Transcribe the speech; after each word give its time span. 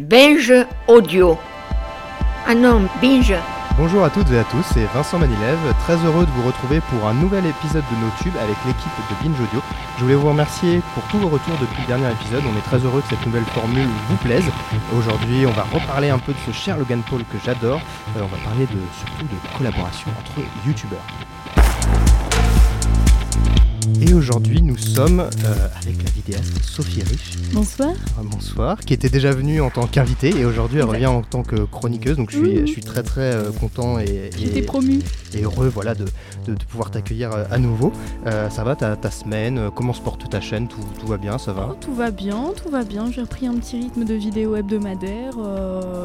Binge 0.00 0.52
Audio. 0.88 1.38
Ah 2.48 2.54
non, 2.56 2.88
Binge. 3.00 3.32
Bonjour 3.78 4.02
à 4.02 4.10
toutes 4.10 4.28
et 4.32 4.38
à 4.40 4.42
tous, 4.42 4.64
c'est 4.74 4.86
Vincent 4.92 5.20
Manilève, 5.20 5.56
très 5.84 5.94
heureux 6.04 6.26
de 6.26 6.30
vous 6.32 6.42
retrouver 6.42 6.80
pour 6.90 7.06
un 7.06 7.14
nouvel 7.14 7.46
épisode 7.46 7.84
de 7.92 8.04
NoTube 8.04 8.34
avec 8.42 8.56
l'équipe 8.66 8.90
de 9.08 9.14
Binge 9.22 9.40
Audio. 9.40 9.62
Je 9.96 10.02
voulais 10.02 10.16
vous 10.16 10.30
remercier 10.30 10.80
pour 10.94 11.04
tous 11.04 11.18
vos 11.18 11.28
retours 11.28 11.56
depuis 11.60 11.82
le 11.82 11.86
dernier 11.86 12.10
épisode, 12.10 12.42
on 12.52 12.58
est 12.58 12.62
très 12.62 12.78
heureux 12.78 13.02
que 13.02 13.08
cette 13.14 13.24
nouvelle 13.24 13.44
formule 13.44 13.86
vous 14.08 14.16
plaise. 14.16 14.50
Aujourd'hui 14.98 15.46
on 15.46 15.52
va 15.52 15.62
reparler 15.72 16.10
un 16.10 16.18
peu 16.18 16.32
de 16.32 16.38
ce 16.44 16.50
cher 16.50 16.76
Logan 16.76 17.02
Paul 17.08 17.20
que 17.30 17.38
j'adore, 17.44 17.80
Euh, 18.16 18.22
on 18.22 18.26
va 18.26 18.38
parler 18.38 18.66
de, 18.66 18.80
surtout 18.98 19.26
de 19.26 19.56
collaboration 19.56 20.10
entre 20.18 20.44
youtubeurs. 20.66 21.06
Et 24.00 24.12
aujourd'hui 24.14 24.62
nous 24.62 24.76
sommes 24.76 25.20
euh, 25.20 25.68
avec 25.82 26.02
la 26.02 26.10
vidéaste 26.10 26.52
Sophie 26.62 27.02
Rich, 27.02 27.38
Bonsoir. 27.52 27.90
Euh, 27.90 28.22
bonsoir, 28.24 28.78
qui 28.80 28.94
était 28.94 29.08
déjà 29.08 29.32
venue 29.32 29.60
en 29.60 29.70
tant 29.70 29.86
qu'invitée 29.86 30.30
et 30.38 30.44
aujourd'hui 30.44 30.78
elle 30.78 30.84
revient 30.86 31.06
en 31.06 31.22
tant 31.22 31.42
que 31.42 31.56
chroniqueuse, 31.56 32.16
donc 32.16 32.30
je 32.30 32.38
suis, 32.38 32.60
je 32.60 32.66
suis 32.66 32.82
très 32.82 33.02
très 33.02 33.34
euh, 33.34 33.50
content 33.50 33.98
et, 33.98 34.30
heureux 35.42 35.68
voilà, 35.68 35.94
de, 35.94 36.04
de- 36.46 36.54
de 36.54 36.64
pouvoir 36.64 36.90
t'accueillir 36.90 37.32
euh, 37.32 37.44
à 37.50 37.58
nouveau. 37.58 37.92
Euh, 38.26 38.48
ça 38.50 38.64
va 38.64 38.76
ta, 38.76 38.96
ta 38.96 39.10
semaine 39.10 39.70
Comment 39.74 39.92
se 39.92 40.00
porte 40.00 40.28
ta 40.30 40.40
chaîne? 40.40 40.68
Tout, 40.68 40.80
tout 41.00 41.06
va 41.06 41.16
bien 41.16 41.38
Ça 41.38 41.52
va? 41.52 41.68
Oh, 41.72 41.76
tout 41.80 41.94
va 41.94 42.10
bien, 42.10 42.52
tout 42.62 42.70
va 42.70 42.84
bien. 42.84 43.10
J'ai 43.10 43.20
repris 43.22 43.46
un 43.46 43.54
petit 43.54 43.76
rythme 43.80 44.04
de 44.04 44.14
vidéo 44.14 44.56
hebdomadaire 44.56 45.32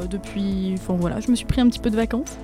depuis. 0.09 0.73
Enfin 0.77 0.95
voilà, 0.99 1.19
je 1.19 1.29
me 1.29 1.35
suis 1.35 1.45
pris 1.45 1.61
un 1.61 1.67
petit 1.69 1.79
peu 1.79 1.89
de 1.89 1.95
vacances. 1.95 2.37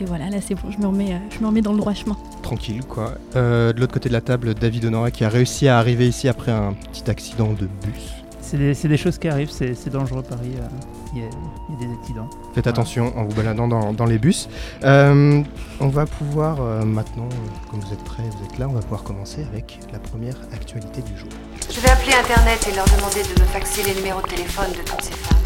Et 0.00 0.04
voilà, 0.06 0.28
là 0.28 0.38
c'est 0.40 0.54
bon, 0.54 0.70
je 0.70 0.78
me 0.78 0.86
remets, 0.86 1.12
euh, 1.14 1.18
je 1.30 1.38
me 1.40 1.46
remets 1.46 1.62
dans 1.62 1.72
le 1.72 1.78
droit 1.78 1.94
chemin. 1.94 2.16
Tranquille 2.42 2.82
quoi. 2.88 3.12
Euh, 3.36 3.72
de 3.72 3.80
l'autre 3.80 3.92
côté 3.94 4.08
de 4.08 4.14
la 4.14 4.20
table, 4.20 4.54
David 4.54 4.84
Honora 4.86 5.10
qui 5.10 5.24
a 5.24 5.28
réussi 5.28 5.68
à 5.68 5.78
arriver 5.78 6.08
ici 6.08 6.28
après 6.28 6.50
un 6.52 6.72
petit 6.92 7.08
accident 7.10 7.52
de 7.52 7.66
bus. 7.66 8.12
C'est 8.40 8.58
des, 8.58 8.74
c'est 8.74 8.88
des 8.88 8.98
choses 8.98 9.18
qui 9.18 9.28
arrivent, 9.28 9.50
c'est 9.50 9.74
c'est 9.74 9.88
dangereux 9.90 10.22
Paris, 10.22 10.52
euh, 10.58 10.66
il 11.14 11.20
y, 11.20 11.22
a- 11.24 11.28
il 11.70 11.74
y 11.80 11.84
a 11.84 11.86
des 11.88 11.94
accidents. 12.00 12.28
Faites 12.54 12.66
attention 12.66 13.16
en 13.16 13.24
vous 13.24 13.34
baladant 13.34 13.66
dans, 13.68 13.92
dans 13.92 14.04
les 14.04 14.18
bus. 14.18 14.48
Euh, 14.84 15.42
on 15.80 15.88
va 15.88 16.04
pouvoir 16.06 16.58
euh, 16.60 16.84
maintenant, 16.84 17.28
comme 17.70 17.80
vous 17.80 17.92
êtes 17.92 18.04
prêts, 18.04 18.22
vous 18.36 18.44
êtes 18.44 18.58
là, 18.58 18.68
on 18.68 18.72
va 18.74 18.80
pouvoir 18.80 19.02
commencer 19.02 19.46
avec 19.50 19.78
la 19.92 19.98
première 19.98 20.36
actualité 20.52 21.00
du 21.02 21.16
jour. 21.16 21.30
Je 21.72 21.80
vais 21.80 21.88
appeler 21.88 22.12
Internet 22.14 22.68
et 22.70 22.76
leur 22.76 22.84
demander 22.84 23.22
de 23.22 23.40
me 23.40 23.46
faxer 23.46 23.82
les 23.84 23.94
numéros 23.94 24.20
de 24.20 24.26
téléphone 24.28 24.70
de 24.72 24.84
toutes 24.90 25.02
ces 25.02 25.12
femmes. 25.14 25.38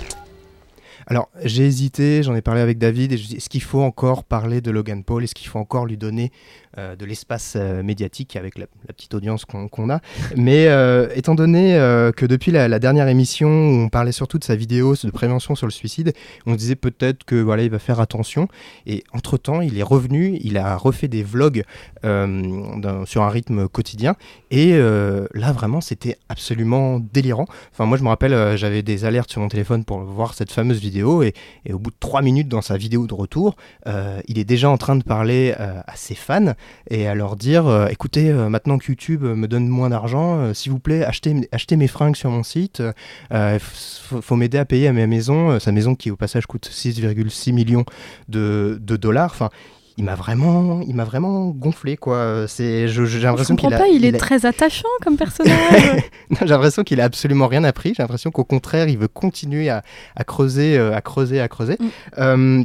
Alors, 1.11 1.31
j'ai 1.43 1.65
hésité, 1.65 2.23
j'en 2.23 2.35
ai 2.35 2.43
parlé 2.43 2.61
avec 2.61 2.77
David, 2.77 3.13
et 3.13 3.17
je 3.17 3.27
dis, 3.27 3.37
est-ce 3.37 3.49
qu'il 3.49 3.63
faut 3.63 3.81
encore 3.81 4.25
parler 4.25 4.61
de 4.61 4.71
Logan 4.71 5.03
Paul? 5.03 5.25
Est-ce 5.25 5.35
qu'il 5.35 5.49
faut 5.49 5.59
encore 5.59 5.87
lui 5.87 5.97
donner 5.97 6.31
euh, 6.77 6.97
de 6.97 7.07
l'espace 7.07 7.55
euh, 7.57 7.83
médiatique 7.83 8.37
avec 8.37 8.59
la, 8.59 8.67
petite 8.89 9.15
audience 9.15 9.47
qu'on 9.47 9.91
a 9.91 10.01
Mais 10.37 10.67
euh, 10.67 11.09
étant 11.15 11.35
donné 11.35 11.75
que 12.15 12.27
depuis 12.27 12.53
la, 12.53 12.79
dernière 12.79 13.09
émission, 13.09 13.49
où 13.49 13.85
on 13.85 13.89
parlait 13.89 14.13
surtout 14.13 14.39
de 14.39 14.45
sa 14.45 14.55
vidéo 14.55 14.95
de 15.03 15.11
prévention 15.11 15.55
sur 15.55 15.67
le 15.67 15.73
suicide, 15.73 16.13
on 16.47 16.53
se 16.53 16.59
disait 16.59 16.75
peut-être 16.75 17.25
que 17.25 17.37
voilà, 17.37 17.63
il 17.63 17.71
va 17.71 17.79
faire 17.79 18.01
attention. 18.01 18.49
Et 18.87 19.05
entre-temps, 19.13 19.61
il 19.61 19.79
est 19.79 19.83
revenu, 19.83 20.39
il 20.43 20.59
a 20.59 20.77
refait 20.77 21.09
des 21.09 21.23
vlogs 21.23 21.63
sur 22.03 23.23
un 23.23 23.31
rythme 23.31 23.69
quotidien. 23.69 24.15
Et 24.51 24.73
là, 24.77 25.53
vraiment, 25.53 25.81
c'était 25.81 26.17
absolument 26.29 27.01
délirant. 27.01 27.47
Enfin, 27.73 27.87
moi, 27.87 27.97
je 27.99 28.03
me 28.03 28.09
rappelle, 28.09 28.57
j'avais 28.57 28.83
des 28.83 29.05
alertes 29.05 29.31
sur 29.31 29.41
mon 29.41 29.49
téléphone 29.49 29.85
pour 29.85 30.01
voir 30.01 30.35
cette 30.35 30.53
fameuse 30.53 30.81
vidéo. 30.81 31.23
Et, 31.23 31.35
et 31.65 31.73
au 31.73 31.79
bout 31.79 31.91
de 31.91 31.97
trois 32.01 32.23
minutes 32.23 32.49
dans 32.49 32.63
sa 32.63 32.77
vidéo 32.77 33.07
de 33.07 33.15
retour, 33.15 33.57
il 33.87 34.39
est 34.39 34.45
déjà 34.45 34.69
en 34.71 34.79
train 34.79 34.97
de 34.97 35.05
parler 35.05 35.53
à 35.53 35.97
ses 35.97 36.15
fans 36.15 36.55
et 36.91 37.07
à 37.07 37.15
leur 37.15 37.37
dire 37.37 37.67
euh, 37.67 37.87
écoutez, 37.89 38.31
euh, 38.31 38.49
maintenant 38.49 38.79
que 38.79 38.87
YouTube 38.89 39.25
euh, 39.25 39.35
me 39.35 39.47
donne 39.49 39.69
moins 39.69 39.91
d'argent, 39.91 40.53
s'il 40.55 40.73
vous 40.73 40.79
plaît, 40.79 41.05
achetez, 41.05 41.49
achetez 41.53 41.77
mes 41.77 41.89
fringues 41.89 42.17
sur 42.17 42.31
mon 42.31 42.43
site. 42.43 42.83
Il 43.31 43.59
faut, 43.61 44.21
faut 44.23 44.37
m'aider 44.37 44.59
à 44.59 44.65
payer 44.65 44.89
à 44.89 44.93
ma 44.93 45.07
maison. 45.07 45.59
sa 45.61 45.73
maison 45.73 45.95
qui, 45.95 46.11
au 46.11 46.17
passage, 46.17 46.47
coûte 46.47 46.69
6,6 46.73 47.53
millions 47.53 47.85
de, 48.29 48.79
de 48.81 48.97
dollars. 48.97 49.31
Enfin, 49.33 49.51
il 49.97 50.05
m'a 50.05 50.15
vraiment, 50.15 50.81
il 50.87 50.95
m'a 50.95 51.03
vraiment 51.05 51.47
gonflé 51.49 51.97
quoi. 51.97 52.45
C'est, 52.47 52.87
je- 52.87 53.05
j'ai 53.05 53.19
l'impression 53.19 53.55
comprends 53.57 53.69
qu'il 53.69 53.75
a, 53.75 53.79
pas, 53.81 53.89
il 53.89 54.05
est 54.05 54.15
a- 54.15 54.19
très 54.19 54.47
attachant 54.47 54.87
comme 55.03 55.17
personnage. 55.19 56.03
j'ai 56.41 56.47
l'impression 56.47 56.85
qu'il 56.85 57.01
a 57.01 57.05
absolument 57.05 57.49
rien 57.49 57.65
appris. 57.65 57.95
J'ai 57.97 58.03
l'impression 58.05 58.31
qu'au 58.31 58.45
contraire, 58.45 58.89
il 58.89 58.97
veut 58.97 59.09
continuer 59.09 59.69
à, 59.71 59.83
à 60.15 60.23
creuser, 60.23 60.79
à 60.79 61.01
creuser, 61.01 61.41
à 61.41 61.49
creuser. 61.49 61.77
Mm. 61.81 61.87
Euh, 62.19 62.65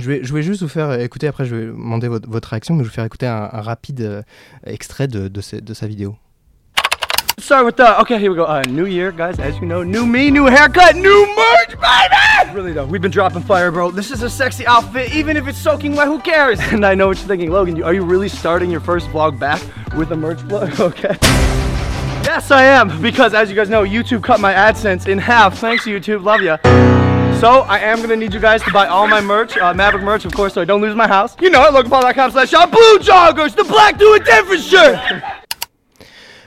je 0.00 0.08
vais, 0.08 0.24
je 0.24 0.32
vais 0.32 0.42
juste 0.42 0.62
vous 0.62 0.68
faire 0.68 0.92
écouter, 1.00 1.26
après 1.26 1.44
je 1.44 1.54
vais 1.54 1.66
demander 1.66 2.08
votre, 2.08 2.48
réaction, 2.48 2.74
mais 2.74 2.80
je 2.80 2.84
vais 2.84 2.90
vous 2.90 2.94
faire 2.94 3.04
écouter 3.04 3.26
un, 3.26 3.46
rapide 3.46 4.00
euh, 4.00 4.22
extrait 4.66 5.08
de, 5.08 5.40
sa 5.40 5.86
vidéo. 5.86 6.16
Start 7.38 7.64
with 7.64 7.76
the 7.76 7.98
okay. 7.98 8.18
Here 8.18 8.30
we 8.30 8.36
go. 8.36 8.44
Uh, 8.44 8.62
new 8.68 8.84
year, 8.84 9.10
guys. 9.10 9.38
As 9.38 9.58
you 9.60 9.66
know, 9.66 9.82
new 9.82 10.04
me, 10.04 10.30
new 10.30 10.44
haircut, 10.44 10.94
new 10.94 11.26
merch, 11.34 11.74
baby. 11.80 12.54
Really 12.54 12.72
though, 12.72 12.84
we've 12.84 13.00
been 13.00 13.10
dropping 13.10 13.42
fire, 13.42 13.70
bro. 13.70 13.90
This 13.90 14.10
is 14.10 14.22
a 14.22 14.28
sexy 14.28 14.66
outfit, 14.66 15.14
even 15.14 15.38
if 15.38 15.48
it's 15.48 15.58
soaking 15.58 15.96
wet. 15.96 16.06
Who 16.06 16.20
cares? 16.20 16.60
And 16.72 16.84
I 16.84 16.94
know 16.94 17.08
what 17.08 17.16
you're 17.16 17.26
thinking, 17.26 17.50
Logan. 17.50 17.82
Are 17.82 17.94
you 17.94 18.04
really 18.04 18.28
starting 18.28 18.70
your 18.70 18.80
first 18.80 19.08
vlog 19.08 19.38
back 19.38 19.62
with 19.96 20.12
a 20.12 20.16
merch 20.16 20.38
vlog? 20.40 20.78
Okay. 20.90 21.16
Yes, 22.24 22.50
I 22.50 22.64
am. 22.64 23.00
Because 23.00 23.32
as 23.32 23.48
you 23.48 23.56
guys 23.56 23.70
know, 23.70 23.84
YouTube 23.84 24.22
cut 24.22 24.38
my 24.38 24.52
AdSense 24.52 25.08
in 25.08 25.18
half. 25.18 25.58
Thanks, 25.58 25.86
YouTube. 25.86 26.22
Love 26.22 26.42
ya. 26.42 26.58
So 27.40 27.60
I 27.60 27.78
am 27.78 28.02
gonna 28.02 28.16
need 28.16 28.34
you 28.34 28.38
guys 28.38 28.62
to 28.64 28.70
buy 28.70 28.86
all 28.86 29.08
my 29.08 29.22
merch, 29.22 29.56
uh, 29.56 29.72
Maverick 29.72 30.04
merch, 30.04 30.26
of 30.26 30.34
course, 30.34 30.52
so 30.52 30.60
I 30.60 30.66
don't 30.66 30.82
lose 30.82 30.94
my 30.94 31.08
house. 31.08 31.34
You 31.40 31.48
know 31.48 31.64
it. 31.64 31.72
LoganPaul.com 31.72 32.32
slash 32.32 32.50
shop. 32.50 32.70
Blue 32.70 32.98
joggers, 32.98 33.56
the 33.56 33.64
black 33.64 33.96
it 33.98 34.24
different 34.26 34.62
shirt. 34.62 35.22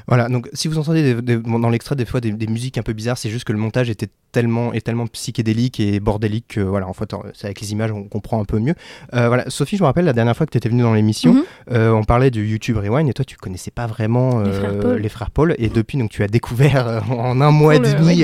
Voilà, 0.07 0.27
donc 0.29 0.49
si 0.53 0.67
vous 0.67 0.77
entendez 0.77 1.13
des- 1.15 1.21
des- 1.21 1.37
dans 1.37 1.69
l'extrait 1.69 1.95
des 1.95 2.05
fois 2.05 2.19
des, 2.21 2.31
des 2.31 2.47
musiques 2.47 2.77
un 2.77 2.83
peu 2.83 2.93
bizarres, 2.93 3.17
c'est 3.17 3.29
juste 3.29 3.45
que 3.45 3.53
le 3.53 3.59
montage 3.59 3.89
était 3.89 4.09
tellement, 4.31 4.73
est 4.73 4.81
tellement 4.81 5.07
psychédélique 5.07 5.79
et 5.79 5.99
bordélique 5.99 6.45
que 6.49 6.59
voilà, 6.59 6.87
en 6.87 6.93
fait, 6.93 7.13
c'est 7.33 7.45
avec 7.45 7.61
les 7.61 7.71
images 7.71 7.91
on 7.91 8.03
comprend 8.03 8.41
un 8.41 8.45
peu 8.45 8.59
mieux. 8.59 8.73
Euh, 9.13 9.27
voilà, 9.27 9.49
Sophie, 9.49 9.77
je 9.77 9.83
me 9.83 9.85
rappelle 9.87 10.05
la 10.05 10.13
dernière 10.13 10.35
fois 10.35 10.45
que 10.45 10.51
tu 10.51 10.57
étais 10.57 10.69
venue 10.69 10.81
dans 10.81 10.93
l'émission, 10.93 11.33
Mhm. 11.35 11.43
euh, 11.71 11.91
on 11.91 12.03
parlait 12.03 12.31
du 12.31 12.45
YouTube 12.45 12.77
Rewind 12.77 13.07
et 13.09 13.13
toi 13.13 13.23
tu 13.25 13.37
connaissais 13.37 13.71
pas 13.71 13.87
vraiment 13.87 14.41
Les 14.41 14.49
euh, 14.49 14.59
frères 14.59 14.79
Paul. 14.79 14.97
les 14.99 15.09
frères 15.09 15.31
Paul 15.31 15.55
et 15.57 15.69
depuis 15.69 15.97
donc 15.97 16.09
tu 16.09 16.23
as 16.23 16.27
découvert 16.27 17.03
en 17.11 17.39
un 17.41 17.51
mois 17.51 17.75
et 17.75 17.79
demi 17.79 18.23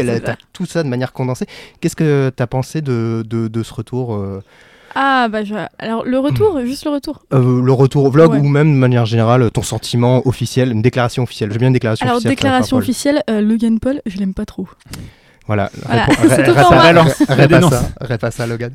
tout 0.53 0.65
ça 0.65 0.83
de 0.83 0.89
manière 0.89 1.13
condensée. 1.13 1.45
Qu'est-ce 1.79 1.95
que 1.95 2.31
tu 2.35 2.43
as 2.43 2.47
pensé 2.47 2.81
de, 2.81 3.23
de, 3.27 3.47
de 3.47 3.63
ce 3.63 3.73
retour 3.73 4.15
ah 4.95 5.27
bah 5.29 5.43
je... 5.43 5.53
alors 5.79 6.05
le 6.05 6.17
retour, 6.19 6.59
juste 6.65 6.85
le 6.85 6.91
retour. 6.91 7.21
euh, 7.33 7.61
le 7.61 7.71
retour 7.73 8.05
au 8.05 8.09
vlog 8.11 8.31
Ouais. 8.31 8.39
ou 8.39 8.47
même 8.47 8.73
de 8.73 8.77
manière 8.77 9.05
générale 9.05 9.49
ton 9.51 9.61
sentiment 9.61 10.25
officiel, 10.27 10.71
une 10.71 10.81
déclaration 10.81 11.23
officielle. 11.23 11.49
J'aime 11.51 11.59
bien 11.59 11.67
une 11.67 11.73
déclaration 11.73 12.05
Alors 12.05 12.17
officielle. 12.17 12.37
frères 12.37 12.51
déclaration 12.51 12.77
officielle, 12.77 13.23
euh, 13.29 13.41
Logan 13.41 13.79
Paul, 13.79 14.01
je 14.05 14.17
l'aime 14.17 14.33
pas 14.33 14.45
trop. 14.45 14.67
Voilà, 15.47 15.71
Voilà. 15.85 16.05
ré- 16.05 16.13
ré- 16.27 17.15
répasse 17.29 17.47
dénonce. 17.47 17.71
ça, 17.73 17.89
répasse 18.01 18.35
ça, 18.35 18.45
Logan. 18.47 18.71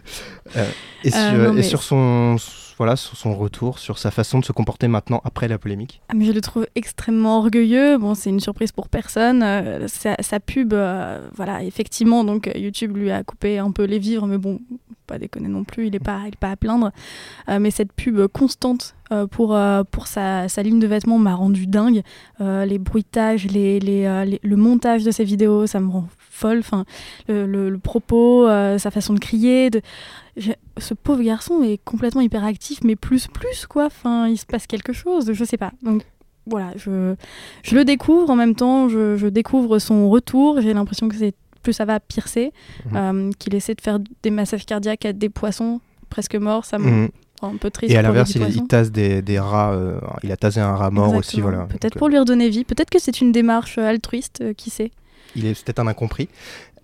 Euh, 0.57 0.65
et, 1.05 1.11
sur, 1.11 1.59
et 1.59 1.63
sur 1.63 1.83
son 1.83 2.37
voilà 2.77 2.97
sur 2.97 3.17
son 3.17 3.35
retour, 3.37 3.79
sur 3.79 3.99
sa 3.99 4.11
façon 4.11 4.39
de 4.39 4.45
se 4.45 4.53
comporter 4.53 4.89
maintenant 4.89 5.21
après 5.25 5.49
la 5.49 5.59
polémique. 5.59 6.01
Ah, 6.09 6.15
mais 6.15 6.25
je 6.25 6.33
le 6.33 6.41
trouve 6.41 6.67
extrêmement 6.75 7.39
orgueilleux. 7.39 7.99
Bon, 7.99 8.15
c'est 8.15 8.31
une 8.31 8.41
surprise 8.41 8.73
pour 8.73 8.89
personne. 8.89 9.43
Euh, 9.43 9.87
sa, 9.89 10.41
pub, 10.41 10.73
euh, 10.73 11.27
voilà, 11.35 11.63
effectivement, 11.63 12.25
donc 12.25 12.51
YouTube 12.55 12.97
lui 12.97 13.11
a 13.11 13.23
coupé 13.23 13.59
un 13.59 13.71
peu 13.71 13.85
les 13.85 13.99
vivres, 13.99 14.27
mais 14.27 14.39
bon, 14.39 14.61
pas 15.07 15.19
déconner 15.19 15.49
non 15.49 15.65
plus, 15.65 15.87
il 15.89 15.95
est 15.95 16.01
pas, 16.01 16.21
il 16.25 16.29
est 16.29 16.39
pas 16.39 16.51
à 16.51 16.57
plaindre. 16.57 16.91
Euh, 17.49 17.59
mais 17.59 17.71
cette 17.71 17.93
pub 17.93 18.27
constante 18.29 18.95
pour, 19.31 19.57
pour 19.91 20.07
sa, 20.09 20.47
ligne 20.63 20.81
de 20.81 20.87
vêtements 20.89 21.19
m'a 21.19 21.35
rendu 21.35 21.69
dingue. 21.69 22.03
Les 22.41 22.79
bruitages, 22.79 23.47
les, 23.47 23.79
les, 23.79 24.41
le 24.43 24.57
montage 24.57 25.05
de 25.05 25.13
ses 25.13 25.23
vidéos, 25.23 25.69
ça 25.69 25.79
me 25.79 25.89
rend 25.89 26.09
folle. 26.19 26.59
Enfin, 26.59 26.85
le, 27.29 27.47
le- 27.47 27.79
propos, 27.79 28.49
sa 28.49 28.91
façon 28.91 29.15
de 29.15 29.21
crier. 29.21 29.71
De... 29.71 29.83
Ce 30.79 30.95
pauvre 30.95 31.23
garçon 31.23 31.63
est 31.63 31.79
complètement 31.85 32.21
hyperactif, 32.21 32.81
mais 32.83 32.97
plus, 32.97 33.29
plus, 33.29 33.67
quoi. 33.67 33.87
Enfin, 33.87 34.29
il 34.29 34.37
se 34.37 34.47
passe 34.47 34.67
quelque 34.67 34.93
chose, 34.93 35.33
je 35.33 35.45
sais 35.45 35.57
pas. 35.57 35.73
Donc, 35.83 36.03
voilà, 36.47 36.73
je, 36.77 37.15
je 37.63 37.75
le 37.75 37.85
découvre 37.85 38.29
en 38.31 38.37
même 38.37 38.55
temps, 38.55 38.89
je, 38.89 39.17
je 39.17 39.27
découvre 39.29 39.79
son 39.79 40.11
retour. 40.11 40.61
J'ai 40.61 40.75
l'impression 40.75 41.09
que 41.09 41.17
c'est 41.17 41.35
plus 41.63 41.73
ça 41.73 41.85
va, 41.85 42.01
pire 42.01 42.29
c'est. 42.29 42.53
Mhm. 42.91 42.97
Euh, 42.97 43.31
qu'il 43.39 43.55
essaie 43.55 43.75
de 43.75 43.81
faire 43.81 43.99
des 44.23 44.31
massages 44.31 44.67
cardiaques 44.67 45.07
à 45.07 45.13
des 45.13 45.29
poissons 45.31 45.81
presque 46.11 46.35
morts, 46.35 46.65
ça 46.65 46.79
me 46.79 46.85
Mhm. 46.91 47.09
rend 47.41 47.55
un 47.55 47.57
peu 47.57 47.71
triste. 47.71 47.93
Et 47.93 47.97
à 47.97 48.03
l'inverse, 48.03 48.35
il, 48.35 48.43
il 48.49 48.67
tasse 48.67 48.91
des, 48.93 49.23
des 49.23 49.39
rats. 49.39 49.73
euh, 49.73 49.99
il 50.23 50.31
a 50.33 50.37
tasé 50.37 50.61
un 50.61 50.75
rat 50.77 50.91
mort 50.91 51.15
aussi, 51.15 51.41
voilà. 51.41 51.67
Peut-être 51.67 51.97
pour 51.99 52.09
lui 52.09 52.19
redonner 52.19 52.49
vie. 52.51 52.65
Peut-être 52.65 52.91
que 52.91 52.99
c'est 53.01 53.21
une 53.21 53.33
démarche 53.33 53.79
euh, 53.79 53.87
altruiste, 53.89 54.41
euh, 54.43 54.53
qui 54.53 54.71
sait. 54.71 54.91
euh, 54.93 55.31
il 55.37 55.47
est 55.47 55.65
peut-être 55.65 55.79
un 55.79 55.87
incompris. 55.87 56.29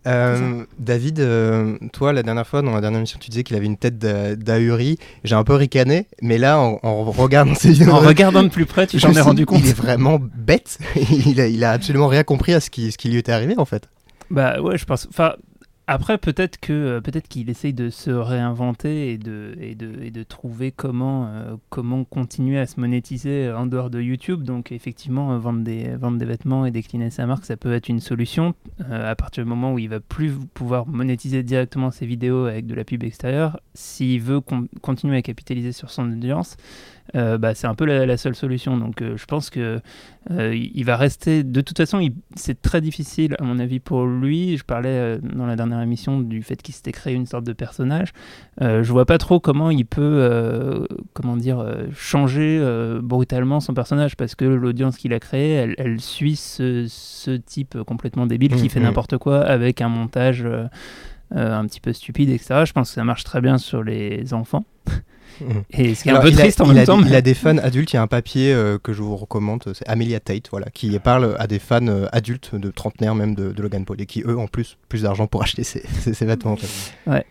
Euh, 0.06 0.64
David, 0.78 1.20
euh, 1.20 1.76
toi, 1.92 2.12
la 2.12 2.22
dernière 2.22 2.46
fois, 2.46 2.62
dans 2.62 2.74
la 2.74 2.80
dernière 2.80 2.98
émission, 2.98 3.18
tu 3.20 3.28
disais 3.30 3.42
qu'il 3.42 3.56
avait 3.56 3.66
une 3.66 3.76
tête 3.76 3.98
d'a- 3.98 4.34
d'ahuri. 4.34 4.98
J'ai 5.24 5.34
un 5.34 5.44
peu 5.44 5.54
ricané, 5.54 6.06
mais 6.22 6.38
là, 6.38 6.58
en, 6.58 6.78
en 6.82 7.04
regardant 7.04 7.54
ses 7.54 7.72
vidéos, 7.72 7.92
En 7.92 7.98
regardant 8.06 8.42
de 8.42 8.48
plus 8.48 8.66
près, 8.66 8.86
tu 8.86 8.98
t'en 8.98 9.12
es 9.12 9.20
rendu 9.20 9.44
compte. 9.46 9.60
Il 9.62 9.68
est 9.68 9.74
vraiment 9.76 10.18
bête. 10.20 10.78
il, 11.26 11.40
a, 11.40 11.46
il 11.48 11.62
a 11.64 11.72
absolument 11.72 12.08
rien 12.08 12.22
compris 12.24 12.54
à 12.54 12.60
ce 12.60 12.70
qui, 12.70 12.92
ce 12.92 12.98
qui 12.98 13.08
lui 13.10 13.18
était 13.18 13.32
arrivé, 13.32 13.54
en 13.58 13.64
fait. 13.66 13.88
Bah 14.30 14.60
ouais, 14.62 14.78
je 14.78 14.84
pense. 14.84 15.06
Enfin, 15.10 15.34
après, 15.92 16.18
peut-être 16.18 16.60
que 16.60 16.72
euh, 16.72 17.00
peut-être 17.00 17.26
qu'il 17.26 17.50
essaye 17.50 17.72
de 17.72 17.90
se 17.90 18.10
réinventer 18.10 19.12
et 19.12 19.18
de, 19.18 19.56
et 19.60 19.74
de, 19.74 20.02
et 20.02 20.10
de 20.12 20.22
trouver 20.22 20.70
comment, 20.70 21.26
euh, 21.26 21.56
comment 21.68 22.04
continuer 22.04 22.58
à 22.58 22.66
se 22.66 22.78
monétiser 22.78 23.50
en 23.50 23.66
dehors 23.66 23.90
de 23.90 24.00
YouTube. 24.00 24.44
Donc, 24.44 24.70
effectivement, 24.70 25.32
euh, 25.32 25.38
vendre, 25.38 25.64
des, 25.64 25.96
vendre 25.96 26.18
des 26.18 26.24
vêtements 26.24 26.64
et 26.64 26.70
décliner 26.70 27.10
sa 27.10 27.26
marque, 27.26 27.44
ça 27.44 27.56
peut 27.56 27.72
être 27.72 27.88
une 27.88 27.98
solution. 27.98 28.54
Euh, 28.88 29.10
à 29.10 29.16
partir 29.16 29.42
du 29.44 29.50
moment 29.50 29.72
où 29.74 29.78
il 29.80 29.88
va 29.88 29.98
plus 30.00 30.32
pouvoir 30.54 30.86
monétiser 30.86 31.42
directement 31.42 31.90
ses 31.90 32.06
vidéos 32.06 32.44
avec 32.44 32.66
de 32.66 32.74
la 32.74 32.84
pub 32.84 33.02
extérieure, 33.02 33.58
s'il 33.74 34.20
veut 34.20 34.40
con- 34.40 34.68
continuer 34.82 35.16
à 35.16 35.22
capitaliser 35.22 35.72
sur 35.72 35.90
son 35.90 36.10
audience, 36.12 36.56
euh, 37.16 37.38
bah, 37.38 37.54
c'est 37.54 37.66
un 37.66 37.74
peu 37.74 37.84
la, 37.84 38.06
la 38.06 38.16
seule 38.16 38.34
solution. 38.34 38.76
Donc, 38.76 39.02
euh, 39.02 39.16
je 39.16 39.24
pense 39.24 39.50
que 39.50 39.80
euh, 40.30 40.54
il 40.54 40.84
va 40.84 40.96
rester. 40.96 41.42
De 41.44 41.60
toute 41.60 41.76
façon, 41.76 42.00
c'est 42.34 42.60
très 42.60 42.80
difficile, 42.80 43.36
à 43.38 43.44
mon 43.44 43.58
avis, 43.58 43.80
pour 43.80 44.04
lui. 44.06 44.56
Je 44.56 44.64
parlais 44.64 45.18
dans 45.18 45.46
la 45.46 45.56
dernière 45.56 45.80
émission 45.80 46.20
du 46.20 46.42
fait 46.42 46.60
qu'il 46.62 46.74
s'était 46.74 46.92
créé 46.92 47.14
une 47.14 47.26
sorte 47.26 47.44
de 47.44 47.52
personnage. 47.52 48.12
Je 48.60 48.90
vois 48.92 49.06
pas 49.06 49.18
trop 49.18 49.40
comment 49.40 49.70
il 49.70 49.86
peut, 49.86 50.86
comment 51.14 51.36
dire, 51.36 51.64
changer 51.96 52.62
brutalement 53.02 53.60
son 53.60 53.72
personnage 53.74 54.16
parce 54.16 54.34
que 54.34 54.44
l'audience 54.44 54.96
qu'il 54.98 55.12
a 55.14 55.20
créée, 55.20 55.52
elle, 55.54 55.74
elle 55.78 56.00
suit 56.00 56.36
ce, 56.36 56.84
ce 56.88 57.30
type 57.30 57.78
complètement 57.86 58.26
débile 58.26 58.54
qui 58.54 58.64
Mhm. 58.64 58.68
fait 58.70 58.80
n'importe 58.80 59.16
quoi 59.18 59.40
avec 59.40 59.80
un 59.80 59.88
montage. 59.88 60.46
Euh, 61.34 61.56
un 61.58 61.66
petit 61.66 61.80
peu 61.80 61.92
stupide, 61.92 62.30
etc. 62.30 62.62
Je 62.66 62.72
pense 62.72 62.88
que 62.90 62.94
ça 62.94 63.04
marche 63.04 63.24
très 63.24 63.40
bien 63.40 63.58
sur 63.58 63.82
les 63.82 64.32
enfants. 64.34 64.64
Mhm. 65.40 65.62
Et 65.70 65.94
ce 65.94 66.02
qui 66.02 66.08
est 66.08 66.12
Alors, 66.12 66.24
un 66.24 66.28
peu 66.30 66.34
a- 66.34 66.38
triste 66.38 66.60
en 66.60 66.66
même 66.66 66.76
a 66.78 66.84
temps. 66.84 67.00
Il 67.00 67.14
a 67.14 67.22
des 67.22 67.34
fans 67.34 67.56
adultes. 67.58 67.92
Il 67.92 67.96
y 67.96 67.98
a 67.98 68.02
un 68.02 68.06
papier 68.06 68.52
euh, 68.52 68.78
que 68.82 68.92
je 68.92 69.00
vous 69.02 69.16
recommande. 69.16 69.62
C'est 69.74 69.88
Amelia 69.88 70.20
Tate, 70.20 70.48
voilà, 70.50 70.66
qui 70.70 70.98
parle 70.98 71.36
à 71.38 71.46
des 71.46 71.58
fans 71.58 71.86
euh, 71.86 72.06
adultes, 72.12 72.54
de 72.54 72.70
trentenaires 72.70 73.14
même 73.14 73.34
de, 73.34 73.52
de 73.52 73.62
Logan 73.62 73.84
Paul, 73.84 74.00
et 74.00 74.06
qui 74.06 74.22
eux 74.26 74.36
ont 74.36 74.48
plus 74.48 74.76
plus 74.88 75.02
d'argent 75.02 75.26
pour 75.26 75.42
acheter 75.44 75.64
ses, 75.64 75.82
ses- 76.00 76.14
ses 76.14 76.26
vêtements. 76.26 76.52
en 76.52 76.56
fait. 76.56 76.92
Ouais. 77.10 77.24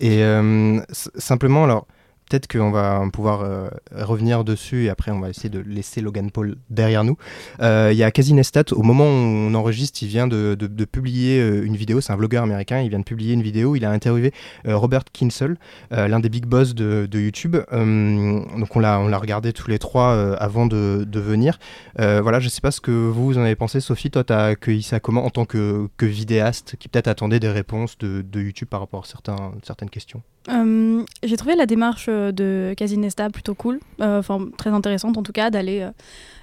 Et 0.00 0.22
euh, 0.24 0.80
simplement, 0.90 1.64
alors 1.64 1.86
peut-être 2.32 2.48
qu'on 2.50 2.70
va 2.70 3.02
pouvoir 3.12 3.42
euh, 3.42 3.68
revenir 3.94 4.42
dessus 4.42 4.84
et 4.84 4.88
après 4.88 5.10
on 5.10 5.20
va 5.20 5.28
essayer 5.28 5.50
de 5.50 5.58
laisser 5.58 6.00
Logan 6.00 6.30
Paul 6.30 6.56
derrière 6.70 7.04
nous. 7.04 7.18
Euh, 7.60 7.90
Il 7.92 7.98
y 7.98 8.02
a 8.02 8.10
Casinestat, 8.10 8.72
au 8.72 8.82
moment 8.82 9.04
où 9.04 9.08
on 9.08 9.54
enregistre, 9.54 10.02
il 10.02 10.08
vient 10.08 10.26
de, 10.26 10.56
publier 10.90 11.40
euh, 11.40 11.64
une 11.64 11.76
vidéo, 11.76 12.00
c'est 12.00 12.12
un 12.12 12.16
vlogueur 12.16 12.42
américain, 12.42 12.80
il 12.80 12.88
vient 12.88 13.00
de 13.00 13.04
publier 13.04 13.34
une 13.34 13.42
vidéo, 13.42 13.76
il 13.76 13.84
a 13.84 13.90
interviewé 13.90 14.32
Robert 14.64 15.04
Kinsel, 15.12 15.56
l'un 15.90 16.20
des 16.20 16.28
big 16.28 16.46
boss 16.46 16.74
de, 16.74 17.08
YouTube. 17.12 17.56
Donc 17.70 18.76
on 18.76 18.80
l'a 18.80 18.98
on 18.98 19.08
l'a 19.08 19.18
regardé 19.18 19.52
tous 19.52 19.68
les 19.68 19.78
trois 19.78 20.36
avant 20.36 20.66
de, 20.66 21.06
venir. 21.12 21.58
Voilà, 21.98 22.40
je 22.40 22.48
sais 22.48 22.60
pas 22.60 22.70
ce 22.70 22.80
que 22.80 22.90
vous, 22.90 23.36
en 23.38 23.42
avez 23.42 23.56
pensé. 23.56 23.80
Sophie, 23.80 24.10
toi, 24.10 24.24
tu 24.24 24.32
as 24.32 24.44
accueilli 24.44 24.82
ça 24.82 25.00
comment 25.00 25.24
en 25.24 25.30
tant 25.30 25.44
que, 25.44 25.88
vidéaste 26.00 26.76
qui 26.78 26.88
peut-être 26.88 27.08
attendait 27.08 27.40
des 27.40 27.50
réponses 27.50 27.96
de, 27.98 28.22
de 28.22 28.40
YouTube 28.40 28.68
par 28.68 28.80
rapport 28.80 29.04
à 29.04 29.06
certains, 29.06 29.52
certaines 29.62 29.90
questions? 29.90 30.22
Euh, 30.48 31.04
j'ai 31.22 31.36
trouvé 31.36 31.54
la 31.54 31.66
démarche 31.66 32.06
euh, 32.08 32.32
de 32.32 32.74
Casinesta 32.76 33.30
plutôt 33.30 33.54
cool, 33.54 33.78
euh, 34.00 34.18
enfin 34.18 34.48
très 34.56 34.70
intéressante 34.70 35.16
en 35.16 35.22
tout 35.22 35.32
cas, 35.32 35.50
d'aller 35.50 35.80
euh, 35.80 35.90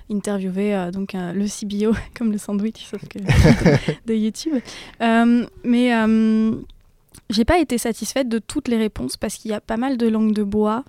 interviewer 0.10 0.90
donc 0.92 1.13
le 1.13 1.46
CBO 1.46 1.96
comme 2.18 2.31
le 2.31 2.38
sandwich 2.38 2.88
sauf 2.90 3.01
que 3.07 3.19
de 4.07 4.13
YouTube. 4.13 4.56
Mais 5.63 5.92
j'ai 7.30 7.46
pas 7.46 7.60
été 7.60 7.78
satisfaite 7.78 8.28
de 8.28 8.40
toutes 8.40 8.68
les 8.69 8.78
réponses 8.78 9.18
parce 9.18 9.36
qu'il 9.36 9.51
y 9.51 9.54
a 9.54 9.62
pas 9.62 9.78
mal 9.78 9.98
de 9.98 10.07
langue 10.07 10.34
de 10.34 10.44
bois. 10.44 10.84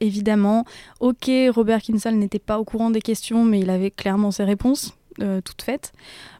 évidemment, 0.00 0.64
ok, 1.00 1.30
Robert 1.50 1.82
Kinsale 1.82 2.14
n'était 2.14 2.38
pas 2.38 2.58
au 2.58 2.64
courant 2.64 2.90
des 2.90 3.02
questions, 3.02 3.44
mais 3.44 3.60
il 3.60 3.68
avait 3.68 3.90
clairement 3.90 4.30
ses 4.30 4.44
réponses 4.44 4.94
euh, 5.20 5.40
toutes 5.40 5.62
faites. 5.62 5.92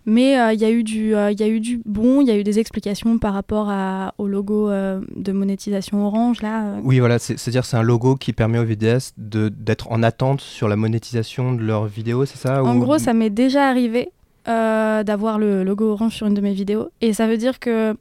Mais 0.06 0.38
euh, 0.38 0.52
il 0.52 0.60
y, 0.60 0.64
a 0.64 0.70
eu 0.70 0.82
du, 0.84 1.14
euh, 1.16 1.30
y 1.32 1.42
a 1.42 1.48
eu 1.48 1.60
du 1.60 1.80
bon, 1.86 2.20
il 2.20 2.26
y 2.28 2.30
a 2.30 2.36
eu 2.36 2.44
des 2.44 2.58
explications 2.58 3.18
par 3.18 3.32
rapport 3.34 3.68
à, 3.70 4.14
au 4.18 4.26
logo 4.28 4.68
euh, 4.70 5.00
de 5.16 5.32
monétisation 5.32 6.06
Orange. 6.06 6.42
Là. 6.42 6.74
Oui, 6.82 6.98
voilà, 6.98 7.18
c'est- 7.18 7.38
c'est-à-dire 7.38 7.64
c'est 7.64 7.76
un 7.76 7.82
logo 7.82 8.16
qui 8.16 8.32
permet 8.32 8.58
aux 8.58 8.64
vidéastes 8.64 9.14
d'être 9.18 9.90
en 9.90 10.02
attente 10.02 10.40
sur 10.40 10.68
la 10.68 10.76
monétisation 10.76 11.54
de 11.54 11.62
leurs 11.62 11.86
vidéos, 11.86 12.26
c'est 12.26 12.36
ça 12.38 12.62
En 12.62 12.76
ou- 12.76 12.80
gros, 12.80 12.98
ça 12.98 13.12
m'est 13.14 13.30
déjà 13.30 13.68
arrivé 13.68 14.10
d'avoir 14.46 15.38
le 15.38 15.64
logo 15.64 15.90
Orange 15.92 16.14
sur 16.14 16.26
une 16.26 16.34
de 16.34 16.40
mes 16.42 16.52
vidéos. 16.52 16.88
Et 17.00 17.12
ça 17.14 17.26
veut 17.26 17.38
dire 17.38 17.58
que, 17.58 17.94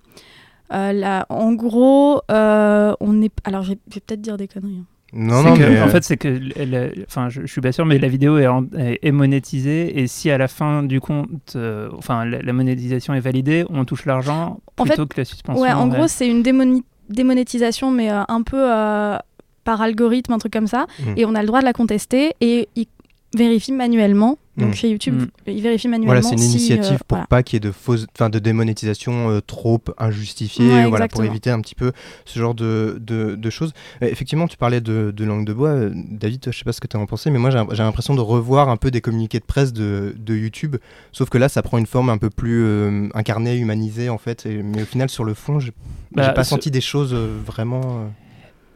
euh, 0.73 0.91
là, 0.93 1.25
en 1.29 1.53
gros, 1.53 2.21
euh, 2.31 2.93
on 2.99 3.21
est. 3.21 3.31
Alors, 3.45 3.63
je 3.63 3.69
vais 3.73 3.79
je 3.89 3.95
vais 3.95 4.01
peut-être 4.01 4.21
dire 4.21 4.37
des 4.37 4.47
conneries. 4.47 4.79
hein. 4.81 4.85
Non, 5.15 5.43
non, 5.43 5.53
que, 5.53 5.59
mais 5.63 5.79
en 5.79 5.85
euh, 5.85 5.89
fait, 5.89 6.03
c'est 6.03 6.17
que, 6.17 6.39
elle- 6.55 7.05
enfin, 7.07 7.29
je, 7.29 7.41
je 7.41 7.47
suis 7.51 7.61
pas 7.61 7.71
sûr, 7.71 7.85
mais 7.85 7.99
la 7.99 8.07
vidéo 8.07 8.37
est, 8.39 8.47
en- 8.47 8.65
est- 8.77 8.99
est 9.03 9.11
monétisée 9.11 9.99
et 9.99 10.07
si 10.07 10.31
à 10.31 10.37
la 10.39 10.47
fin 10.47 10.81
du 10.83 10.99
compte, 10.99 11.53
euh, 11.55 11.89
enfin, 11.97 12.25
la, 12.25 12.41
la 12.41 12.53
monétisation 12.53 13.13
est 13.13 13.19
validée, 13.19 13.63
on 13.69 13.85
touche 13.85 14.05
l'argent 14.05 14.59
En 14.77 14.83
plutôt 14.85 15.05
que 15.05 15.15
la 15.17 15.25
suspension. 15.25 15.61
Ouais, 15.61 15.71
en 15.71 15.89
ouais. 15.89 15.95
gros, 15.97 16.07
c'est 16.07 16.27
une 16.27 16.41
démoni- 16.41 16.83
démonétisation, 17.09 17.91
mais 17.91 18.11
euh, 18.11 18.21
un 18.27 18.41
peu 18.41 18.57
euh, 18.59 19.17
par 19.63 19.81
algorithme, 19.81 20.33
un 20.33 20.39
truc 20.39 20.51
comme 20.53 20.67
ça. 20.67 20.87
Mm. 20.99 21.13
Et 21.17 21.25
on 21.25 21.35
a 21.35 21.41
le 21.41 21.47
droit 21.47 21.59
de 21.61 21.65
la 21.65 21.73
contester 21.73 22.33
et 22.41 22.67
ils 22.75 22.87
vérifient 23.35 23.71
manuellement. 23.71 24.37
Donc, 24.55 24.69
Mm. 24.69 24.73
chez 24.73 24.89
YouTube, 24.89 25.15
Mm. 25.21 25.25
ils 25.49 25.61
vérifient 25.63 25.87
manuellement. 25.87 26.13
voilà, 26.13 26.21
c'est 26.21 26.33
une 26.33 26.37
si, 26.37 26.45
euh, 26.45 26.57
initiative 26.75 26.99
pour 27.07 27.15
voilà. 27.17 27.25
pas 27.25 27.41
qu'il 27.41 27.55
y 27.55 27.57
ait 27.57 27.59
de 27.67 27.71
fausses, 27.71 28.05
enfin 28.15 28.29
de 28.29 28.37
démonétisation 28.37 29.31
euh, 29.31 29.41
trop 29.41 29.81
injustifiée, 29.97 30.67
Ouais, 30.71 30.85
voilà, 30.85 31.07
pour 31.07 31.23
éviter 31.23 31.49
un 31.49 31.59
petit 31.59 31.73
peu 31.73 31.91
ce 32.25 32.37
genre 32.39 32.53
de, 32.53 32.97
de, 33.01 33.33
de 33.35 33.49
choses. 33.49 33.73
Euh, 34.03 34.07
effectivement, 34.11 34.47
tu 34.47 34.55
parlais 34.57 34.79
de, 34.79 35.11
de 35.15 35.25
langue 35.25 35.45
de 35.45 35.53
bois, 35.53 35.69
euh, 35.69 35.91
David, 35.95 36.49
je 36.51 36.55
sais 36.57 36.63
pas 36.65 36.71
ce 36.71 36.81
que 36.81 36.85
tu 36.87 36.95
en 36.97 37.05
pensé, 37.07 37.31
mais 37.31 37.39
moi 37.39 37.49
j'ai 37.49 37.63
j'ai 37.71 37.81
l'impression 37.81 38.13
de 38.13 38.21
revoir 38.21 38.69
un 38.69 38.77
peu 38.77 38.91
des 38.91 39.01
communiqués 39.01 39.39
de 39.39 39.45
presse 39.45 39.73
de, 39.73 40.13
de 40.19 40.35
YouTube, 40.35 40.75
sauf 41.11 41.29
que 41.29 41.39
là 41.39 41.49
ça 41.49 41.63
prend 41.63 41.79
une 41.79 41.87
forme 41.87 42.09
un 42.09 42.19
peu 42.19 42.29
plus 42.29 42.63
euh, 42.63 43.09
incarnée, 43.15 43.57
humanisée 43.57 44.09
en 44.09 44.19
fait, 44.19 44.45
et- 44.45 44.61
mais 44.61 44.83
au 44.83 44.85
final 44.85 45.09
sur 45.09 45.23
le 45.23 45.33
fond, 45.33 45.59
j'ai 45.59 45.71
Bah, 46.11 46.29
pas 46.29 46.43
ce- 46.43 46.51
senti 46.51 46.69
des 46.69 46.81
choses 46.81 47.13
euh, 47.15 47.39
vraiment. 47.43 48.11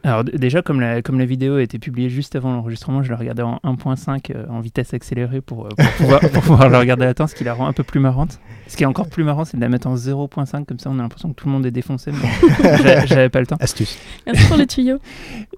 Alors 0.04 0.22
déjà, 0.24 0.62
comme 0.62 0.80
la, 0.80 1.02
comme 1.02 1.18
la 1.18 1.24
vidéo 1.26 1.56
a 1.56 1.62
été 1.62 1.78
publiée 1.78 2.08
juste 2.08 2.36
avant 2.36 2.52
l'enregistrement, 2.52 3.02
je 3.02 3.10
la 3.10 3.16
regardais 3.16 3.42
en 3.42 3.58
1.5 3.64 4.30
euh, 4.34 4.46
en 4.48 4.60
vitesse 4.60 4.94
accélérée 4.94 5.40
pour, 5.40 5.66
euh, 5.66 5.70
pour, 5.76 5.86
pouvoir, 5.96 6.20
pour 6.20 6.42
pouvoir 6.42 6.68
la 6.70 6.78
regarder 6.78 7.04
à 7.04 7.14
temps, 7.14 7.26
ce 7.26 7.34
qui 7.34 7.42
la 7.44 7.52
rend 7.52 7.66
un 7.66 7.72
peu 7.72 7.82
plus 7.82 7.98
marrante. 7.98 8.38
Ce 8.68 8.76
qui 8.76 8.84
est 8.84 8.86
encore 8.86 9.08
plus 9.08 9.24
marrant, 9.24 9.44
c'est 9.44 9.56
de 9.56 9.62
la 9.62 9.68
mettre 9.68 9.88
en 9.88 9.96
0.5, 9.96 10.64
comme 10.66 10.78
ça 10.78 10.88
on 10.90 10.98
a 10.98 11.02
l'impression 11.02 11.30
que 11.30 11.34
tout 11.34 11.46
le 11.46 11.52
monde 11.52 11.66
est 11.66 11.70
défoncé, 11.72 12.12
mais 12.12 12.78
j'a- 12.82 13.06
j'avais 13.06 13.28
pas 13.28 13.40
le 13.40 13.46
temps. 13.46 13.56
Astuce. 13.60 13.98
Merci 14.26 14.46
pour 14.46 14.56
le 14.56 14.66
tuyau. 14.66 14.98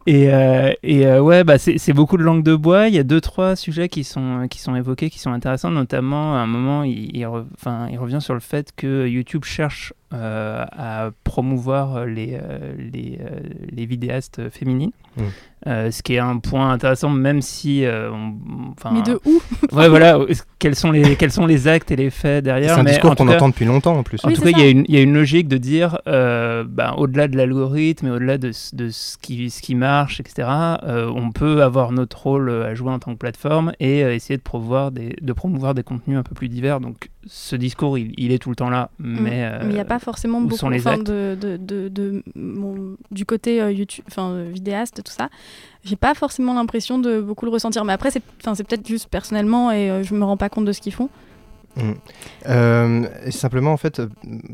Et, 0.07 0.33
euh, 0.33 0.73
et 0.83 1.07
euh, 1.07 1.21
ouais, 1.21 1.45
bah 1.45 1.59
c'est 1.59 1.93
beaucoup 1.93 2.17
de 2.17 2.23
langue 2.23 2.43
de 2.43 2.55
bois. 2.55 2.89
Il 2.89 2.95
y 2.95 2.99
a 2.99 3.05
deux, 3.05 3.21
trois 3.21 3.57
sujets 3.57 3.89
qui 3.91 4.05
sont, 4.05 4.47
qui 4.51 4.59
sont 4.61 4.75
évoqués, 4.75 5.11
qui 5.11 5.19
sont 5.19 5.33
intéressants. 5.33 5.71
Notamment, 5.71 6.35
à 6.35 6.39
un 6.39 6.47
moment, 6.47 6.83
il, 6.83 7.15
il, 7.17 7.23
re- 7.25 7.45
enfin, 7.59 7.89
il 7.91 7.99
revient 7.99 8.21
sur 8.21 8.35
le 8.35 8.41
fait 8.41 8.71
que 8.75 9.07
YouTube 9.07 9.45
cherche 9.45 9.93
à 10.13 11.11
promouvoir 11.25 12.05
les, 12.05 12.35
euh, 12.35 12.75
les, 12.77 13.19
euh, 13.21 13.41
les 13.71 13.87
vidéastes 13.87 14.49
féminines. 14.51 14.93
Mm. 15.17 15.23
Euh, 15.67 15.91
ce 15.91 16.03
qui 16.03 16.15
est 16.15 16.19
un 16.19 16.39
point 16.39 16.71
intéressant, 16.71 17.11
même 17.11 17.43
si. 17.43 17.85
euh, 17.85 18.11
on- 18.11 18.35
enfin, 18.71 18.93
Mais 18.95 19.03
de 19.03 19.21
où 19.27 19.43
Ouais, 19.77 19.91
voilà. 19.91 20.19
Quels 20.59 20.75
sont, 20.75 20.91
les, 20.91 21.17
quels 21.17 21.31
sont 21.33 21.45
les 21.45 21.69
actes 21.69 21.91
et 21.91 21.97
les 21.97 22.09
faits 22.09 22.43
derrière 22.45 22.75
C'est 22.75 22.81
un 22.81 22.83
mais 22.83 22.91
en 22.91 22.95
discours 22.95 23.11
tout 23.11 23.17
qu'on 23.25 23.29
cas- 23.29 23.37
entend 23.37 23.49
depuis 23.51 23.67
longtemps 23.67 23.97
en 23.99 24.03
plus. 24.03 24.25
en 24.25 24.29
Oui, 24.29 24.35
tout 24.35 24.41
cas, 24.43 24.49
il 24.51 24.57
y, 24.59 24.63
a 24.63 24.65
ça. 24.65 24.69
une- 24.71 24.85
il 24.89 24.95
y 24.95 24.99
a 24.99 25.03
une 25.03 25.13
logique 25.13 25.49
de 25.49 25.59
dire, 25.59 25.99
euh, 26.07 26.65
ben, 26.67 26.95
au-delà 26.97 27.29
de 27.29 27.37
l'algorithme 27.37 28.07
et 28.07 28.11
au-delà 28.11 28.39
de, 28.39 28.53
ce- 28.53 28.75
de 28.75 28.89
ce, 28.89 29.19
qui, 29.19 29.51
ce 29.51 29.61
qui 29.61 29.75
marche, 29.75 30.19
etc., 30.21 30.49
euh, 30.83 31.13
on 31.15 31.31
peut 31.31 31.63
avoir 31.63 31.93
notre 31.93 32.23
rôle 32.23 32.51
à 32.51 32.75
jouer 32.75 32.91
en 32.93 32.99
tant 32.99 33.13
que 33.13 33.19
plateforme 33.19 33.73
et 33.81 34.03
euh, 34.03 34.15
essayer 34.15 34.39
de 34.39 34.43
promouvoir, 34.43 34.91
des, 34.93 35.15
de 35.21 35.33
promouvoir 35.35 35.75
des 35.75 35.83
contenus 35.83 36.17
un 36.19 36.23
peu 36.23 36.35
plus 36.35 36.49
divers. 36.49 36.81
Donc, 36.81 37.11
ce 37.27 37.55
discours, 37.55 37.99
il, 37.99 38.13
il 38.17 38.33
est 38.33 38.39
tout 38.39 38.49
le 38.49 38.57
temps 38.57 38.71
là, 38.71 38.91
mais... 38.99 39.45
euh, 39.45 39.59
Mm. 39.61 39.63
Mais 39.65 39.71
il 39.73 39.75
n'y 39.75 39.81
a 39.81 39.85
pas 39.85 39.99
forcément 39.99 40.41
beaucoup 40.41 40.71
les 40.71 40.79
de, 40.81 41.37
de, 41.39 41.89
de, 41.89 42.23
du 43.11 43.27
côté 43.27 43.61
euh, 43.61 43.71
YouTube, 43.73 44.05
enfin 44.09 44.43
vidéaste, 44.45 45.03
tout 45.05 45.13
ça. 45.13 45.29
J'ai 45.85 45.97
pas 45.97 46.15
forcément 46.15 46.55
l'impression 46.55 46.99
de 46.99 47.21
beaucoup 47.21 47.47
le 47.47 47.51
ressentir. 47.51 47.85
Mais 47.85 47.93
après, 47.93 48.11
c'est 48.11 48.21
peut-être 48.21 48.87
juste 48.87 49.09
personnellement 49.09 49.71
et 49.73 49.91
euh, 49.91 50.03
je 50.03 50.15
me 50.15 50.25
rends 50.25 50.37
pas 50.37 50.49
compte 50.49 50.67
de 50.67 50.73
ce 50.73 50.81
qu'ils 50.81 50.93
font. 50.93 51.09
Mm. 51.77 51.93
Euh, 52.49 53.07
et 53.25 53.31
simplement, 53.31 53.73
en 53.73 53.77
fait, 53.77 54.01
euh, 54.01 54.09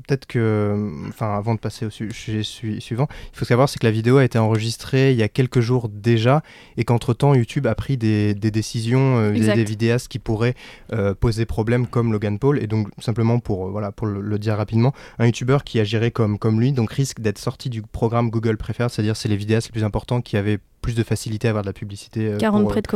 peut-être 0.06 0.26
que, 0.26 0.92
enfin, 1.08 1.34
avant 1.34 1.54
de 1.54 1.58
passer 1.58 1.86
au 1.86 1.90
su- 1.90 2.12
sujet 2.12 2.42
sui- 2.42 2.80
suivant, 2.82 3.08
il 3.32 3.38
faut 3.38 3.46
savoir 3.46 3.70
c'est 3.70 3.78
que 3.78 3.86
la 3.86 3.90
vidéo 3.90 4.18
a 4.18 4.24
été 4.24 4.38
enregistrée 4.38 5.12
il 5.12 5.16
y 5.16 5.22
a 5.22 5.28
quelques 5.28 5.60
jours 5.60 5.88
déjà, 5.88 6.42
et 6.76 6.84
qu'entre 6.84 7.14
temps, 7.14 7.34
YouTube 7.34 7.66
a 7.66 7.74
pris 7.74 7.96
des, 7.96 8.34
des 8.34 8.50
décisions 8.50 9.16
euh, 9.16 9.32
Exact. 9.32 9.56
des 9.56 9.64
vidéastes 9.64 10.08
qui 10.08 10.18
pourraient 10.18 10.54
euh, 10.92 11.14
poser 11.14 11.46
problème, 11.46 11.86
comme 11.86 12.12
Logan 12.12 12.38
Paul. 12.38 12.62
Et 12.62 12.66
donc, 12.66 12.88
simplement 12.98 13.38
pour, 13.38 13.70
voilà, 13.70 13.92
pour 13.92 14.06
le, 14.06 14.20
le 14.20 14.38
dire 14.38 14.56
rapidement, 14.58 14.92
un 15.18 15.24
YouTuber 15.24 15.58
qui 15.64 15.80
agirait 15.80 16.10
comme, 16.10 16.38
comme 16.38 16.60
lui, 16.60 16.72
donc 16.72 16.92
risque 16.92 17.20
d'être 17.20 17.38
sorti 17.38 17.70
du 17.70 17.80
programme 17.80 18.28
Google 18.28 18.58
Preferred, 18.58 18.90
c'est-à-dire 18.90 19.16
c'est 19.16 19.30
les 19.30 19.36
vidéastes 19.36 19.68
les 19.68 19.72
plus 19.72 19.84
importants 19.84 20.20
qui 20.20 20.36
avaient 20.36 20.58
plus 20.86 20.94
de 20.94 21.02
facilité 21.02 21.48
à 21.48 21.50
avoir 21.50 21.64
de 21.64 21.68
la 21.68 21.72
publicité. 21.72 22.28
euh, 22.28 22.38
40 22.38 22.60
pour, 22.62 22.70
euh, 22.70 22.72
près 22.72 22.80
de 22.80 22.86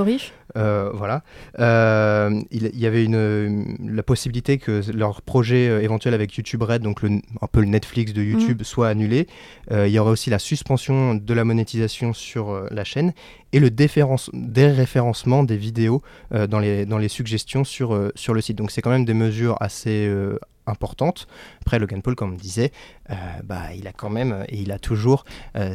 euh, 0.56 0.90
voilà. 0.94 1.22
Euh, 1.58 2.40
il, 2.52 2.78
y 2.78 2.86
avait 2.86 3.04
une, 3.04 3.16
euh, 3.16 3.64
la 3.84 4.04
possibilité 4.04 4.58
que 4.58 4.80
leur 4.92 5.22
projet 5.22 5.68
euh, 5.68 5.82
éventuel 5.82 6.14
avec 6.14 6.36
YouTube 6.36 6.62
Red, 6.62 6.82
donc 6.82 7.02
le, 7.02 7.20
un 7.40 7.46
peu 7.50 7.58
le 7.58 7.66
Netflix 7.66 8.12
de 8.12 8.22
YouTube, 8.22 8.62
soit 8.62 8.88
annulé. 8.88 9.26
Il 9.72 9.88
y 9.88 9.98
aurait 9.98 10.10
aussi 10.12 10.30
la 10.30 10.38
suspension 10.38 11.16
de 11.16 11.34
la 11.34 11.44
monétisation 11.44 12.12
sur 12.12 12.66
la 12.70 12.84
chaîne. 12.84 13.12
Et 13.52 13.60
le 13.60 13.70
déréférencement 13.70 15.42
des 15.44 15.56
vidéos 15.56 16.02
euh, 16.34 16.46
dans, 16.46 16.58
les, 16.58 16.86
dans 16.86 16.98
les 16.98 17.08
suggestions 17.08 17.64
sur, 17.64 17.94
euh, 17.94 18.10
sur 18.14 18.34
le 18.34 18.40
site. 18.40 18.56
Donc 18.58 18.70
c'est 18.70 18.82
quand 18.82 18.90
même 18.90 19.04
des 19.04 19.14
mesures 19.14 19.56
assez 19.60 20.06
euh, 20.06 20.38
importantes. 20.66 21.26
Après, 21.62 21.78
Logan 21.80 22.00
Paul, 22.00 22.14
comme 22.14 22.32
on 22.32 22.36
disait, 22.36 22.70
bah, 23.42 23.74
il 23.76 23.88
a 23.88 23.92
quand 23.92 24.10
même 24.10 24.44
et 24.48 24.60
il 24.60 24.70
a 24.70 24.78
toujours 24.78 25.24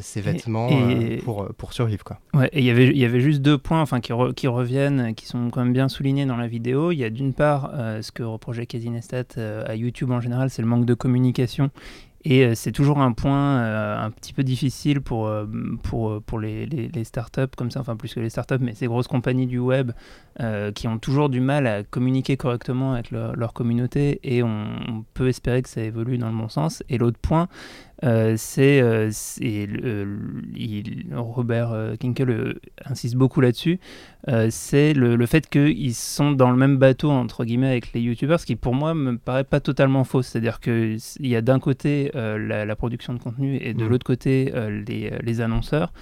ses 0.01 0.21
vêtements 0.21 0.69
et- 0.69 1.17
pour, 1.17 1.47
pour 1.57 1.73
survivre. 1.73 2.03
Quoi. 2.05 2.17
Ouais, 2.33 2.49
et 2.53 2.59
il 2.59 2.65
y 2.65 2.69
avait- 2.69 2.87
il 2.87 2.97
y 2.97 3.03
avait 3.03 3.19
juste 3.19 3.41
deux 3.41 3.57
points 3.57 3.83
qui, 3.99 4.13
re- 4.13 4.33
qui 4.33 4.47
reviennent, 4.47 5.13
qui 5.13 5.25
sont 5.25 5.49
quand 5.49 5.63
même 5.65 5.73
bien 5.73 5.89
soulignés 5.89 6.25
dans 6.25 6.37
la 6.37 6.47
vidéo. 6.47 6.91
Il 6.93 6.97
y 6.99 7.03
a 7.03 7.09
d'une 7.09 7.33
part 7.33 7.71
ce 8.01 8.11
que 8.13 8.23
reprochait 8.23 8.67
Casey 8.67 8.89
Neistat 8.89 9.25
euh, 9.37 9.65
à 9.67 9.75
YouTube 9.75 10.11
en 10.11 10.21
général, 10.21 10.49
c'est 10.49 10.61
le 10.61 10.67
manque 10.67 10.85
de 10.85 10.93
communication. 10.93 11.71
Et 12.25 12.43
euh, 12.43 12.55
c'est 12.55 12.71
toujours 12.71 12.99
un 12.99 13.11
point 13.11 13.59
euh, 13.59 13.97
un 14.03 14.09
petit 14.09 14.33
peu 14.33 14.43
difficile 14.43 14.99
pour, 14.99 15.27
euh, 15.27 15.45
pour, 15.83 16.21
pour 16.23 16.39
les, 16.39 16.65
les, 16.65 17.03
startups 17.03 17.55
comme 17.55 17.69
ça, 17.69 17.79
enfin 17.81 17.95
plus 17.95 18.15
que 18.15 18.19
les 18.19 18.31
startups, 18.31 18.57
mais 18.59 18.73
ces 18.73 18.87
grosses 18.87 19.07
compagnies 19.07 19.45
du 19.47 19.59
web 19.59 19.91
qui 20.75 20.89
ont 20.89 20.97
toujours 20.97 21.29
du 21.29 21.39
mal 21.39 21.65
à 21.65 21.83
communiquer 21.83 22.35
correctement 22.35 22.93
avec 22.93 23.09
leur, 23.11 23.53
communauté 23.53 24.19
et 24.23 24.43
on, 24.43 25.05
peut 25.13 25.29
espérer 25.29 25.61
que 25.61 25.69
ça 25.69 25.81
évolue 25.81 26.17
dans 26.17 26.29
le 26.29 26.35
bon 26.35 26.49
sens. 26.49 26.83
Et 26.89 26.97
l'autre 26.97 27.19
point, 27.21 27.47
c'est 28.01 28.81
euh, 28.81 29.09
c'est 29.11 29.67
il- 30.55 31.05
Robert 31.15 31.71
euh, 31.71 31.95
Kinkel 31.95 32.29
euh, 32.29 32.53
insiste 32.85 33.15
beaucoup 33.15 33.41
là-dessus, 33.41 33.79
euh, 34.27 34.47
c'est 34.49 34.93
le, 34.93 35.15
le 35.15 35.25
fait 35.25 35.47
qu'ils 35.49 35.93
sont 35.95 36.31
dans 36.31 36.51
le 36.51 36.57
même 36.57 36.77
bateau 36.77 37.09
entre 37.11 37.45
guillemets 37.45 37.69
avec 37.69 37.93
les 37.93 38.01
youtubeurs, 38.01 38.39
ce 38.39 38.45
qui 38.45 38.55
pour 38.55 38.73
moi 38.75 38.93
me 38.93 39.17
paraît 39.17 39.43
pas 39.43 39.59
totalement 39.59 40.03
faux. 40.03 40.21
C'est-à-dire 40.21 40.59
qu'il 40.59 40.97
y 41.19 41.35
a 41.35 41.41
d'un 41.41 41.59
côté 41.59 42.11
euh, 42.15 42.37
la, 42.37 42.65
la 42.65 42.75
production 42.75 43.13
de 43.13 43.19
contenu 43.19 43.57
et 43.61 43.73
de 43.73 43.83
Mhm. 43.83 43.89
l'autre 43.89 44.05
côté 44.05 44.51
euh, 44.55 44.83
les, 44.87 45.11
les 45.21 45.41
annonceurs. 45.41 45.93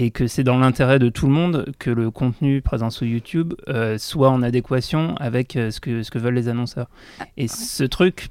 Et 0.00 0.12
que 0.12 0.28
c'est 0.28 0.44
dans 0.44 0.58
l'intérêt 0.58 1.00
de 1.00 1.08
tout 1.08 1.26
le 1.26 1.32
monde 1.32 1.72
que 1.80 1.90
le 1.90 2.12
contenu 2.12 2.62
présent 2.62 2.88
sur 2.88 3.04
YouTube 3.04 3.54
euh, 3.68 3.98
soit 3.98 4.30
en 4.30 4.42
adéquation 4.42 5.16
avec 5.16 5.56
euh, 5.56 5.72
ce, 5.72 5.80
que, 5.80 6.04
ce 6.04 6.12
que 6.12 6.20
veulent 6.20 6.34
les 6.36 6.46
annonceurs. 6.48 6.88
Et 7.36 7.48
ce 7.48 7.82
truc, 7.82 8.28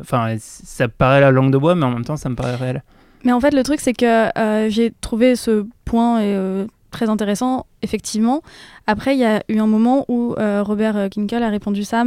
enfin, 0.00 0.34
ça 0.38 0.88
paraît 0.88 1.20
la 1.20 1.30
langue 1.30 1.52
de 1.52 1.58
bois, 1.58 1.74
mais 1.74 1.84
en 1.84 1.90
même 1.90 2.04
temps, 2.04 2.16
ça 2.16 2.28
me 2.28 2.34
paraît 2.36 2.56
réel. 2.56 2.82
Mais 3.24 3.32
en 3.32 3.40
fait, 3.40 3.52
le 3.54 3.62
truc, 3.62 3.80
c'est 3.80 3.92
que 3.94 4.38
euh, 4.38 4.68
j'ai 4.70 4.92
trouvé 5.00 5.36
ce 5.36 5.66
point 5.84 6.20
euh, 6.20 6.66
très 6.90 7.08
intéressant, 7.08 7.66
effectivement. 7.82 8.42
Après, 8.86 9.14
il 9.16 9.20
y 9.20 9.24
a 9.24 9.42
eu 9.48 9.58
un 9.58 9.66
moment 9.66 10.04
où 10.08 10.34
euh, 10.38 10.62
Robert 10.62 11.08
Kinkel 11.10 11.42
a 11.42 11.48
répondu 11.48 11.82
ça 11.84 12.04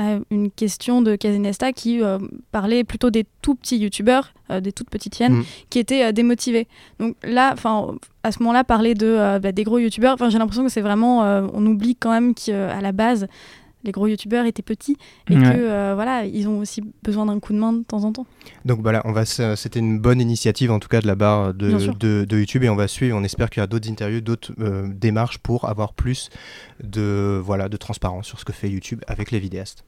à 0.00 0.18
une 0.30 0.50
question 0.52 1.02
de 1.02 1.16
Kazinesta 1.16 1.72
qui 1.72 2.02
euh, 2.02 2.18
parlait 2.52 2.84
plutôt 2.84 3.10
des 3.10 3.26
tout 3.42 3.56
petits 3.56 3.78
youtubeurs, 3.78 4.32
euh, 4.50 4.60
des 4.60 4.70
toutes 4.70 4.90
petites 4.90 5.18
hyènes, 5.18 5.38
Mm. 5.38 5.44
qui 5.70 5.78
étaient 5.80 6.04
euh, 6.04 6.12
démotivés. 6.12 6.68
Donc 7.00 7.16
là, 7.24 7.50
enfin, 7.52 7.96
à 8.22 8.30
ce 8.30 8.38
moment-là, 8.40 8.62
parler 8.62 8.94
de, 8.94 9.06
euh, 9.06 9.38
bah, 9.40 9.50
des 9.50 9.64
gros 9.64 9.78
youtubeurs, 9.78 10.14
enfin, 10.14 10.28
j'ai 10.30 10.38
l'impression 10.38 10.62
que 10.64 10.70
c'est 10.70 10.82
vraiment, 10.82 11.24
euh, 11.24 11.46
on 11.52 11.66
oublie 11.66 11.96
quand 11.96 12.10
même 12.12 12.34
qu'à 12.34 12.80
la 12.80 12.92
base, 12.92 13.26
les 13.84 13.92
gros 13.92 14.06
youtubeurs 14.06 14.44
étaient 14.46 14.62
petits 14.62 14.96
et 15.30 15.36
Ouais. 15.36 15.42
que 15.42 15.48
euh, 15.58 15.92
voilà, 15.94 16.24
ils 16.24 16.48
ont 16.48 16.58
aussi 16.58 16.82
besoin 17.02 17.26
d'un 17.26 17.38
coup 17.40 17.52
de 17.52 17.58
main 17.58 17.72
de 17.72 17.82
temps 17.84 18.04
en 18.04 18.12
temps. 18.12 18.26
Donc 18.64 18.80
voilà, 18.82 19.02
on 19.04 19.12
va, 19.12 19.24
c'était 19.24 19.78
une 19.78 19.98
bonne 19.98 20.20
initiative 20.20 20.70
en 20.70 20.78
tout 20.80 20.88
cas 20.88 21.00
de 21.00 21.06
la 21.06 21.14
barre 21.14 21.54
de 21.54 22.36
YouTube 22.36 22.64
et 22.64 22.68
on 22.68 22.76
va 22.76 22.88
suivre. 22.88 23.16
On 23.16 23.24
espère 23.24 23.50
qu'il 23.50 23.60
y 23.60 23.64
a 23.64 23.66
d'autres 23.66 23.88
interviews, 23.88 24.20
d'autres 24.20 24.52
euh, 24.60 24.88
démarches 24.92 25.38
pour 25.38 25.68
avoir 25.68 25.92
plus 25.92 26.30
de 26.82 27.40
voilà 27.44 27.68
de 27.68 27.76
transparence 27.76 28.26
sur 28.26 28.38
ce 28.40 28.44
que 28.44 28.52
fait 28.52 28.68
YouTube 28.68 29.00
avec 29.06 29.30
les 29.30 29.38
vidéastes. 29.38 29.84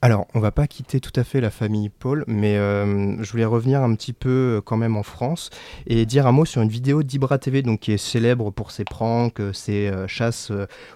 Alors, 0.00 0.28
on 0.32 0.38
va 0.38 0.52
pas 0.52 0.68
quitter 0.68 1.00
tout 1.00 1.12
à 1.16 1.24
fait 1.24 1.40
la 1.40 1.50
famille 1.50 1.88
Paul, 1.88 2.22
mais 2.28 2.56
euh, 2.56 3.20
je 3.20 3.32
voulais 3.32 3.44
revenir 3.44 3.82
un 3.82 3.92
petit 3.96 4.12
peu 4.12 4.28
euh, 4.28 4.60
quand 4.60 4.76
même 4.76 4.96
en 4.96 5.02
France 5.02 5.50
et 5.88 6.06
dire 6.06 6.28
un 6.28 6.30
mot 6.30 6.44
sur 6.44 6.62
une 6.62 6.68
vidéo 6.68 7.02
d'Ibra 7.02 7.38
TV, 7.38 7.62
donc 7.62 7.80
qui 7.80 7.90
est 7.90 7.98
célèbre 7.98 8.52
pour 8.52 8.70
ses 8.70 8.84
pranks, 8.84 9.40
euh, 9.40 9.52
ses 9.52 9.90
chasses 10.06 10.52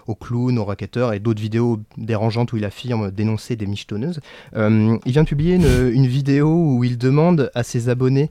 aux 0.07 0.15
clowns, 0.15 0.57
aux 0.57 0.63
racketteurs 0.63 1.11
et 1.11 1.19
d'autres 1.19 1.41
vidéos 1.41 1.81
dérangeantes 1.97 2.53
où 2.53 2.57
il 2.57 2.63
affirme 2.63 3.11
dénoncer 3.11 3.57
des 3.57 3.65
michetonneuses. 3.65 4.21
Il 4.55 4.99
vient 5.05 5.23
de 5.23 5.27
publier 5.27 5.55
une, 5.55 6.07
vidéo 6.07 6.47
où 6.47 6.83
il 6.83 6.97
demande 6.97 7.51
à 7.55 7.63
ses 7.63 7.89
abonnés 7.89 8.29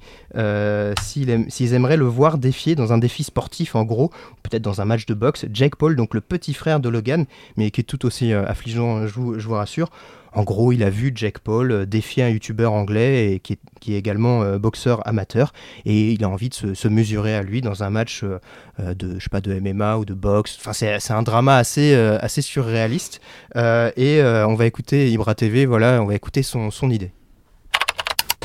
s'ils 1.02 1.74
aimeraient 1.74 1.96
le 1.96 2.06
voir 2.06 2.38
défier 2.38 2.74
dans 2.74 2.92
un 2.92 2.98
défi 2.98 3.24
sportif, 3.24 3.74
en 3.74 3.84
gros, 3.84 4.10
peut-être 4.42 4.62
dans 4.62 4.80
un 4.80 4.84
match 4.84 5.04
de 5.06 5.14
boxe, 5.14 5.46
Jake 5.52 5.76
Paul, 5.76 5.96
donc 5.96 6.14
le 6.14 6.20
petit 6.20 6.54
frère 6.54 6.80
de 6.80 6.88
Logan, 6.88 7.26
mais 7.56 7.70
qui 7.70 7.82
est 7.82 7.84
tout 7.84 8.06
aussi 8.06 8.32
affligeant, 8.32 9.06
je 9.06 9.18
vous 9.18 9.54
rassure. 9.54 9.90
En 10.34 10.44
gros, 10.44 10.72
il 10.72 10.82
a 10.82 10.90
vu 10.90 11.12
Jake 11.14 11.40
Paul 11.40 11.72
euh, 11.72 11.86
défier 11.86 12.22
un 12.22 12.28
youtubeur 12.28 12.72
anglais 12.72 13.32
et 13.32 13.40
qui 13.40 13.52
est, 13.52 13.98
également 13.98 14.42
euh, 14.42 14.58
boxeur 14.58 15.06
amateur 15.06 15.52
et 15.84 16.12
il 16.12 16.24
a 16.24 16.28
envie 16.28 16.48
de 16.48 16.54
se, 16.54 16.88
mesurer 16.88 17.34
à 17.34 17.42
lui 17.42 17.60
dans 17.60 17.82
un 17.82 17.90
match 17.90 18.22
euh, 18.24 18.94
de 18.94 19.18
je 19.18 19.24
sais 19.24 19.30
pas 19.30 19.40
de 19.40 19.58
MMA 19.58 19.98
ou 19.98 20.04
de 20.04 20.14
boxe. 20.14 20.56
Enfin, 20.58 20.72
c'est 20.72 21.12
un 21.12 21.22
drama 21.22 21.56
assez 21.56 21.94
assez 21.94 22.42
surréaliste 22.42 23.20
et 23.54 24.20
on 24.22 24.54
va 24.54 24.66
écouter 24.66 25.10
Ibra 25.10 25.34
TV. 25.34 25.66
Voilà, 25.66 26.02
on 26.02 26.06
va 26.06 26.14
écouter 26.14 26.42
son, 26.42 26.70
son 26.70 26.90
idée. 26.90 27.12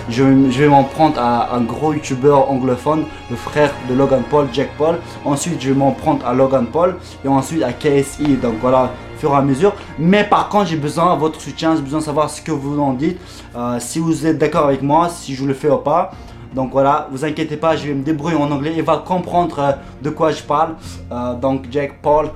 Je, 0.10 0.24
je 0.50 0.62
vais 0.64 0.68
m'en 0.70 0.84
prendre 0.86 1.20
à 1.20 1.54
un 1.56 1.62
gros 1.62 1.94
youtubeur 1.94 2.50
anglophone, 2.50 3.06
le 3.30 3.36
frère 3.36 3.74
de 3.90 3.94
Logan 3.94 4.22
Paul, 4.30 4.48
Jack 4.54 4.70
Paul. 4.78 5.00
Ensuite, 5.26 5.62
je 5.62 5.70
vais 5.70 5.76
m'en 5.76 5.92
prendre 5.92 6.26
à 6.26 6.34
Logan 6.34 6.66
Paul 6.72 6.96
et 7.26 7.28
ensuite 7.28 7.62
à 7.64 7.74
KSI. 7.74 8.38
Donc 8.42 8.56
voilà, 8.62 8.92
au 9.16 9.20
fur 9.20 9.32
et 9.32 9.36
à 9.36 9.42
mesure. 9.42 9.74
Mais 10.00 10.24
par 10.24 10.48
contre, 10.48 10.68
j'ai 10.68 10.78
besoin 10.78 11.14
de 11.16 11.20
votre 11.20 11.42
soutien, 11.42 11.76
j'ai 11.76 11.82
besoin 11.82 12.00
de 12.00 12.06
savoir 12.06 12.30
ce 12.30 12.42
que 12.42 12.52
vous 12.52 12.80
en 12.80 12.94
dites. 12.94 13.20
Euh, 13.56 13.78
si 13.80 14.00
vous 14.00 14.26
êtes 14.26 14.38
d'accord 14.38 14.66
avec 14.66 14.82
moi, 14.82 15.10
si 15.10 15.36
je 15.36 15.44
le 15.44 15.54
fais 15.54 15.70
ou 15.70 15.78
pas. 15.78 16.12
Donc 16.56 16.72
voilà, 16.72 17.10
vous 17.12 17.26
inquiétez 17.26 17.58
pas, 17.58 17.76
je 17.76 17.88
vais 17.90 17.94
me 17.94 18.04
débrouiller 18.04 18.38
en 18.38 18.50
anglais 18.50 18.74
et 18.78 18.82
va 18.82 19.04
comprendre 19.06 19.60
euh, 19.60 19.72
de 20.02 20.10
quoi 20.10 20.32
je 20.32 20.42
parle. 20.42 20.76
Euh, 21.12 21.34
donc 21.34 21.66
Jack 21.70 22.02
Paul, 22.02 22.30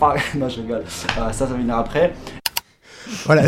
fuck- 0.00 0.20
non 0.36 0.48
je 0.48 0.60
rigole, 0.60 0.84
Euh, 1.18 1.32
ça 1.32 1.32
ça 1.32 1.46
venir 1.46 1.76
après. 1.76 2.14
Voilà. 3.26 3.42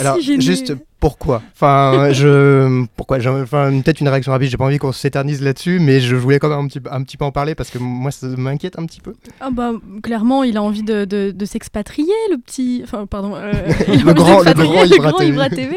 Alors 0.00 0.16
juste 0.20 0.74
pourquoi? 1.00 1.42
Enfin, 1.54 2.10
je 2.12 2.84
pourquoi? 2.96 3.18
Enfin, 3.18 3.70
peut-être 3.82 4.00
une 4.00 4.08
réaction 4.08 4.32
rapide. 4.32 4.48
J'ai 4.50 4.56
pas 4.56 4.64
envie 4.64 4.78
qu'on 4.78 4.92
s'éternise 4.92 5.40
là-dessus, 5.42 5.78
mais 5.80 6.00
je 6.00 6.16
voulais 6.16 6.38
quand 6.38 6.48
même 6.48 6.58
un 6.58 6.66
petit, 6.66 6.80
peu- 6.80 6.90
un 6.92 7.02
petit 7.02 7.16
peu 7.16 7.24
en 7.24 7.30
parler 7.32 7.54
parce 7.54 7.70
que 7.70 7.78
moi 7.78 8.10
ça 8.10 8.26
m'inquiète 8.36 8.78
un 8.78 8.86
petit 8.86 9.00
peu. 9.00 9.14
Ah 9.40 9.50
bah, 9.50 9.72
clairement, 10.02 10.42
il 10.42 10.56
a 10.56 10.62
envie 10.62 10.82
de, 10.82 11.04
de, 11.04 11.30
de 11.30 11.44
s'expatrier, 11.44 12.12
le 12.30 12.38
petit... 12.38 12.80
Enfin, 12.82 13.06
pardon. 13.06 13.34
euh, 13.36 13.52
il 13.88 13.94
a 13.94 13.96
Le 13.96 14.02
envie 14.02 14.04
de 14.04 14.12
grand- 14.12 14.38
le 14.38 14.44
s'expatrier, 14.44 14.72
grand 14.74 14.82
le 14.82 14.96
Ibra 14.96 15.08
grand 15.10 15.18
TV. 15.18 15.32
Ibra 15.32 15.50
TV. 15.50 15.76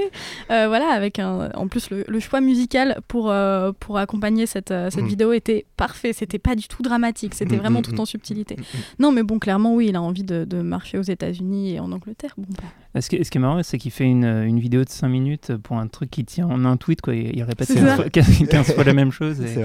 Euh, 0.51 0.67
voilà, 0.67 0.87
avec 0.91 1.19
un, 1.19 1.49
en 1.55 1.67
plus 1.67 1.89
le, 1.91 2.03
le 2.07 2.19
choix 2.19 2.41
musical 2.41 2.99
pour, 3.07 3.29
euh, 3.31 3.71
pour 3.79 3.97
accompagner 3.99 4.45
cette, 4.47 4.71
euh, 4.71 4.89
cette 4.89 5.03
Mm. 5.03 5.07
vidéo 5.07 5.33
était 5.33 5.65
parfait. 5.77 6.13
C'était 6.13 6.39
pas 6.39 6.55
du 6.55 6.67
tout 6.67 6.81
dramatique, 6.81 7.33
c'était 7.35 7.55
Mm, 7.55 7.59
vraiment 7.59 7.79
mm, 7.79 7.83
tout 7.83 7.99
en 7.99 8.05
subtilité. 8.05 8.55
Non, 8.99 9.11
mais 9.11 9.23
bon, 9.23 9.39
clairement, 9.39 9.75
oui, 9.75 9.87
il 9.89 9.95
a 9.95 10.01
envie 10.01 10.23
de, 10.23 10.45
de 10.45 10.61
marcher 10.61 10.97
aux 10.97 11.01
États-Unis 11.03 11.75
et 11.75 11.79
en 11.79 11.91
Angleterre. 11.91 12.33
Bon, 12.37 12.47
bah, 12.93 13.01
Ce 13.01 13.09
qui, 13.09 13.23
ce 13.23 13.29
qui 13.31 13.37
est 13.37 13.41
marrant, 13.41 13.61
c'est 13.63 13.77
qu'il 13.77 13.91
fait 13.91 14.05
une, 14.05 14.25
une 14.25 14.59
vidéo 14.59 14.83
de 14.83 14.89
5 14.89 15.10
minutes 15.11 15.55
pour 15.57 15.77
un 15.77 15.87
truc 15.87 16.09
qui 16.09 16.25
tient 16.25 16.47
en 16.47 16.65
un 16.65 16.77
tweet. 16.77 17.01
Quoi. 17.01 17.13
Il, 17.15 17.43
répète 17.43 17.67
C'est 17.67 17.75
15 17.75 17.85
ça. 17.85 17.95
fois, 17.97 18.09
15 18.09 18.47
15 18.49 18.71
fois 18.75 18.83
la 18.83 18.93
même 18.93 19.11
chose. 19.11 19.37
C'est 19.45 19.63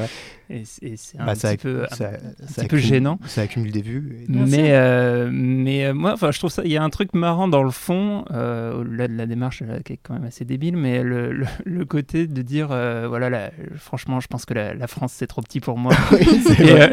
Et, 0.49 0.63
c'est 0.97 1.19
un 1.19 1.27
petit 1.35 1.57
peu, 1.57 1.87
ça- 1.91 2.11
un 2.11 2.47
ça 2.47 2.63
petit 2.63 2.69
peu 2.69 2.77
accumule- 2.77 2.79
gênant. 2.81 3.19
Ça 3.27 3.41
accumule 3.43 3.73
des 3.73 3.83
vues. 3.83 4.19
et-. 4.29 4.33
Mais, 4.33 4.69
euh, 4.73 5.29
mais 5.33 5.87
euh, 5.87 5.95
moi, 5.95 6.13
enfin, 6.13 6.31
je 6.31 6.39
trouve 6.39 6.51
ça. 6.51 6.63
Il 6.65 6.71
y 6.71 6.77
a 6.77 6.83
un 6.83 6.91
truc 6.91 7.15
marrant 7.15 7.49
dans 7.49 7.63
le 7.65 7.71
fond, 7.71 8.25
euh, 8.33 8.81
au-delà 8.81 9.09
de 9.09 9.15
la 9.17 9.27
démarche 9.27 9.63
qui 9.85 9.95
est 9.95 9.99
quand 10.03 10.15
même 10.15 10.25
assez 10.25 10.45
débile, 10.45 10.77
mais 10.77 11.03
le, 11.03 11.33
le, 11.33 11.47
le 11.65 11.85
côté 11.85 12.27
de 12.27 12.43
dire, 12.43 12.69
voilà, 12.69 13.31
la- 13.31 13.51
franchement, 13.77 14.21
je 14.21 14.27
pense 14.29 14.45
que 14.45 14.55
la, 14.55 14.75
la 14.75 14.87
France 14.87 15.13
c'est 15.17 15.27
trop 15.27 15.43
petit 15.43 15.61
pour 15.61 15.79
moi. 15.79 15.93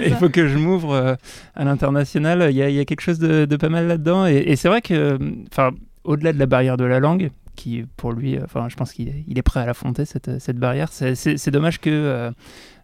Il 0.05 0.15
faut 0.19 0.29
que 0.29 0.47
je 0.47 0.57
m'ouvre 0.57 1.17
à 1.55 1.63
l'international. 1.63 2.47
Il 2.49 2.55
y, 2.57 2.61
a- 2.63 2.69
il 2.69 2.75
y 2.75 2.79
a 2.79 2.85
quelque 2.85 3.01
chose 3.01 3.19
de, 3.19 3.45
de 3.45 3.55
pas 3.55 3.69
mal 3.69 3.87
là-dedans. 3.87 4.25
Et, 4.25 4.37
et 4.47 4.55
c'est 4.55 4.67
vrai 4.67 4.81
que, 4.81 5.17
enfin, 5.51 5.71
au-delà 6.03 6.33
de 6.33 6.39
la 6.39 6.45
barrière 6.45 6.77
de 6.77 6.83
la 6.85 6.99
langue, 6.99 7.29
qui 7.55 7.85
pour 7.97 8.11
lui, 8.11 8.37
euh, 8.37 8.41
enfin, 8.43 8.67
je 8.69 8.75
pense 8.75 8.93
qu'il 8.93 9.09
est, 9.09 9.23
il 9.27 9.37
est 9.37 9.41
prêt 9.43 9.59
à 9.61 9.65
l'affronter 9.65 10.05
cette, 10.05 10.39
cette 10.39 10.57
barrière. 10.57 10.89
C'est, 10.91 11.49
dommage 11.51 11.79
que 11.79 11.89
euh, 11.89 12.31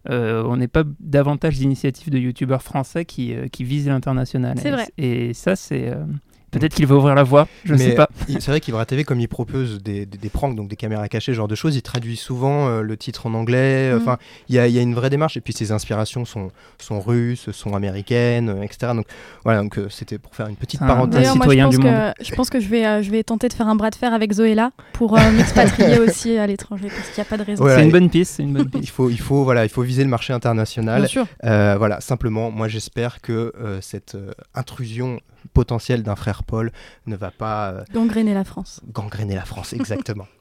euh, 0.09 0.43
on 0.45 0.57
n'ait 0.57 0.67
pas 0.67 0.83
davantage 0.99 1.57
d'initiatives 1.57 2.11
de 2.11 2.17
youtubeurs 2.17 2.63
français 2.63 3.05
qui, 3.05 3.33
euh, 3.33 3.47
qui 3.47 3.63
visent 3.63 3.87
l'international. 3.87 4.57
C'est 4.59 4.69
Et- 4.69 4.71
vrai. 4.71 4.87
Et, 4.97 5.33
ça, 5.33 5.55
c'est 5.55 5.89
euh, 5.89 6.03
peut-être 6.51 6.73
qu'il 6.73 6.85
va 6.87 6.95
ouvrir 6.95 7.15
la 7.15 7.23
voie. 7.23 7.47
Je 7.65 7.73
ne 7.73 7.77
sais 7.77 7.95
pas. 7.95 8.09
C'est 8.27 8.47
vrai 8.47 8.59
qu'Ibra 8.59 8.85
TV, 8.85 9.03
comme 9.03 9.19
il 9.19 9.27
propose 9.27 9.81
des, 9.81 10.05
des, 10.05 10.17
des 10.17 10.29
pranks, 10.29 10.55
donc 10.55 10.67
des 10.69 10.75
caméras 10.75 11.07
cachées, 11.07 11.31
ce 11.31 11.35
genre 11.35 11.47
de 11.47 11.55
choses, 11.55 11.75
il 11.75 11.81
traduit 11.81 12.15
souvent 12.17 12.67
euh, 12.67 12.81
le 12.81 12.97
titre 12.97 13.27
en 13.27 13.33
anglais. 13.33 13.91
Mhm. 13.93 14.01
Enfin, 14.01 14.17
il 14.47 14.55
y, 14.55 14.59
a, 14.59 14.67
il 14.67 14.73
y 14.73 14.79
a 14.79 14.81
une 14.81 14.95
vraie 14.95 15.09
démarche. 15.09 15.37
Et 15.37 15.41
puis 15.41 15.53
ses 15.53 15.71
inspirations 15.71 16.25
sont, 16.25 16.51
sont 16.79 16.99
russes, 16.99 17.51
sont 17.51 17.75
américaines, 17.75 18.49
euh, 18.49 18.61
etc. 18.63 18.93
Donc 18.95 19.05
voilà, 19.43 19.61
donc 19.61 19.77
euh, 19.77 19.87
c'était 19.89 20.17
pour 20.17 20.35
faire 20.35 20.47
une 20.47 20.55
petite 20.55 20.81
un- 20.81 20.87
parenthèse. 20.87 21.19
D'ailleurs, 21.21 21.35
moi, 21.35 21.45
je 21.45 21.51
citoyen 21.51 21.65
pense, 21.65 21.75
du 21.75 21.81
que, 21.81 22.23
je 22.23 22.35
pense 22.35 22.49
que 22.49 22.59
je 22.59 22.67
vais, 22.67 22.85
euh, 22.85 23.01
je 23.01 23.11
vais 23.11 23.23
tenter 23.23 23.47
de 23.47 23.53
faire 23.53 23.67
un 23.67 23.75
bras 23.75 23.89
de 23.89 23.95
fer 23.95 24.13
avec 24.13 24.31
Zoéla 24.33 24.71
pour 24.93 25.17
euh, 25.17 25.31
m'expatrier 25.31 25.99
aussi 26.07 26.37
à 26.37 26.47
l'étranger 26.47 26.87
parce 26.87 27.09
qu'il 27.09 27.21
n'y 27.21 27.27
a 27.27 27.29
pas 27.29 27.37
de 27.37 27.43
raison. 27.43 27.63
Ouais. 27.63 27.75
c'est 27.75 27.83
une 27.83 27.91
bonne 27.91 28.09
piste. 28.09 28.33
C'est 28.37 28.43
une 28.43 28.53
bonne 28.53 28.69
piste. 28.69 28.83
Il 28.83 28.89
faut, 28.89 29.09
il 29.09 29.19
faut, 29.19 29.43
voilà, 29.43 29.65
il 29.65 29.69
faut 29.69 29.81
viser 29.81 30.03
le 30.03 30.09
marché 30.09 30.33
international. 30.33 31.01
Bien 31.01 31.07
sûr. 31.07 31.25
Euh, 31.43 31.75
voilà, 31.77 32.01
simplement, 32.01 32.51
moi 32.51 32.67
j'espère 32.67 33.21
que 33.21 33.53
euh, 33.59 33.79
cette 33.81 34.15
euh, 34.15 34.31
intrusion 34.55 35.19
potentiel 35.53 36.03
d'un 36.03 36.15
frère 36.15 36.43
Paul 36.43 36.71
ne 37.05 37.15
va 37.15 37.31
pas... 37.31 37.71
Euh, 37.71 37.83
gangréner 37.93 38.33
la 38.33 38.43
France. 38.43 38.81
Gangréner 38.91 39.35
la 39.35 39.45
France, 39.45 39.73
exactement. 39.73 40.27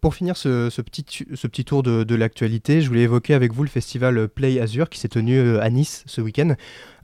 Pour 0.00 0.14
finir 0.14 0.36
ce, 0.36 0.68
petit, 0.82 1.64
tour 1.64 1.82
de, 1.82 2.14
l'actualité, 2.14 2.82
je 2.82 2.88
voulais 2.88 3.04
évoquer 3.04 3.32
avec 3.32 3.54
vous 3.54 3.62
le 3.62 3.70
festival 3.70 4.28
Play 4.28 4.60
Azur 4.60 4.90
qui 4.90 5.00
s'est 5.00 5.08
tenu 5.08 5.38
euh, 5.38 5.62
à 5.62 5.70
Nice 5.70 6.04
ce 6.04 6.20
week-end. 6.20 6.56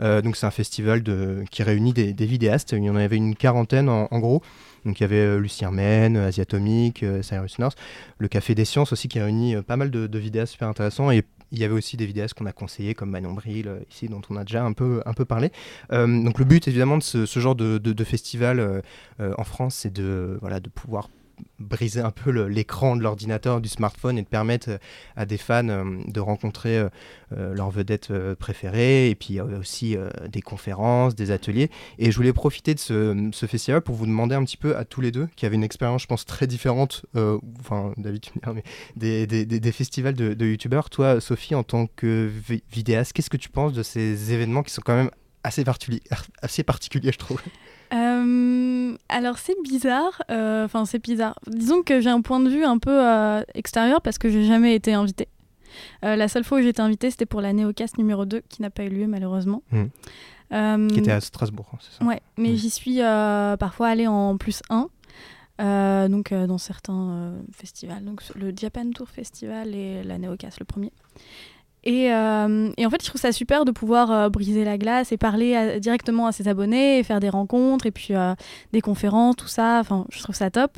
Euh, 0.02 0.20
donc 0.20 0.36
c'est 0.36 0.44
un 0.44 0.50
festival 0.50 1.02
qui 1.50 1.62
réunit 1.62 1.94
des, 1.94 2.26
vidéastes, 2.26 2.72
il 2.72 2.84
y 2.84 2.90
en 2.90 2.96
avait 2.96 3.16
une 3.16 3.36
quarantaine 3.36 3.88
en 3.88 4.18
gros. 4.18 4.42
Donc 4.84 5.00
il 5.00 5.02
y 5.02 5.04
avait 5.04 5.16
euh, 5.16 5.38
Lucien 5.38 5.70
Men, 5.70 6.16
euh, 6.16 6.28
Asiatomic, 6.28 7.02
euh, 7.02 7.22
Cyrus 7.22 7.58
North, 7.58 7.78
le 8.18 8.28
Café 8.28 8.54
des 8.54 8.64
Sciences 8.64 8.92
aussi 8.92 9.08
qui 9.08 9.20
réunit 9.20 9.56
pas 9.62 9.76
mal 9.76 9.90
de, 9.90 10.06
de 10.06 10.18
vidéastes 10.18 10.52
super 10.52 10.68
intéressants. 10.68 11.10
Et 11.10 11.24
il 11.52 11.58
y 11.58 11.64
avait 11.64 11.74
aussi 11.74 11.96
des 11.96 12.06
vidéastes 12.06 12.34
qu'on 12.34 12.46
a 12.46 12.52
conseillés 12.52 12.94
comme 12.94 13.10
Manon 13.10 13.32
Bril 13.32 13.70
ici 13.90 14.08
dont 14.08 14.22
on 14.30 14.36
a 14.36 14.44
déjà 14.44 14.64
un 14.64 14.72
peu, 14.72 15.02
un 15.04 15.14
peu 15.14 15.24
parlé. 15.24 15.50
Donc 15.90 16.38
le 16.38 16.44
but 16.44 16.68
évidemment 16.68 16.96
de 16.96 17.02
ce, 17.02 17.40
genre 17.40 17.56
de, 17.56 18.04
festival 18.04 18.82
en 19.18 19.42
France, 19.42 19.74
c'est 19.74 19.92
de, 19.92 20.38
voilà, 20.40 20.60
de 20.60 20.68
pouvoir 20.68 21.08
briser 21.58 22.00
un 22.00 22.10
peu 22.10 22.30
l'écran 22.46 22.96
de 22.96 23.02
l'ordinateur, 23.02 23.60
du 23.60 23.68
smartphone 23.68 24.18
et 24.18 24.22
de 24.22 24.28
permettre 24.28 24.70
euh, 24.70 24.78
à 25.16 25.26
des 25.26 25.38
fans 25.38 25.68
euh, 25.68 25.84
de 26.06 26.20
rencontrer 26.20 26.78
euh, 26.78 27.54
leurs 27.54 27.70
vedettes 27.70 28.10
euh, 28.10 28.34
préférées 28.34 29.10
et 29.10 29.14
puis 29.14 29.40
aussi 29.40 29.96
des 30.28 30.42
conférences, 30.42 31.14
des 31.14 31.30
ateliers. 31.30 31.70
Et 31.98 32.10
je 32.10 32.16
voulais 32.16 32.32
profiter 32.32 32.74
de 32.74 32.80
ce, 32.80 33.46
festival 33.46 33.80
pour 33.80 33.94
vous 33.94 34.06
demander 34.06 34.34
un 34.34 34.44
petit 34.44 34.56
peu 34.56 34.76
à 34.76 34.84
tous 34.84 35.00
les 35.00 35.10
deux, 35.10 35.28
qui 35.36 35.46
avaient 35.46 35.56
une 35.56 35.64
expérience, 35.64 36.02
je 36.02 36.06
pense, 36.06 36.24
très 36.24 36.46
différente, 36.46 37.04
enfin, 37.60 37.92
David, 37.96 38.20
tu 38.20 38.32
des, 38.96 39.72
festivals 39.72 40.14
de, 40.14 40.34
de 40.34 40.46
youtubeurs. 40.46 40.90
Toi, 40.90 41.20
Sophie, 41.20 41.54
en 41.54 41.62
tant 41.62 41.86
que 41.86 42.30
vi- 42.48 42.62
vidéaste, 42.70 43.12
qu'est-ce 43.12 43.30
que 43.30 43.36
tu 43.36 43.48
penses 43.48 43.72
de 43.72 43.82
ces 43.82 44.32
événements 44.32 44.62
qui 44.62 44.72
sont 44.72 44.82
quand 44.84 44.96
même 44.96 45.10
assez, 45.42 45.64
particuliers, 45.64 46.02
assez 46.42 46.62
particuliers, 46.62 47.12
je 47.12 47.18
trouve? 47.18 47.40
Euh, 47.92 48.96
alors 49.08 49.38
c'est 49.38 49.56
bizarre, 49.62 50.22
euh, 50.30 50.64
enfin 50.64 50.84
c'est 50.84 51.02
bizarre. 51.02 51.38
Disons 51.46 51.82
que 51.82 52.00
j'ai 52.00 52.10
un 52.10 52.20
point 52.20 52.40
de 52.40 52.48
vue 52.48 52.64
un 52.64 52.78
peu 52.78 52.90
euh, 53.04 53.42
extérieur 53.54 54.00
parce 54.00 54.18
que 54.18 54.28
j'ai 54.30 54.44
jamais 54.44 54.74
été 54.74 54.92
invitée. 54.94 55.28
La 56.02 56.26
seule 56.28 56.44
fois 56.44 56.58
où 56.58 56.62
j'ai 56.62 56.68
été 56.70 56.82
invitée, 56.82 57.10
c'était 57.10 57.26
pour 57.26 57.40
la 57.40 57.52
Néocast 57.52 57.96
numéro 57.98 58.24
2 58.24 58.40
qui 58.48 58.60
n'a 58.62 58.70
pas 58.70 58.84
eu 58.84 58.88
lieu 58.88 59.06
malheureusement. 59.06 59.62
Euh, 60.52 60.88
Qui 60.88 60.98
était 60.98 61.12
à 61.12 61.20
Strasbourg, 61.20 61.66
hein, 61.72 61.78
c'est 61.80 61.98
ça 61.98 62.04
Ouais, 62.04 62.20
mais 62.36 62.50
Mm. 62.50 62.56
j'y 62.56 62.70
suis 62.70 62.98
parfois 63.58 63.88
allée 63.88 64.06
en 64.08 64.36
plus 64.36 64.62
1. 64.70 64.88
euh, 65.60 66.08
donc 66.08 66.32
dans 66.32 66.58
certains 66.58 67.34
festivals, 67.52 68.04
donc 68.04 68.22
le 68.34 68.52
Japan 68.56 68.90
Tour 68.94 69.08
Festival 69.08 69.74
et 69.74 70.02
la 70.02 70.18
Neocast 70.18 70.58
le 70.58 70.64
premier. 70.64 70.92
Et, 71.84 72.12
euh, 72.12 72.70
et 72.76 72.84
en 72.84 72.90
fait, 72.90 73.02
je 73.02 73.08
trouve 73.08 73.20
ça 73.20 73.32
super 73.32 73.64
de 73.64 73.70
pouvoir 73.70 74.10
euh, 74.10 74.28
briser 74.28 74.64
la 74.64 74.76
glace 74.76 75.12
et 75.12 75.16
parler 75.16 75.78
directement 75.80 76.26
à 76.26 76.32
ses 76.32 76.48
abonnés, 76.48 76.98
et 76.98 77.02
faire 77.02 77.20
des 77.20 77.30
rencontres 77.30 77.86
et 77.86 77.90
puis 77.90 78.14
euh, 78.14 78.34
des 78.72 78.80
conférences, 78.80 79.36
tout 79.36 79.48
ça. 79.48 79.78
Enfin, 79.80 80.06
je 80.10 80.22
trouve 80.22 80.34
ça 80.34 80.50
top. 80.50 80.76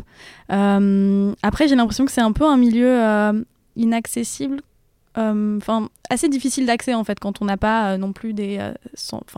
Après, 0.49 1.69
j'ai 1.69 1.75
l'impression 1.75 2.05
que 2.05 2.13
c'est 2.13 2.21
un 2.21 2.33
peu 2.33 2.45
un 2.45 2.57
milieu 2.57 3.45
inaccessible. 3.77 4.61
Enfin, 5.15 5.89
assez 6.09 6.29
difficile 6.29 6.67
d'accès 6.67 6.95
en 6.95 7.05
fait 7.05 7.21
quand 7.21 7.43
on 7.43 7.45
n'a 7.45 7.59
pas 7.59 7.99
non 7.99 8.13
plus 8.13 8.33
des, 8.33 8.73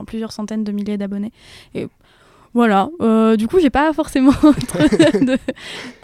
plusieurs 0.06 0.32
centaines 0.32 0.64
de 0.64 0.72
milliers 0.72 0.98
d'abonnés. 0.98 1.32
Voilà. 2.54 2.88
Euh, 3.02 3.36
du 3.36 3.46
coup, 3.48 3.58
j'ai 3.60 3.70
pas 3.70 3.92
forcément 3.92 4.30
de- 4.42 5.38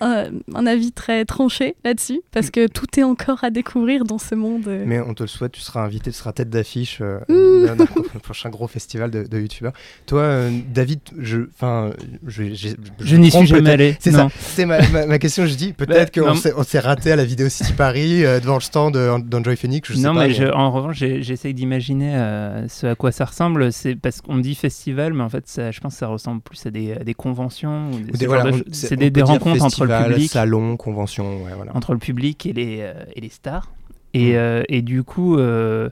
un, 0.01 0.27
un 0.55 0.67
avis 0.67 0.93
très 0.93 1.25
tranché 1.25 1.77
là-dessus 1.85 2.21
parce 2.33 2.51
que 2.51 2.67
tout 2.67 2.87
est 2.99 3.03
encore 3.03 3.45
à 3.45 3.51
découvrir 3.51 4.05
dans 4.05 4.19
ce 4.19 4.35
monde. 4.35 4.65
euh. 4.67 4.85
Mais 4.87 5.01
on 5.01 5.15
te 5.15 5.23
le 5.23 5.29
souhaite, 5.29 5.53
tu 5.53 5.61
seras 5.61 5.83
invité, 5.85 6.11
tu 6.11 6.17
seras 6.19 6.33
tête 6.33 6.51
d'affiche 6.51 6.99
euh, 7.01 7.21
Ouh. 7.29 7.67
d'un- 7.67 7.77
d'un 7.77 7.87
prochain 8.23 8.51
gros 8.51 8.67
festival 8.67 9.11
de, 9.11 9.23
de 9.25 9.39
youtubeurs. 9.41 9.73
Toi, 10.07 10.21
euh, 10.23 10.51
David, 10.73 11.01
je, 11.19 11.39
enfin, 11.55 11.91
je, 12.27 12.55
je, 12.55 12.69
Je 12.99 13.17
n'y 13.17 13.31
suis 13.31 13.47
jamais 13.47 13.63
peut-être. 13.63 13.73
allé. 13.75 13.97
C'est 14.01 14.13
ça. 14.13 14.29
C'est 14.39 14.67
ma, 14.67 14.87
ma, 14.89 15.07
ma 15.07 15.19
question. 15.19 15.47
Je 15.47 15.55
dis 15.55 15.73
peut-être 15.73 16.15
Bah, 16.15 16.23
qu'on 16.23 16.35
non. 16.35 16.65
s'est- 16.65 16.79
raté 16.81 17.13
à 17.13 17.17
la 17.17 17.25
vidéo 17.25 17.49
City 17.49 17.73
Paris 17.75 18.25
euh, 18.25 18.41
devant 18.41 18.55
le 18.57 18.61
stand 18.61 18.95
de- 18.95 19.21
d'Enjoy 19.23 19.57
Phoenix. 19.57 19.89
Je 19.91 19.97
sais 19.97 20.03
non, 20.03 20.15
pas, 20.15 20.27
mais 20.29 20.35
je- 20.35 20.45
en 20.53 20.71
revanche, 20.73 20.97
j'essaye 20.99 21.55
d'imaginer 21.55 22.17
euh, 22.17 22.67
ce 22.69 22.87
à 22.89 22.95
quoi 22.95 23.13
ça 23.13 23.25
ressemble. 23.27 23.73
C'est 23.73 23.95
parce 23.97 24.21
qu'on 24.21 24.39
dit 24.39 24.55
festival, 24.55 25.13
mais 25.13 25.23
en 25.23 25.29
fait, 25.29 25.47
ça, 25.47 25.71
je 25.71 25.81
pense 25.81 25.93
que 25.95 25.99
ça 25.99 26.07
ressemble 26.07 26.40
plus 26.41 26.65
à 26.67 26.71
des, 26.71 26.93
à 26.93 27.05
des 27.05 27.15
conventions. 27.15 27.91
ou 27.93 27.99
des- 28.01 28.13
des- 28.19 28.27
voilà, 28.27 28.51
de 28.51 28.65
c'est- 28.73 28.97
des, 28.97 29.23
rencontres 29.23 29.65
entre 29.65 29.85
le 29.85 30.05
public, 30.09 30.31
salon, 30.31 30.77
convention, 30.77 31.45
ouais, 31.45 31.53
voilà. 31.55 31.77
entre 31.77 31.93
le 31.93 31.99
public 31.99 32.47
et 32.47 32.53
les, 32.53 32.79
euh, 32.81 32.95
et 33.15 33.21
les 33.21 33.29
stars. 33.29 33.73
Et, 34.15 34.33
Mm. 34.33 34.37
euh, 34.37 34.63
et 34.69 34.83
du 34.83 35.03
coup, 35.05 35.37
euh, 35.39 35.89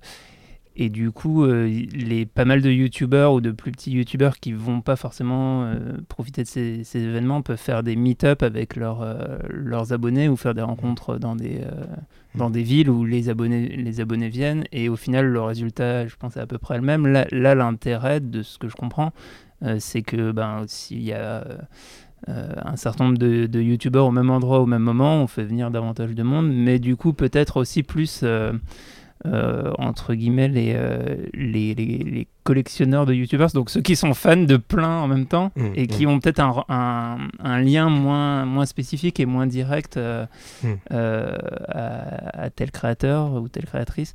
et 0.80 0.90
du 0.90 1.10
coup, 1.10 1.44
euh, 1.44 1.66
les 1.92 2.24
pas 2.24 2.44
mal 2.44 2.62
de 2.62 2.70
youtubeurs 2.70 3.32
ou 3.32 3.40
de 3.40 3.50
plus 3.50 3.72
petits 3.72 3.90
youtubeurs 3.90 4.38
qui 4.38 4.52
vont 4.52 4.80
pas 4.80 4.94
forcément 4.94 5.64
euh, 5.64 5.76
profiter 6.08 6.42
de 6.44 6.48
ces, 6.48 6.84
ces 6.84 7.00
événements 7.00 7.42
peuvent 7.42 7.56
faire 7.58 7.82
des 7.82 7.96
meet-up 7.96 8.44
avec 8.44 8.76
leurs, 8.76 9.02
euh, 9.02 9.38
leurs 9.48 9.92
abonnés 9.92 10.28
ou 10.28 10.36
faire 10.36 10.54
des 10.54 10.62
rencontres 10.62 11.18
dans 11.18 11.34
des 11.34 11.62
euh, 11.62 11.84
dans 12.36 12.50
des 12.50 12.62
villes 12.62 12.90
où 12.90 13.04
les 13.04 13.28
abonnés 13.28 13.68
les 13.68 14.00
abonnés 14.00 14.28
viennent 14.28 14.64
et 14.70 14.88
au 14.88 14.94
final 14.94 15.26
le 15.26 15.40
résultat, 15.40 16.06
je 16.06 16.14
pense, 16.14 16.36
est 16.36 16.40
à 16.40 16.46
peu 16.46 16.58
près 16.58 16.76
le 16.76 16.82
même. 16.84 17.06
Là, 17.08 17.54
l'intérêt 17.56 18.20
de 18.20 18.42
ce 18.44 18.58
que 18.58 18.68
je 18.68 18.76
comprends, 18.76 19.12
c'est 19.78 20.02
que 20.02 20.32
ben 20.32 20.64
s'il 20.66 21.02
y 21.02 21.12
a 21.12 21.16
euh, 21.18 21.58
euh, 22.28 22.52
un 22.64 22.76
certain 22.76 23.04
nombre 23.04 23.18
de, 23.18 23.46
de 23.46 23.60
youtubeurs 23.60 24.06
au 24.06 24.10
même 24.10 24.30
endroit 24.30 24.60
au 24.60 24.66
même 24.66 24.82
moment, 24.82 25.22
on 25.22 25.26
fait 25.26 25.44
venir 25.44 25.70
davantage 25.70 26.14
de 26.14 26.22
monde, 26.22 26.50
mais 26.52 26.78
du 26.78 26.96
coup 26.96 27.12
peut-être 27.12 27.56
aussi 27.58 27.82
plus 27.82 28.20
euh, 28.22 28.52
euh, 29.26 29.72
entre 29.78 30.14
guillemets 30.14 30.46
les, 30.48 30.72
euh, 30.76 31.16
les, 31.34 31.74
les- 31.74 31.98
les 32.04 32.28
collectionneurs 32.44 33.04
de 33.04 33.12
youtubeurs, 33.14 33.50
donc 33.52 33.68
ceux 33.68 33.80
qui 33.80 33.96
sont 33.96 34.14
fans 34.14 34.36
de 34.36 34.56
plein 34.56 35.00
en 35.00 35.08
même 35.08 35.26
temps 35.26 35.50
Mm, 35.56 35.66
et 35.74 35.86
qui 35.88 36.06
mm. 36.06 36.08
ont 36.10 36.20
peut-être 36.20 36.40
un, 36.40 36.64
un, 36.68 37.18
un 37.42 37.60
lien 37.60 37.88
moins, 37.88 38.44
moins 38.46 38.64
spécifique 38.66 39.18
et 39.20 39.26
moins 39.26 39.46
direct 39.48 39.96
euh, 39.96 40.24
Mm. 40.62 40.68
euh, 40.92 41.36
à, 41.68 42.42
à 42.44 42.50
tel 42.50 42.70
créateur 42.70 43.32
ou 43.34 43.48
telle 43.48 43.66
créatrice. 43.66 44.14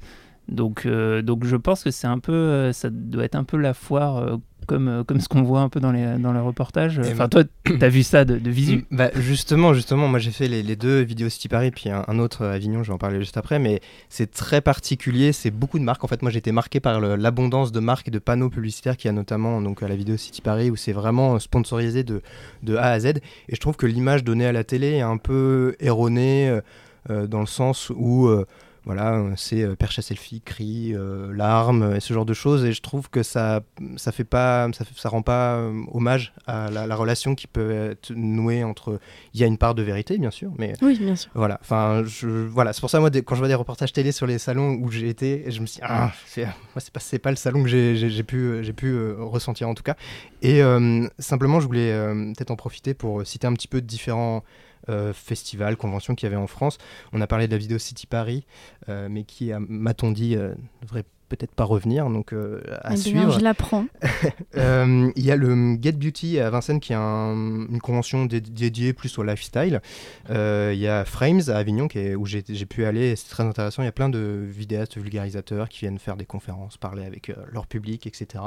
Donc, 0.50 0.86
euh, 0.86 1.22
donc 1.22 1.46
je 1.46 1.56
pense 1.56 1.84
que 1.84 1.92
c'est 1.92 2.08
un 2.08 2.20
peu, 2.20 2.34
euh, 2.34 2.74
ça 2.74 2.90
doit 2.90 3.24
être 3.26 3.36
un 3.36 3.44
peu 3.46 3.58
la 3.58 3.74
foire 3.74 4.18
euh, 4.18 4.38
comme, 4.66 4.88
euh, 4.88 5.04
comme 5.04 5.20
ce 5.20 5.28
qu'on 5.28 5.44
voit 5.44 5.62
un 5.62 5.70
peu 5.70 5.80
dans 5.80 5.92
les, 5.92 6.18
dans 6.18 6.34
les 6.34 6.40
reportages. 6.40 7.00
Et 7.00 7.12
Enfin, 7.12 7.28
toi, 7.30 7.44
t'as 7.80 7.90
vu 7.90 8.04
ça 8.04 8.26
de, 8.26 8.38
de 8.38 8.50
visu? 8.50 8.86
Bah, 8.92 9.10
justement, 9.16 9.74
justement, 9.74 10.08
moi 10.08 10.20
j'ai 10.20 10.32
fait 10.32 10.48
les, 10.48 10.64
les 10.64 10.76
deux 10.76 11.02
vidéos 11.02 11.30
City 11.30 11.48
Paris, 11.48 11.72
puis 11.72 11.90
un, 11.90 12.04
un 12.08 12.20
autre 12.20 12.46
à 12.46 12.52
Avignon, 12.52 12.84
je 12.84 12.90
vais 12.90 12.94
en 12.94 12.98
parler 12.98 13.20
juste 13.20 13.38
après, 13.38 13.60
mais 13.60 13.82
c'est 14.10 14.32
très 14.32 14.62
particulier, 14.62 15.32
c'est 15.34 15.52
beaucoup 15.52 15.80
de 15.80 15.84
marques. 15.84 16.04
En 16.04 16.08
fait, 16.08 16.22
moi 16.22 16.32
j'ai 16.32 16.40
été 16.40 16.52
marqué 16.52 16.80
par 16.80 17.00
l'abondance 17.00 17.72
de 17.72 17.80
marques 17.80 18.08
et 18.08 18.12
de 18.12 18.20
panneaux 18.20 18.50
publicitaires 18.50 18.98
qu'il 18.98 19.08
y 19.08 19.10
a 19.10 19.14
notamment 19.14 19.62
donc, 19.62 19.84
à 19.84 19.88
la 19.88 19.96
vidéo 19.96 20.18
City 20.18 20.42
Paris, 20.42 20.70
où 20.72 20.76
c'est 20.76 20.94
vraiment 20.94 21.40
sponsorisé 21.40 22.04
de, 22.04 22.22
de 22.64 22.76
A 22.76 22.92
à 22.92 23.00
Z. 23.00 23.06
Et 23.08 23.22
je 23.56 23.60
trouve 23.60 23.76
que 23.76 23.86
l'image 23.86 24.24
donnée 24.24 24.46
à 24.46 24.52
la 24.52 24.64
télé 24.64 24.94
est 24.94 25.02
un 25.02 25.18
peu 25.18 25.76
erronée, 25.80 26.50
euh, 26.50 26.62
euh, 27.10 27.28
dans 27.28 27.42
le 27.42 27.48
sens 27.48 27.92
où. 27.96 28.28
euh, 28.28 28.46
voilà, 28.86 29.14
euh, 29.14 29.32
c'est 29.38 29.62
euh, 29.64 29.76
perche 29.76 29.98
à 30.00 30.02
selfie, 30.02 30.42
cri, 30.42 30.94
euh, 30.94 31.32
larmes, 31.34 31.96
et 31.96 32.00
ce 32.02 32.14
genre 32.14 32.26
de 32.26 32.34
choses. 32.34 32.66
Et 32.66 32.74
je 32.74 32.82
trouve 32.82 33.10
que 33.10 33.24
ça, 33.24 33.62
ça 33.96 34.12
fait 34.12 34.24
pas, 34.26 34.68
ça, 34.74 34.84
fait- 34.84 35.00
ça 35.00 35.08
rend 35.10 35.22
pas 35.22 35.56
euh, 35.56 35.82
hommage 35.94 36.34
à 36.48 36.70
la, 36.70 36.86
la 36.86 36.96
relation 36.96 37.34
qui 37.36 37.48
peut 37.48 37.72
être 37.92 38.12
nouée 38.14 38.64
entre. 38.64 39.00
Il 39.34 39.40
y 39.40 39.44
a 39.44 39.48
une 39.48 39.58
part 39.58 39.74
de 39.76 39.84
vérité, 39.84 40.18
bien 40.18 40.32
sûr, 40.32 40.52
mais 40.58 40.74
Oui, 40.82 40.98
bien 41.00 41.16
sûr. 41.16 41.32
voilà. 41.34 41.60
Enfin, 41.62 42.04
je, 42.06 42.28
voilà, 42.28 42.74
c'est 42.74 42.82
pour 42.82 42.90
ça 42.90 43.00
moi, 43.00 43.10
des- 43.10 43.22
quand 43.24 43.36
je 43.36 43.40
vois 43.40 43.48
des 43.48 43.56
reportages 43.56 43.94
télé 43.94 44.12
sur 44.12 44.28
les 44.28 44.38
salons 44.38 44.74
où 44.82 44.92
j'ai 44.92 45.08
été, 45.08 45.46
je 45.50 45.62
me 45.62 45.66
suis, 45.66 45.78
dit, 45.80 45.86
ah, 45.88 46.12
c'est, 46.26 46.44
moi 46.46 46.54
c'est 46.80 46.92
pas, 46.94 47.00
c'est 47.00 47.20
pas 47.20 47.30
le 47.30 47.38
salon 47.38 47.64
que 47.64 47.70
j'ai, 47.70 47.96
j'ai- 47.96 48.10
j'ai 48.10 48.24
pu, 48.24 48.38
euh, 48.38 48.64
j'ai 48.64 48.74
pu 48.74 48.88
euh, 48.88 49.16
ressentir 49.20 49.70
en 49.70 49.76
tout 49.76 49.84
cas. 49.84 49.96
Et 50.42 50.62
euh, 50.62 51.08
simplement, 51.20 51.60
je 51.62 51.68
voulais 51.68 51.92
euh, 51.94 52.34
peut-être 52.36 52.52
en 52.52 52.58
profiter 52.58 52.94
pour 52.94 53.26
citer 53.26 53.48
un 53.48 53.54
petit 53.54 53.70
peu 53.70 53.80
de 53.80 53.88
différents 53.88 54.44
euh, 54.90 55.14
festivals, 55.14 55.78
conventions 55.78 56.16
qu'il 56.16 56.28
y 56.28 56.32
avait 56.32 56.42
en 56.42 56.48
France. 56.48 56.78
On 57.12 57.22
a 57.22 57.28
parlé 57.28 57.48
de 57.48 57.52
la 57.52 57.58
vidéo 57.58 57.78
City 57.78 58.08
Paris, 58.08 58.46
euh, 58.90 59.08
mais 59.10 59.24
qui, 59.24 59.52
euh, 59.52 59.60
m'a-t-on 59.60 60.12
dit, 60.12 60.36
euh, 60.36 60.54
devrait 60.82 61.06
peut-être 61.30 61.54
pas 61.56 61.64
revenir, 61.64 62.10
donc 62.10 62.34
euh, 62.34 62.62
à 62.82 62.90
Eh 62.92 62.94
bien, 62.94 62.98
suivre. 62.98 63.32
je 63.32 63.40
l'apprends. 63.40 63.86
Euh, 64.58 65.12
Il 65.16 65.26
y 65.26 65.32
a 65.32 65.36
le 65.36 65.78
Get 65.82 65.94
Beauty 65.94 66.40
à 66.40 66.50
Vincennes 66.50 66.80
qui 66.80 66.94
est 66.94 66.98
un- 66.98 67.34
une 67.70 67.80
convention 67.82 68.26
dé- 68.26 68.40
dédiée 68.42 68.94
plus 68.94 69.18
au 69.18 69.24
lifestyle. 69.24 69.82
Euh, 70.30 70.72
Il 70.74 70.80
y 70.80 70.88
a 70.88 71.06
Frames 71.06 71.42
à 71.48 71.56
Avignon 71.56 71.88
qui 71.88 72.00
est, 72.00 72.16
où 72.16 72.26
j'ai 72.26 72.42
pu 72.66 72.86
aller 72.86 73.16
c'est 73.16 73.30
très 73.30 73.44
intéressant. 73.44 73.82
Il 73.82 73.86
y 73.86 73.90
a 73.90 73.92
plein 73.94 74.10
de 74.10 74.44
vidéastes 74.48 74.98
vulgarisateurs 74.98 75.70
qui 75.70 75.80
viennent 75.80 75.98
faire 76.00 76.16
des 76.18 76.26
conférences, 76.26 76.78
parler 76.78 77.04
avec 77.06 77.30
euh, 77.30 77.34
leur 77.52 77.66
public, 77.68 78.06
etc. 78.08 78.44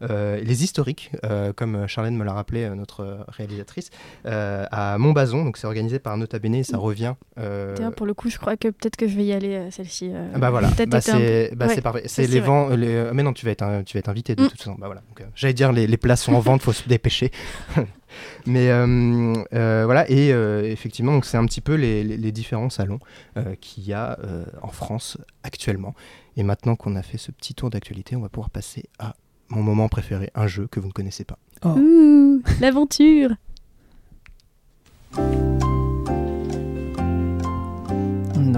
Les 0.00 0.64
historiques, 0.64 1.10
comme 1.56 1.86
Charlène 1.86 2.16
me 2.16 2.24
l'a 2.24 2.32
rappelé, 2.32 2.68
notre 2.70 3.24
réalisatrice, 3.28 3.90
à 4.24 4.96
Montbazon. 4.98 5.44
Donc 5.44 5.56
c'est 5.56 5.66
organisé 5.66 5.98
par 5.98 6.16
Nota 6.16 6.38
Bene 6.38 6.56
et 6.56 6.64
ça 6.64 6.78
revient. 6.78 7.14
euh, 7.38 7.74
D'ailleurs, 7.76 7.94
pour 7.94 8.06
le 8.06 8.14
coup, 8.14 8.28
je 8.30 8.38
crois 8.38 8.56
que 8.56 8.68
peut-être 8.68 8.96
que 8.96 9.06
je 9.08 9.16
vais 9.16 9.24
y 9.24 9.32
aller 9.32 9.70
celle-ci. 9.70 10.10
ah 10.34 10.38
bah 10.38 10.50
voilà, 10.50 10.68
peut-être 10.68 10.88
bah 10.90 11.00
c'est 11.00 11.52
bah 11.56 11.66
Ouais, 11.66 11.74
c'est 11.74 11.80
parfait. 11.80 12.02
C'est 12.16 12.26
les 12.32 12.40
vrai. 12.40 12.46
vents. 12.48 12.68
les- 12.70 12.86
euh, 12.94 13.10
Mais 13.14 13.22
non, 13.22 13.32
tu 13.32 13.44
vas 13.44 13.52
être, 13.52 13.62
un- 13.62 13.82
tu 13.82 13.96
vas 13.96 14.00
être 14.00 14.08
invité 14.08 14.34
de 14.34 14.42
Mm. 14.42 14.48
toute 14.48 14.58
façon. 14.58 14.76
Bah 14.78 14.86
voilà. 14.86 15.02
donc, 15.08 15.20
euh, 15.20 15.24
J'allais 15.34 15.54
dire 15.54 15.72
les, 15.72 15.86
les 15.86 15.96
places 15.96 16.22
sont 16.22 16.34
en 16.34 16.40
vente, 16.40 16.62
faut 16.62 16.72
se 16.72 16.86
dépêcher. 16.88 17.30
Mais 18.46 18.70
euh, 18.70 19.34
euh, 19.52 19.82
voilà, 19.84 20.08
et 20.10 20.32
euh, 20.32 20.62
effectivement, 20.64 21.12
donc 21.12 21.24
c'est 21.26 21.36
un 21.36 21.44
petit 21.44 21.60
peu 21.60 21.74
les, 21.74 22.02
les- 22.04 22.16
les 22.16 22.32
différents 22.32 22.70
salons 22.70 22.98
euh, 23.36 23.54
qu'il 23.60 23.84
y 23.84 23.92
a 23.92 24.18
euh, 24.24 24.44
en 24.62 24.68
France 24.68 25.18
actuellement. 25.42 25.94
Et 26.36 26.42
maintenant 26.42 26.76
qu'on 26.76 26.96
a 26.96 27.02
fait 27.02 27.18
ce 27.18 27.30
petit 27.32 27.54
tour 27.54 27.70
d'actualité, 27.70 28.16
on 28.16 28.20
va 28.20 28.28
pouvoir 28.28 28.50
passer 28.50 28.84
à 28.98 29.16
mon 29.48 29.62
moment 29.62 29.88
préféré, 29.88 30.30
un 30.34 30.46
jeu 30.46 30.66
que 30.70 30.80
vous 30.80 30.88
ne 30.88 30.92
connaissez 30.92 31.24
pas. 31.24 31.38
Ouh, 31.64 32.42
l'aventure 32.60 33.30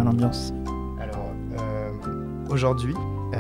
l'ambiance 0.05 0.53
Alors, 1.01 1.31
euh, 1.59 1.91
aujourd'hui, 2.51 2.95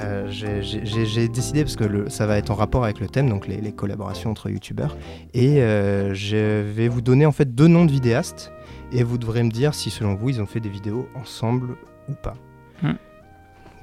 euh, 0.05 0.27
j'ai- 0.31 1.29
décidé, 1.29 1.63
parce 1.65 1.77
que 1.77 1.85
le- 1.85 2.09
ça 2.09 2.27
va 2.27 2.39
être 2.39 2.51
en 2.51 2.55
rapport 2.55 2.85
avec 2.85 3.01
le 3.01 3.09
thème, 3.09 3.29
donc 3.29 3.47
les, 3.47 3.61
les 3.61 3.73
collaborations 3.73 4.31
entre 4.31 4.51
youtubeurs, 4.51 4.97
et 5.35 5.63
euh, 5.63 6.15
je 6.15 6.63
vais 6.63 6.89
vous 6.89 7.01
donner 7.01 7.27
en 7.27 7.33
fait 7.33 7.55
deux 7.55 7.69
noms 7.69 7.85
de 7.85 7.93
vidéastes, 7.93 8.53
et 8.93 9.03
vous 9.03 9.19
devrez 9.19 9.43
me 9.43 9.51
dire 9.51 9.75
si 9.75 9.91
selon 9.91 10.15
vous 10.15 10.31
ils 10.31 10.41
ont 10.41 10.47
fait 10.47 10.61
des 10.61 10.69
vidéos 10.71 11.09
ensemble 11.15 11.77
ou 12.09 12.13
pas. 12.15 12.35
Hmm. 12.83 12.93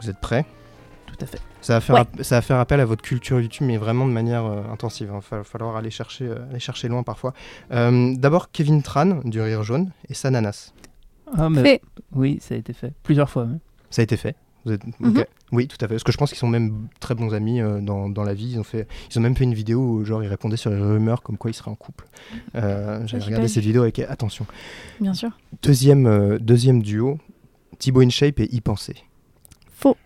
Vous 0.02 0.10
êtes 0.10 0.20
prêts? 0.20 0.46
Tout 1.06 1.24
à 1.24 1.28
fait 1.28 1.40
ça 1.62 1.74
va, 1.76 1.82
faire 1.82 1.96
Ouais. 1.96 2.24
ça 2.24 2.36
va 2.36 2.42
faire 2.42 2.58
appel 2.60 2.80
à 2.80 2.86
votre 2.86 3.02
culture 3.02 3.40
YouTube, 3.42 3.66
mais 3.66 3.78
vraiment 3.78 4.06
de 4.08 4.12
manière 4.12 4.46
euh, 4.46 4.62
intensive. 4.72 5.10
Il 5.12 5.36
va 5.38 5.44
falloir 5.44 5.76
aller 5.78 5.90
chercher, 5.90 6.26
euh, 6.28 6.48
aller 6.52 6.60
chercher 6.60 6.88
loin 6.90 7.02
parfois. 7.04 7.34
Euh, 7.72 8.14
D'abord, 8.18 8.52
Kevin 8.52 8.84
Tran 8.84 9.22
du 9.24 9.42
Rire 9.42 9.64
Jaune 9.64 9.90
et 10.10 10.14
Sananas. 10.14 10.74
ah 11.36 11.50
mais 11.50 11.64
Fait. 11.64 11.82
oui 12.14 12.38
ça 12.42 12.54
a 12.54 12.58
été 12.58 12.74
fait 12.74 12.94
plusieurs 13.02 13.30
fois 13.32 13.46
même. 13.46 13.60
Ça 13.90 14.02
a 14.02 14.04
été 14.04 14.18
fait. 14.18 14.36
Vous 14.66 14.72
êtes... 14.72 14.82
Mhm. 15.00 15.24
Oui, 15.52 15.68
tout 15.68 15.78
à 15.80 15.88
fait. 15.88 15.94
Parce 15.94 16.04
que 16.04 16.12
je 16.12 16.18
pense 16.18 16.30
qu'ils 16.32 16.40
sont 16.40 16.48
même 16.48 16.88
très 17.00 17.14
bons 17.16 17.34
amis 17.34 17.62
euh, 17.62 17.80
dans, 17.82 18.10
dans 18.10 18.24
la 18.24 18.34
vie. 18.34 18.52
Ils 18.54 18.60
ont, 18.60 18.64
fait... 18.64 18.88
ils 19.12 19.18
ont 19.20 19.22
même 19.22 19.36
fait 19.36 19.44
une 19.44 19.54
vidéo 19.54 19.80
où 19.80 20.04
genre, 20.06 20.24
ils 20.24 20.28
répondaient 20.28 20.58
sur 20.58 20.72
les 20.72 20.78
rumeurs 20.82 21.22
comme 21.22 21.38
quoi 21.38 21.52
ils 21.52 21.54
seraient 21.54 21.72
en 21.72 21.76
couple. 21.76 22.06
Euh, 22.56 23.06
J'avais 23.06 23.22
j'ai 23.22 23.26
regardé 23.28 23.48
vu. 23.48 23.62
vidéos 23.62 23.84
avec 23.84 24.00
attention. 24.00 24.46
Bien 25.00 25.14
sûr. 25.14 25.30
Deuxième, 25.62 26.08
euh, 26.08 26.40
deuxième 26.40 26.82
duo, 26.82 27.20
Thibaut 27.78 28.02
InShape 28.02 28.40
et 28.40 28.54
Y 28.56 28.62
Penser. 28.62 28.96
Faux. 29.72 29.98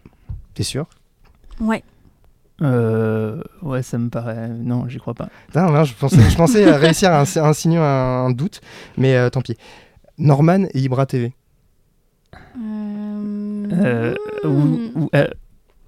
T'es 0.54 0.64
sûr? 0.64 0.88
Ouais. 1.62 1.84
Euh, 2.62 3.42
ouais 3.62 3.82
ça 3.84 3.98
me 3.98 4.10
paraît 4.10 4.50
non 4.50 4.90
j'y 4.90 4.98
crois 4.98 5.14
pas 5.14 5.30
Non, 5.56 5.72
non, 5.72 5.86
je 5.86 5.94
pensais, 5.96 6.18
je 6.30 6.36
pensais 6.36 6.70
à 6.70 6.76
réussir 6.76 7.10
à, 7.10 7.22
ins- 7.22 7.38
à 7.42 7.48
insinuer 7.48 7.78
un, 7.78 8.26
un 8.26 8.32
doute, 8.32 8.60
mais 8.98 9.16
euh, 9.16 9.30
tant 9.30 9.40
pis. 9.42 9.56
Norman 10.18 10.66
et 10.74 10.80
Ibra 10.82 11.06
TV. 11.06 11.34
Euh, 12.34 12.38
Euh, 13.74 14.16
ou, 14.44 14.80
ou- 14.96 15.10
euh, 15.16 15.28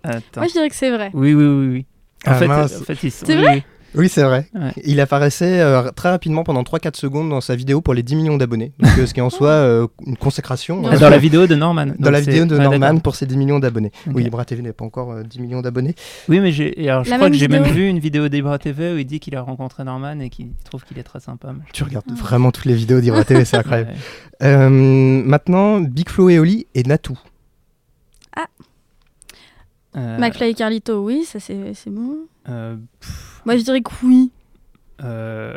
attends 0.04 0.22
Moi, 0.38 0.48
je 0.48 0.54
dirais 0.54 0.70
que 0.70 0.76
c'est 0.76 0.91
vrai. 0.91 1.10
oui 1.13 1.34
oui 1.34 1.46
oui 1.46 1.67
oui 1.67 1.86
en 2.28 2.32
Ah, 2.32 2.36
fait, 2.36 2.48
mince. 2.48 2.78
en 2.82 2.84
fait 2.84 2.98
ils 3.04 3.12
sont- 3.12 3.26
C'est 3.26 3.36
oui, 3.38 3.41
vrai 3.44 3.54
oui. 3.56 3.63
Oui, 3.94 4.08
c'est 4.08 4.24
vrai. 4.24 4.48
Ouais. 4.54 4.72
Il 4.86 5.02
apparaissait 5.02 5.60
euh, 5.60 5.91
très 5.91 6.10
rapidement 6.10 6.46
pendant 6.46 6.63
3-4 6.63 6.96
secondes 6.96 7.30
dans 7.30 7.41
sa 7.41 7.58
vidéo 7.58 7.82
pour 7.82 7.94
les 7.94 8.04
10 8.04 8.15
millions 8.15 8.38
d'abonnés. 8.38 8.72
Donc, 8.80 8.98
euh, 8.98 9.06
ce 9.06 9.13
qui 9.13 9.20
est 9.20 9.24
en 9.24 9.30
soi 9.30 9.50
euh, 9.50 9.86
une 10.08 10.15
consécration. 10.15 10.86
Euh, 10.86 10.91
Ah, 10.94 10.98
dans 10.98 11.10
la 11.10 11.17
vidéo 11.17 11.46
de 11.46 11.56
Norman 11.56 11.88
dans 11.88 11.94
Donc 12.00 12.13
la 12.13 12.22
vidéo 12.22 12.46
de 12.46 12.56
ouais, 12.58 12.63
Norman 12.63 13.00
pour 13.00 13.17
ses 13.17 13.26
10 13.26 13.36
millions 13.36 13.60
d'abonnés. 13.60 13.91
Oui, 14.08 14.24
Ibra 14.24 14.46
TV 14.46 14.62
n'est 14.62 14.72
pas 14.72 14.86
encore 14.86 15.12
euh, 15.12 15.24
10 15.24 15.41
millions 15.41 15.62
d'abonnés. 15.62 15.94
Oui, 16.30 16.39
mais 16.39 16.54
alors, 16.88 17.04
je 17.04 17.10
La 17.10 17.17
crois 17.17 17.30
que 17.30 17.36
j'ai 17.36 17.50
même 17.50 17.65
vu 17.65 17.86
une 17.86 18.00
vidéo 18.00 18.30
d'Ibra 18.30 18.58
TV 18.60 18.94
où 18.94 18.98
il 18.98 19.04
dit 19.06 19.20
qu'il 19.20 19.36
a 19.36 19.41
rencontré 19.41 19.84
Norman 19.84 20.22
et 20.22 20.30
qu'il 20.30 20.52
trouve 20.63 20.86
qu'il 20.86 20.98
est 20.98 21.04
très 21.04 21.20
sympa. 21.20 21.54
Tu 21.74 21.84
regardes 21.84 22.06
Ah. 22.12 22.13
vraiment 22.17 22.52
toutes 22.54 22.65
les 22.67 22.76
vidéos 22.76 23.02
d'Ibra 23.02 23.26
TV, 23.26 23.44
c'est 23.44 23.58
incroyable. 23.58 23.91
Ouais. 24.39 24.48
Euh, 24.48 24.70
maintenant, 24.70 25.82
Big 25.82 26.08
Flo 26.08 26.30
et 26.30 26.39
Oli 26.39 26.65
et 26.76 26.84
Natou. 26.84 27.20
Euh, 29.97 30.17
McFly 30.17 30.49
et 30.49 30.54
Carlito, 30.54 31.04
oui, 31.06 31.23
ça 31.25 31.39
c'est 31.39 31.73
c'est 31.73 31.89
bon. 31.89 32.19
euh, 32.49 32.77
Moi, 33.45 33.58
je 33.58 33.63
dirais 33.63 33.82
que 33.82 33.91
oui. 34.04 34.32
euh, 35.04 35.54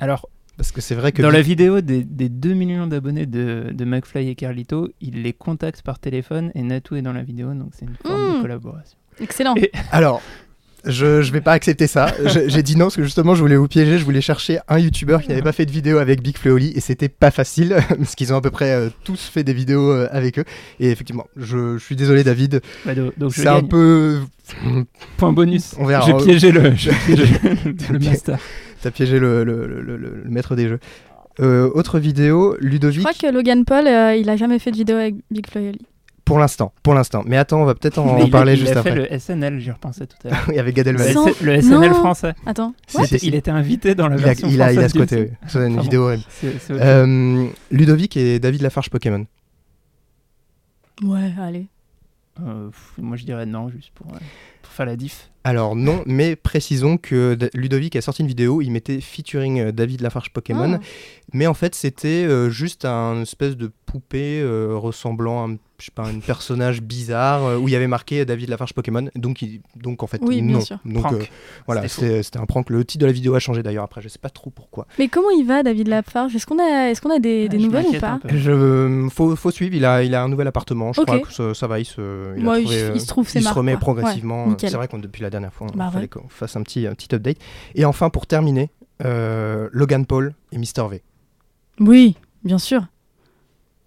alors, 0.00 0.28
Parce 0.56 0.72
que 0.72 0.80
c'est 0.80 0.94
vrai 0.94 1.12
que. 1.12 1.22
dans 1.22 1.30
la 1.30 1.42
vidéo 1.42 1.80
des, 1.80 2.04
des 2.04 2.28
2 2.28 2.54
millions 2.54 2.86
d'abonnés 2.86 3.26
de, 3.26 3.70
de 3.72 3.84
McFly 3.84 4.28
et 4.28 4.34
Carlito, 4.34 4.90
il 5.00 5.22
les 5.22 5.32
contacte 5.32 5.82
par 5.82 5.98
téléphone 5.98 6.50
et 6.54 6.62
Natou 6.62 6.96
est 6.96 7.02
dans 7.02 7.12
la 7.12 7.22
vidéo, 7.22 7.54
donc 7.54 7.70
c'est 7.72 7.86
une 7.86 7.96
forme 7.96 8.36
de 8.38 8.42
collaboration. 8.42 8.98
Excellent. 9.20 9.54
Et- 9.56 9.70
Alors. 9.90 10.20
Je, 10.84 11.22
je 11.22 11.32
vais 11.32 11.40
pas 11.40 11.52
accepter 11.52 11.86
ça. 11.86 12.12
Je- 12.26 12.48
J'ai 12.48 12.62
dit 12.62 12.76
non 12.76 12.86
parce 12.86 12.96
que 12.96 13.04
justement 13.04 13.34
je 13.34 13.40
voulais 13.40 13.56
vous 13.56 13.68
piéger. 13.68 13.98
Je 13.98 14.04
voulais 14.04 14.20
chercher 14.20 14.58
un 14.68 14.78
youtubeur 14.78 15.22
qui 15.22 15.28
n'avait 15.28 15.42
pas 15.42 15.52
fait 15.52 15.66
de 15.66 15.70
vidéo 15.70 15.98
avec 15.98 16.22
Big 16.22 16.36
Flo 16.36 16.50
et 16.50 16.54
Oli 16.54 16.72
et 16.74 16.80
c'était 16.80 17.08
pas 17.08 17.30
facile 17.30 17.76
parce 17.88 18.14
qu'ils 18.14 18.32
ont 18.32 18.36
à 18.36 18.40
peu 18.40 18.50
près 18.50 18.72
euh, 18.72 18.88
tous 19.04 19.20
fait 19.32 19.44
des 19.44 19.52
vidéos 19.54 19.90
euh, 19.92 20.08
avec 20.10 20.38
eux. 20.38 20.44
Et 20.80 20.90
effectivement, 20.90 21.26
je, 21.36 21.78
je 21.78 21.84
suis 21.84 21.96
désolé 21.96 22.24
David. 22.24 22.60
Bah, 22.84 22.92
je 22.96 23.02
C'est 23.30 23.46
un 23.46 23.60
gagne. 23.60 23.68
peu. 23.68 24.18
Point 25.18 25.32
bonus. 25.32 25.74
On 25.78 25.86
verra. 25.86 26.04
J'ai 26.06 26.14
piégé 26.24 26.50
le, 26.52 26.70
piégé 27.06 27.26
le 27.90 27.98
master. 27.98 28.38
T'as 28.82 28.90
piégé 28.90 29.18
le, 29.20 29.44
le- 29.44 29.66
le- 29.66 29.80
le- 29.82 29.96
le 29.96 30.30
maître 30.30 30.56
des 30.56 30.68
jeux. 30.68 30.80
Euh, 31.40 31.70
autre 31.74 31.98
vidéo, 31.98 32.56
Je 32.60 32.66
Ludovic. 32.66 33.00
crois 33.06 33.12
que 33.14 33.32
Logan 33.32 33.64
Paul, 33.64 33.86
euh, 33.86 34.14
il 34.16 34.28
a 34.28 34.36
jamais 34.36 34.58
fait 34.58 34.70
de 34.70 34.76
vidéo 34.76 34.96
avec 34.96 35.14
Big 35.30 35.46
Flo 35.48 35.60
et 35.62 35.68
Oli. 35.70 35.80
Pour 36.32 36.38
l'instant, 36.38 36.72
pour 36.82 36.94
l'instant. 36.94 37.22
Mais 37.26 37.36
attends, 37.36 37.60
on 37.60 37.66
va 37.66 37.74
peut-être 37.74 37.98
en 37.98 38.14
Mais 38.14 38.22
il 38.22 38.28
a- 38.28 38.30
parler 38.30 38.54
il 38.54 38.60
juste 38.60 38.74
a 38.74 38.78
après. 38.78 38.90
fait 38.92 39.10
le 39.10 39.18
SNL, 39.18 39.60
j'y 39.60 39.70
repensais 39.70 40.06
tout 40.06 40.16
à 40.24 40.30
l'heure. 40.30 40.44
Oui, 40.48 40.58
avec 40.58 40.74
Gad 40.74 40.86
Le, 40.86 40.92
Elmaleh. 40.92 41.12
Sans- 41.12 41.26
le 41.42 41.60
SNL 41.60 41.90
Non. 41.90 41.94
français. 41.94 42.32
Attends. 42.46 42.74
Il 43.22 43.34
était 43.34 43.50
invité 43.50 43.94
dans 43.94 44.08
la 44.08 44.16
Il 44.16 44.22
a, 44.22 44.26
version 44.28 44.48
il 44.48 44.62
a, 44.62 44.72
il 44.72 44.78
a 44.78 44.88
ce 44.88 44.96
côté. 44.98 45.16
oui. 45.20 45.28
C'est 45.46 45.66
une 45.68 45.78
vidéo 45.78 46.04
horrible. 46.04 46.22
C'est- 46.30 46.58
c'est 46.58 46.72
autre 46.72 46.82
Euh, 46.82 47.46
Ludovic 47.70 48.16
et 48.16 48.38
David 48.38 48.62
Lafarge 48.62 48.88
Pokémon. 48.88 49.26
Ouais, 51.02 51.32
allez. 51.38 51.66
Euh, 52.40 52.68
pff, 52.70 52.92
moi 52.96 53.18
je 53.18 53.24
dirais 53.26 53.44
non, 53.44 53.68
juste 53.68 53.90
pour, 53.94 54.06
euh, 54.14 54.18
pour 54.62 54.72
faire 54.72 54.86
la 54.86 54.96
diff. 54.96 55.28
Alors 55.44 55.74
non, 55.74 56.02
mais 56.06 56.36
précisons 56.36 56.96
que 56.98 57.34
D- 57.34 57.50
Ludovic 57.54 57.96
a 57.96 58.00
sorti 58.00 58.22
une 58.22 58.28
vidéo, 58.28 58.62
il 58.62 58.70
mettait 58.70 59.00
featuring 59.00 59.58
euh, 59.60 59.72
David 59.72 60.00
Lafarge 60.00 60.30
Pokémon, 60.32 60.74
Ah. 60.74 60.80
mais 61.32 61.48
en 61.48 61.54
fait 61.54 61.74
c'était 61.74 62.24
euh, 62.24 62.48
juste 62.48 62.84
un 62.84 63.22
espèce 63.22 63.56
de 63.56 63.72
poupée 63.86 64.40
euh, 64.40 64.76
ressemblant 64.76 65.42
à 65.44 65.48
un, 65.48 65.56
je 65.80 65.86
sais 65.86 65.90
pas, 65.92 66.04
un 66.06 66.20
personnage 66.20 66.80
bizarre 66.80 67.42
euh, 67.44 67.58
où 67.58 67.66
il 67.66 67.72
y 67.72 67.74
avait 67.76 67.88
marqué 67.88 68.24
David 68.24 68.50
Lafarge 68.50 68.72
Pokémon, 68.72 69.08
donc, 69.16 69.42
il- 69.42 69.62
donc 69.74 70.04
en 70.04 70.06
fait 70.06 70.20
Oui, 70.22 70.40
bien 70.42 70.58
non. 70.58 70.60
sûr. 70.60 70.78
Donc 70.84 71.02
Prank. 71.02 71.14
euh, 71.14 71.24
voilà, 71.66 71.88
C'était 71.88 72.38
un 72.38 72.46
prank. 72.46 72.70
Le 72.70 72.84
titre 72.84 73.00
de 73.02 73.06
la 73.06 73.12
vidéo 73.12 73.34
a 73.34 73.40
changé 73.40 73.64
d'ailleurs 73.64 73.82
après, 73.82 74.00
je 74.00 74.06
sais 74.08 74.20
pas 74.20 74.30
trop 74.30 74.50
pourquoi. 74.50 74.86
Mais 75.00 75.08
comment 75.08 75.30
il 75.30 75.44
va, 75.44 75.64
David 75.64 75.88
Lafarge? 75.88 76.36
Est-ce 76.36 76.46
qu'on 76.46 76.60
a, 76.60 76.90
est-ce 76.90 77.00
qu'on 77.00 77.10
a 77.10 77.18
des, 77.18 77.48
je 77.50 77.56
nouvelles 77.56 77.86
ou 77.86 77.98
pas. 77.98 78.20
Je, 78.32 79.08
faut, 79.12 79.34
faut 79.34 79.50
suivre, 79.50 79.74
il 79.74 79.84
a, 79.84 80.04
il 80.04 80.14
a 80.14 80.22
un 80.22 80.28
nouvel 80.28 80.46
appartement, 80.46 80.92
je 80.92 81.00
crois 81.00 81.18
que 81.18 81.32
ça, 81.32 81.52
ça 81.52 81.66
va, 81.66 81.80
il 81.80 81.84
se, 81.84 82.34
il 82.36 82.42
a 82.42 82.44
Moi, 82.44 82.60
il, 82.60 82.64
trouvé, 82.66 82.78
se- 82.78 82.94
il 82.94 83.00
se 83.00 83.06
trouve 83.08 83.28
il 83.34 83.42
se 83.42 83.48
remet 83.52 83.72
quoi. 83.72 83.80
progressivement. 83.80 84.46
Ouais. 84.46 84.54
C'est 84.70 84.76
vrai 84.76 84.88
que 84.88 84.96
depuis 84.96 85.22
la 85.22 85.30
dernière 85.30 85.52
fois, 85.52 85.66
il 85.72 85.76
Bah 85.78 85.90
fallait 85.92 86.04
ouais. 86.04 86.08
qu'on 86.08 86.28
fasse 86.28 86.56
un 86.56 86.62
petit, 86.62 86.86
un 86.86 86.94
petit 86.94 87.14
update. 87.14 87.38
Et 87.74 87.84
enfin, 87.84 88.10
pour 88.10 88.26
terminer, 88.26 88.70
euh, 89.04 89.68
Logan 89.72 90.06
Paul 90.06 90.34
et 90.52 90.58
Mr. 90.58 90.88
V. 90.90 91.02
Oui, 91.80 92.16
bien 92.44 92.58
sûr. 92.58 92.86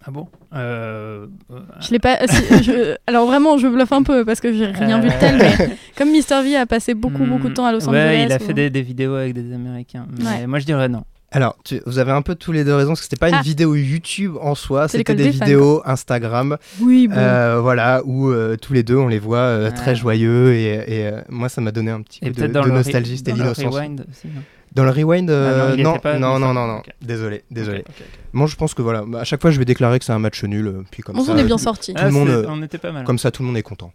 Ah 0.08 0.10
bon? 0.12 0.28
Euh, 0.54 1.26
euh, 1.50 1.60
Je 1.80 1.90
l'ai 1.90 1.98
pas. 1.98 2.18
si, 2.28 2.62
je- 2.62 2.96
alors 3.08 3.26
vraiment, 3.26 3.58
je 3.58 3.66
bluffe 3.66 3.90
un 3.92 4.04
peu 4.04 4.24
parce 4.24 4.40
que 4.40 4.52
j'ai 4.52 4.66
rien 4.66 5.00
vu 5.00 5.08
de 5.08 5.14
tel. 5.18 5.36
Mais 5.38 5.76
comme 5.96 6.10
Mr 6.10 6.42
V 6.44 6.56
a 6.56 6.64
passé 6.66 6.94
beaucoup 6.94 7.24
beaucoup 7.24 7.48
de 7.48 7.54
temps 7.54 7.66
à 7.66 7.72
Los 7.72 7.88
ouais, 7.88 8.00
Angeles. 8.02 8.24
il 8.26 8.32
a 8.32 8.36
ou- 8.36 8.38
fait 8.38 8.54
des, 8.54 8.70
des 8.70 8.82
vidéos 8.82 9.14
avec 9.14 9.34
des 9.34 9.52
Américains. 9.52 10.06
Mais 10.18 10.24
Ouais. 10.24 10.46
moi 10.46 10.58
je 10.60 10.66
dirais 10.66 10.88
non. 10.88 11.02
Alors, 11.32 11.56
tu- 11.64 11.82
vous 11.86 11.98
avez 11.98 12.12
un 12.12 12.22
peu 12.22 12.34
tous 12.36 12.52
les 12.52 12.62
deux 12.64 12.74
raisons, 12.74 12.90
parce 12.90 13.00
que 13.00 13.04
c'était 13.06 13.16
pas 13.16 13.28
une 13.28 13.34
Ah. 13.34 13.42
vidéo 13.42 13.74
YouTube 13.74 14.36
en 14.40 14.54
soi, 14.54 14.86
C'est 14.88 14.98
c'était 14.98 15.14
des, 15.14 15.32
fans, 15.32 15.44
vidéos 15.44 15.82
Instagram, 15.84 16.56
Oui, 16.80 17.08
bon. 17.08 17.16
euh, 17.16 17.58
voilà, 17.60 18.00
où 18.04 18.28
euh, 18.30 18.56
tous 18.56 18.72
les 18.72 18.82
deux 18.84 18.96
on 18.96 19.08
les 19.08 19.18
voit 19.18 19.38
euh, 19.38 19.64
Ouais. 19.68 19.74
très 19.74 19.96
joyeux 19.96 20.54
et, 20.54 20.74
et, 21.00 21.06
euh, 21.08 21.20
moi 21.28 21.48
ça 21.48 21.60
m'a 21.60 21.72
donné 21.72 21.90
un 21.90 22.00
petit 22.02 22.20
Et 22.24 22.30
coup 22.30 22.40
de, 22.40 22.46
nostalgie, 22.70 23.18
c'était 23.18 23.32
dans 23.32 23.38
le 23.38 23.42
l'innocence. 23.42 23.74
rewind 23.74 24.06
aussi, 24.08 24.28
non 24.28 24.42
Dans 24.74 24.84
le 24.84 24.90
rewind, 24.90 25.28
euh, 25.30 25.72
Ah 25.72 25.76
non, 25.76 25.92
non, 25.94 25.98
pas 25.98 26.18
non, 26.18 26.38
non, 26.38 26.52
non, 26.54 26.66
non, 26.68 26.82
désolé, 27.02 27.42
désolé. 27.50 27.84
Moi 28.32 28.46
je 28.46 28.54
pense 28.56 28.72
que 28.74 28.82
voilà, 28.82 29.04
à 29.18 29.24
chaque 29.24 29.42
fois 29.42 29.50
je 29.50 29.58
vais 29.58 29.64
déclarer 29.64 29.98
que 29.98 30.04
c'est 30.04 30.12
un 30.12 30.18
match 30.20 30.42
nul, 30.44 30.84
puis 30.92 31.02
comme 31.02 31.18
on 31.18 31.22
ça, 31.24 31.32
s'en 31.32 31.38
est 31.38 31.44
bien 31.44 31.58
sorti. 31.58 31.92
Tout 31.92 32.04
le 32.04 32.10
monde, 32.12 32.28
c'est- 32.28 32.34
euh, 32.34 32.46
on 32.48 32.62
était 32.62 32.78
pas 32.78 32.92
mal. 32.92 33.04
comme 33.04 33.18
ça 33.18 33.30
tout 33.32 33.42
le 33.42 33.48
monde 33.48 33.56
est 33.56 33.62
content. 33.62 33.92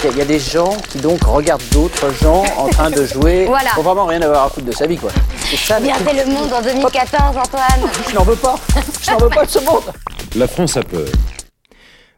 Qu'il 0.00 0.16
y 0.16 0.22
a 0.22 0.24
des 0.24 0.38
gens 0.38 0.76
qui 0.88 0.98
donc 0.98 1.22
regardent 1.24 1.62
d'autres 1.72 2.10
gens 2.14 2.42
en 2.56 2.68
train 2.68 2.90
de 2.90 3.04
jouer 3.04 3.44
Voilà. 3.48 3.70
sans 3.74 3.82
vraiment 3.82 4.06
rien 4.06 4.20
avoir 4.22 4.44
à 4.46 4.48
foutre 4.48 4.66
de 4.66 4.72
sa 4.72 4.86
vie, 4.86 4.96
quoi. 4.96 5.10
Ça. 5.56 5.78
Regardez 5.78 6.12
le 6.24 6.32
monde 6.32 6.52
en 6.52 6.62
2014, 6.62 7.36
Antoine. 7.36 7.90
Je 8.10 8.14
n'en 8.14 8.22
veux 8.24 8.34
pas. 8.36 8.56
Je 9.02 9.10
n'en 9.10 9.18
veux 9.18 9.28
pas 9.28 9.44
de 9.44 9.50
ce 9.50 9.58
monde. 9.60 9.82
La 10.36 10.48
France 10.48 10.76
a 10.78 10.82
peur. 10.82 11.06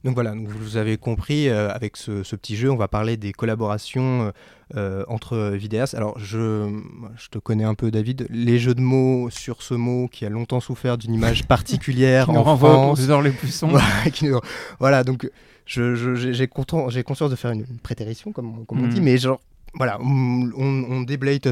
Donc 0.05 0.15
voilà, 0.15 0.31
donc 0.31 0.47
vous 0.49 0.77
avez 0.77 0.97
compris, 0.97 1.49
euh, 1.49 1.69
avec 1.73 1.97
ce, 1.97 2.23
ce 2.23 2.37
petit 2.37 2.57
jeu, 2.57 2.71
on 2.71 2.77
va 2.77 2.87
parler 2.87 3.17
des 3.17 3.33
collaborations 3.33 4.27
euh, 4.27 4.31
euh, 4.77 5.05
entre 5.09 5.37
vidéastes. 5.55 5.95
Alors 5.97 6.17
je, 6.21 6.71
je 7.17 7.29
te 7.29 7.39
connais 7.39 7.65
un 7.65 7.75
peu 7.75 7.91
David, 7.91 8.29
les 8.31 8.61
jeux 8.61 8.75
de 8.75 8.81
mots 8.81 9.29
sur 9.31 9.63
ce 9.63 9.75
mot 9.75 10.07
qui 10.07 10.25
a 10.25 10.29
longtemps 10.29 10.61
souffert 10.61 10.97
d'une 10.99 11.13
image 11.15 11.45
particulière 11.49 12.27
Qui 12.27 12.33
nous 12.33 12.39
en 12.39 12.43
renvoie 12.45 12.71
France. 12.71 13.01
aux 13.09 13.21
les 13.23 13.31
plus 13.31 13.49
sombres. 13.51 13.73
Voilà, 13.81 14.11
qui 14.13 14.27
nous- 14.27 14.41
voilà, 14.79 15.03
donc 15.03 15.29
je- 15.67 15.95
je- 15.95 16.33
j'ai 16.33 16.49
j'ai 16.91 17.03
conscience 17.03 17.31
de 17.31 17.37
faire 17.37 17.51
une, 17.51 17.67
une 17.71 17.79
prétérition, 17.79 18.33
comme, 18.33 18.65
comme 18.67 18.83
on 18.83 18.89
dit, 18.89 19.01
mais 19.01 19.19
genre, 19.19 19.41
voilà, 19.75 19.99
on, 20.01 20.51
on, 20.57 20.87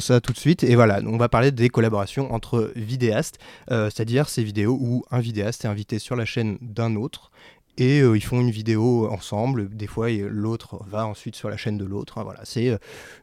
ça 0.01 0.21
tout 0.21 0.33
de 0.33 0.39
suite, 0.39 0.65
et 0.65 0.75
voilà, 0.77 1.01
on 1.05 1.19
va 1.19 1.29
parler 1.29 1.51
des 1.53 1.69
collaborations 1.69 2.33
entre 2.33 2.73
vidéastes, 2.77 3.39
euh, 3.71 3.91
c'est-à-dire 3.91 4.29
ces 4.31 4.43
vidéos 4.43 4.79
où 4.81 5.05
un 5.11 5.21
vidéaste 5.21 5.65
est 5.67 5.69
invité 5.69 5.99
sur 5.99 6.17
la 6.17 6.25
chaîne 6.25 6.57
d'un 6.63 6.97
autre, 6.97 7.31
et 7.79 8.01
euh, 8.01 8.17
ils 8.17 8.21
font 8.23 8.41
une 8.41 8.51
vidéo 8.51 9.09
ensemble. 9.11 9.69
Des 9.75 9.87
fois, 9.87 10.09
l'autre 10.11 10.81
va 10.89 11.07
ensuite 11.07 11.37
sur 11.37 11.49
la 11.49 11.57
chaîne 11.57 11.79
de 11.79 11.85
l'autre. 11.85 12.23
Voilà, 12.23 12.41
c'est 12.45 12.69
euh, 12.71 12.77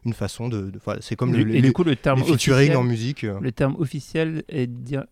une 0.04 0.12
façon 0.14 0.48
de. 0.48 0.70
c'est 1.00 1.16
comme 1.16 1.34
Et 1.34 1.38
le, 1.38 1.44
du- 1.44 1.56
et 1.56 1.62
du 1.62 1.72
coup, 1.72 1.84
le 1.84 1.96
terme 1.96 2.22
officiel- 2.22 2.76
en 2.76 2.82
musique. 2.84 3.24
euh. 3.24 3.38
Le 3.40 3.52
terme 3.52 3.76
officiel 3.78 4.44
est 4.48 4.66
de 4.66 4.72
dire 4.82 5.04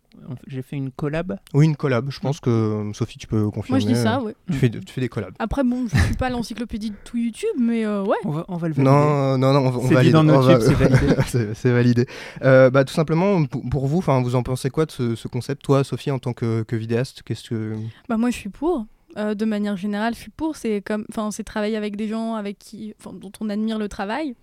j'ai 0.48 0.60
fait 0.60 0.76
une 0.76 0.90
collab? 0.90 1.38
Oui, 1.54 1.64
une 1.64 1.76
collab. 1.76 2.10
Je 2.10 2.18
pense 2.20 2.40
que 2.40 2.90
Sophie, 2.94 3.16
tu 3.16 3.26
peux 3.26 3.48
confirmer. 3.50 3.80
Moi, 3.82 3.88
je 3.88 3.94
dis 3.94 3.98
ça, 4.00 4.20
ouais. 4.20 4.34
Tu 4.50 4.58
fais, 4.58 4.68
tu 4.68 4.92
fais 4.92 5.00
des 5.00 5.08
collabs. 5.08 5.32
Après, 5.38 5.62
bon, 5.64 5.86
je 5.90 5.96
suis 5.98 6.16
pas 6.16 6.28
l'encyclopédie 6.28 6.90
de 6.90 6.96
tout 7.04 7.16
YouTube, 7.16 7.48
mais 7.58 7.86
euh, 7.86 8.02
ouais. 8.02 8.16
On 8.24 8.30
va, 8.32 8.44
on 8.48 8.56
va 8.56 8.68
le 8.68 8.74
valider. 8.74 8.90
Non, 8.92 9.38
non, 9.38 9.52
non, 9.54 9.60
on, 9.60 9.70
va- 9.70 9.78
on 9.78 9.82
C'est 9.82 9.88
dit 10.02 10.10
valide. 10.10 10.60
c'est 10.60 10.74
validé. 10.74 11.54
c'est 11.54 11.70
validé. 11.70 12.06
Euh, 12.42 12.70
bah, 12.70 12.84
tout 12.84 12.92
simplement, 12.92 13.44
pour, 13.46 13.62
pour 13.70 13.86
vous, 13.86 14.00
'fin, 14.02 14.20
vous 14.20 14.34
en 14.34 14.42
pensez 14.42 14.68
quoi 14.68 14.84
de 14.84 14.90
ce, 14.90 15.14
ce 15.14 15.28
concept? 15.28 15.62
Toi, 15.62 15.84
Sophie, 15.84 16.10
en 16.10 16.18
tant 16.18 16.32
que, 16.32 16.64
que 16.64 16.76
vidéaste, 16.76 17.22
qu'est-ce 17.24 17.48
que. 17.48 17.74
Bah 18.08 18.16
moi 18.18 18.30
je 18.30 18.36
suis 18.36 18.50
pour. 18.50 18.86
Euh, 19.16 19.34
de 19.34 19.44
manière 19.44 19.76
générale, 19.76 20.14
je 20.14 20.30
pour. 20.30 20.56
C'est 20.56 20.80
comme, 20.82 21.04
enfin, 21.10 21.30
c'est 21.30 21.44
travailler 21.44 21.76
avec 21.76 21.96
des 21.96 22.08
gens 22.08 22.34
avec 22.34 22.58
qui, 22.58 22.94
dont 23.04 23.32
on 23.40 23.50
admire 23.50 23.78
le 23.78 23.88
travail 23.88 24.36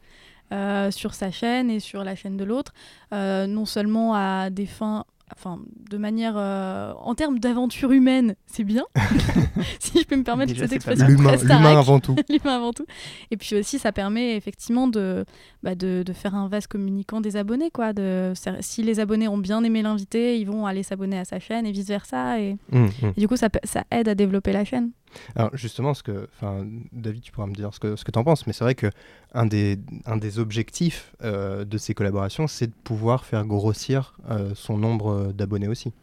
euh, 0.51 0.91
sur 0.91 1.13
sa 1.13 1.31
chaîne 1.31 1.69
et 1.69 1.79
sur 1.79 2.03
la 2.03 2.15
chaîne 2.15 2.37
de 2.37 2.43
l'autre, 2.43 2.73
Euh, 3.13 3.47
non 3.47 3.65
seulement 3.65 4.13
à 4.13 4.49
des 4.49 4.65
fins, 4.65 5.05
enfin, 5.35 5.59
de 5.89 5.97
manière, 5.97 6.35
euh, 6.37 6.93
en 6.99 7.15
termes 7.15 7.39
d'aventure 7.39 7.91
humaine, 7.91 8.35
c'est 8.45 8.63
bien. 8.63 8.83
si 9.79 9.99
je 9.99 10.05
peux 10.05 10.15
me 10.15 10.23
permettre 10.23 10.53
Déjà, 10.53 10.65
cette 10.65 10.73
expression. 10.73 11.07
L'humain 11.07 11.77
avant 11.77 11.99
tout. 11.99 12.15
L'humain 12.29 12.55
avant 12.55 12.73
tout. 12.73 12.85
Et 13.31 13.37
puis 13.37 13.55
aussi, 13.55 13.79
ça 13.79 13.91
permet 13.91 14.35
effectivement 14.35 14.87
de, 14.87 15.25
bah, 15.63 15.75
de, 15.75 16.03
de 16.05 16.13
faire 16.13 16.35
un 16.35 16.47
vaste 16.47 16.67
communicant 16.67 17.21
des 17.21 17.37
abonnés. 17.37 17.71
Quoi. 17.71 17.93
De, 17.93 18.33
si 18.61 18.83
les 18.83 18.99
abonnés 18.99 19.27
ont 19.27 19.37
bien 19.37 19.63
aimé 19.63 19.81
l'invité, 19.81 20.39
ils 20.39 20.45
vont 20.45 20.65
aller 20.65 20.83
s'abonner 20.83 21.19
à 21.19 21.25
sa 21.25 21.39
chaîne 21.39 21.65
et 21.65 21.71
vice-versa. 21.71 22.39
Et, 22.39 22.57
Hum, 22.71 22.89
hum. 23.01 23.13
et 23.15 23.19
du 23.19 23.27
coup, 23.27 23.35
ça 23.37 23.49
aide 23.91 24.07
à 24.09 24.15
développer 24.15 24.51
la 24.51 24.65
chaîne. 24.65 24.91
Alors 25.35 25.51
justement, 25.53 25.93
ce 25.93 26.03
que, 26.03 26.27
David, 26.91 27.21
tu 27.21 27.31
pourras 27.31 27.47
me 27.47 27.53
dire 27.53 27.73
ce 27.73 27.79
que, 27.79 27.95
tu 27.95 28.19
en 28.19 28.23
penses, 28.23 28.47
mais 28.47 28.53
c'est 28.53 28.63
vrai 28.63 28.75
que 28.75 28.87
un 29.33 29.45
des, 29.45 30.39
objectifs 30.39 31.13
euh, 31.23 31.65
de 31.65 31.77
ces 31.77 31.93
collaborations, 31.93 32.47
c'est 32.47 32.67
de 32.67 32.73
pouvoir 32.83 33.25
faire 33.25 33.45
grossir 33.45 34.17
euh, 34.29 34.51
son 34.55 34.77
nombre 34.77 35.11
euh, 35.11 35.33
d'abonnés 35.33 35.67
aussi. 35.67 35.93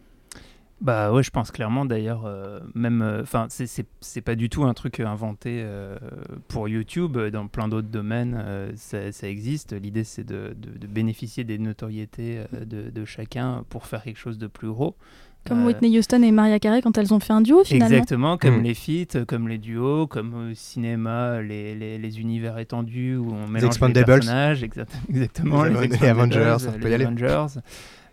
Bah 0.81 1.13
ouais, 1.13 1.23
je 1.23 1.31
pense 1.31 1.51
clairement 1.51 1.87
d'ailleurs, 1.87 2.29
même, 2.75 3.21
enfin, 3.23 3.47
c'est- 3.49 4.21
pas 4.21 4.35
du 4.35 4.51
tout 4.51 4.65
un 4.65 4.75
truc 4.75 5.01
inventé 5.01 5.65
pour 6.49 6.69
YouTube, 6.69 7.17
dans 7.17 7.47
plein 7.47 7.69
d'autres 7.69 7.89
domaines, 7.89 8.75
ça, 8.77 9.09
existe. 9.23 9.73
L'idée 9.73 10.05
c'est 10.05 10.25
de, 10.25 10.55
bénéficier 10.87 11.45
des 11.45 11.59
notoriétés 11.59 12.45
de, 12.53 12.91
de 12.91 13.05
chacun 13.07 13.65
pour 13.71 13.87
faire 13.87 14.03
quelque 14.03 14.19
chose 14.19 14.37
de 14.37 14.49
plus 14.49 14.69
gros. 14.69 14.95
Comme 15.47 15.63
Euh, 15.63 15.67
Whitney 15.67 15.99
Houston 15.99 16.23
et 16.23 16.31
Maria 16.33 16.59
Carey 16.59 16.81
quand 16.83 16.97
elles 16.97 17.13
ont 17.13 17.21
fait 17.21 17.33
un 17.35 17.41
duo 17.43 17.63
finalement. 17.65 17.95
Exactement, 17.95 18.39
comme 18.39 18.61
Mm. 18.61 18.63
les 18.63 18.75
feats, 18.75 19.25
comme 19.27 19.49
les 19.49 19.59
duos, 19.59 20.07
comme 20.07 20.51
au 20.51 20.55
cinéma, 20.55 21.43
les, 21.43 21.75
les, 21.75 21.99
les 21.99 22.21
univers 22.21 22.59
étendus 22.59 23.17
où 23.17 23.33
on 23.33 23.47
mélange 23.47 23.79
les 23.81 24.05
personnages. 24.05 24.63
exact- 24.63 24.93
exactement, 25.11 25.65
Les 25.65 25.89
les, 25.89 26.05
Avengers, 26.07 26.57
on 26.69 26.79
peut 26.79 26.91
y 26.91 26.95
aller. 26.95 27.05
Avengers. 27.05 27.47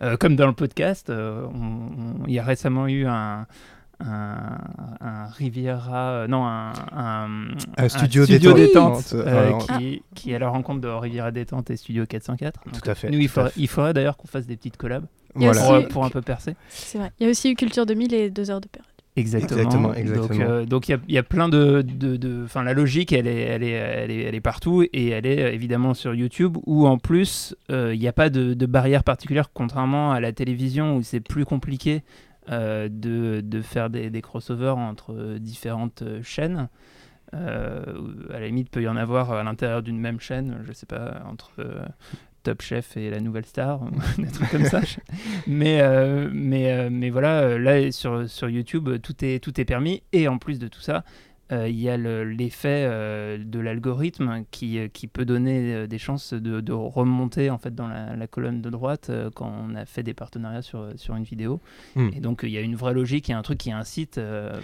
Euh, 0.03 0.17
comme 0.17 0.35
dans 0.35 0.47
le 0.47 0.53
podcast, 0.53 1.09
euh, 1.09 1.45
on- 1.53 2.23
on- 2.23 2.25
il 2.27 2.33
y 2.33 2.39
a 2.39 2.43
récemment 2.43 2.87
eu 2.87 3.05
un, 3.05 3.45
un, 4.03 4.57
un 4.99 5.27
Riviera, 5.27 6.09
euh, 6.23 6.27
non, 6.27 6.43
un, 6.45 6.73
un, 6.91 7.27
Un 7.77 7.89
studio 7.89 8.25
détente. 8.25 8.55
détente, 8.55 9.09
Oui. 9.13 9.19
euh, 9.25 9.51
Ah. 9.69 9.77
qui, 9.77 10.01
qui 10.15 10.31
est 10.31 10.35
à 10.35 10.39
la 10.39 10.49
rencontre 10.49 10.81
de 10.81 10.87
Riviera 10.87 11.31
Détente 11.31 11.69
et 11.69 11.77
Studio 11.77 12.05
404. 12.07 12.59
Donc, 12.65 12.81
Tout 12.81 12.89
à 12.89 12.95
fait. 12.95 13.09
Nous, 13.11 13.19
il 13.19 13.27
faudrait, 13.29 13.51
fait. 13.51 13.59
il 13.61 13.67
faudrait 13.67 13.93
d'ailleurs 13.93 14.17
qu'on 14.17 14.27
fasse 14.27 14.47
des 14.47 14.57
petites 14.57 14.77
collabs 14.77 15.05
Voilà. 15.35 15.61
pour, 15.61 15.71
aussi- 15.71 15.87
pour 15.87 16.05
un 16.05 16.09
peu 16.09 16.21
percer. 16.21 16.55
C'est 16.69 16.97
vrai. 16.97 17.11
Il 17.19 17.23
y 17.25 17.27
a 17.27 17.29
aussi 17.31 17.51
eu 17.51 17.55
Culture 17.55 17.85
2000 17.85 18.13
et 18.13 18.29
2 18.29 18.51
heures 18.51 18.61
de 18.61 18.67
période. 18.67 18.87
Exactement. 19.17 19.59
Exactement, 19.59 19.93
exactement. 19.93 20.39
Donc, 20.39 20.49
euh, 20.49 20.65
donc 20.65 20.87
il 20.87 20.91
y 20.91 20.93
a- 20.95 20.99
il 21.09 21.13
y, 21.13 21.17
a 21.17 21.23
plein 21.23 21.49
de, 21.49 21.81
de, 21.81 22.15
de- 22.15 22.43
enfin 22.45 22.63
la 22.63 22.73
logique, 22.73 23.11
elle 23.11 23.27
est, 23.27 23.41
elle 23.41 23.61
est, 23.63 23.71
elle 23.71 24.09
est, 24.09 24.23
elle 24.23 24.35
est 24.35 24.39
partout 24.41 24.83
et 24.83 25.09
elle 25.09 25.25
est 25.25 25.41
euh, 25.43 25.51
évidemment 25.51 25.93
sur 25.93 26.13
YouTube 26.15 26.57
où 26.65 26.87
en 26.87 26.97
plus 26.97 27.53
euh, 27.71 27.93
il 27.93 27.99
n'y 27.99 28.07
a 28.07 28.13
pas 28.13 28.29
de, 28.29 28.53
de 28.53 28.65
barrière 28.65 29.03
particulière 29.03 29.49
contrairement 29.53 30.13
à 30.13 30.21
la 30.21 30.31
télévision 30.31 30.95
où 30.95 31.03
c'est 31.03 31.19
plus 31.19 31.43
compliqué 31.43 32.03
euh, 32.51 32.87
de, 32.89 33.41
de 33.43 33.61
faire 33.61 33.89
des, 33.89 34.09
des 34.09 34.21
crossovers 34.21 34.77
entre 34.77 35.35
différentes 35.39 36.03
chaînes. 36.23 36.69
Euh, 37.33 37.83
à 38.33 38.39
la 38.39 38.47
limite, 38.47 38.69
peut 38.69 38.81
y 38.81 38.87
en 38.87 38.97
avoir 38.97 39.31
à 39.31 39.43
l'intérieur 39.43 39.81
d'une 39.83 39.99
même 39.99 40.19
chaîne, 40.19 40.57
je 40.67 40.73
sais 40.73 40.85
pas, 40.85 41.21
entre 41.29 41.51
euh, 41.59 41.81
Top 42.43 42.61
Chef 42.61 42.97
et 42.97 43.09
la 43.09 43.19
Nouvelle 43.19 43.45
Star, 43.45 43.79
des 44.17 44.27
trucs 44.27 44.49
comme 44.49 44.65
ça. 44.65 44.81
Mais, 45.47 45.81
euh, 45.81 46.29
mais, 46.31 46.71
euh, 46.71 46.89
mais 46.91 47.09
voilà, 47.09 47.41
euh, 47.41 47.59
là 47.59 47.91
sur, 47.91 48.29
sur 48.29 48.49
YouTube, 48.49 48.89
tout 49.01 49.23
est, 49.23 49.43
tout 49.43 49.59
est 49.59 49.65
permis. 49.65 50.03
Et 50.13 50.27
en 50.27 50.37
plus 50.37 50.59
de 50.59 50.67
tout 50.67 50.81
ça, 50.81 51.03
euh, 51.51 51.67
il 51.67 51.79
y 51.79 51.89
a 51.89 51.97
le- 51.97 52.23
l'effet 52.23 52.85
euh, 52.87 53.37
de 53.43 53.59
l'algorithme 53.59 54.43
qui, 54.51 54.77
euh, 54.79 54.87
qui 54.87 55.07
peut 55.07 55.25
donner 55.25 55.87
des 55.87 55.97
chances 55.97 56.33
de, 56.33 56.61
de 56.61 56.73
remonter 56.73 57.49
en 57.49 57.57
fait 57.57 57.73
dans 57.75 57.87
la, 57.87 58.15
la 58.15 58.27
colonne 58.27 58.61
de 58.61 58.69
droite 58.69 59.11
quand 59.35 59.51
on 59.51 59.75
a 59.75 59.85
fait 59.85 60.03
des 60.03 60.13
partenariats 60.13 60.61
sur, 60.61 60.87
sur 60.95 61.15
une 61.15 61.23
vidéo. 61.23 61.59
Hmm. 61.95 62.09
Et 62.15 62.19
donc 62.19 62.41
il 62.43 62.49
y 62.49 62.57
a 62.57 62.61
une 62.61 62.75
vraie 62.75 62.93
logique, 62.93 63.27
il 63.27 63.31
y 63.31 63.33
a 63.33 63.37
un 63.37 63.41
truc 63.41 63.57
qui 63.57 63.71
incite 63.71 64.17
euh, 64.17 64.59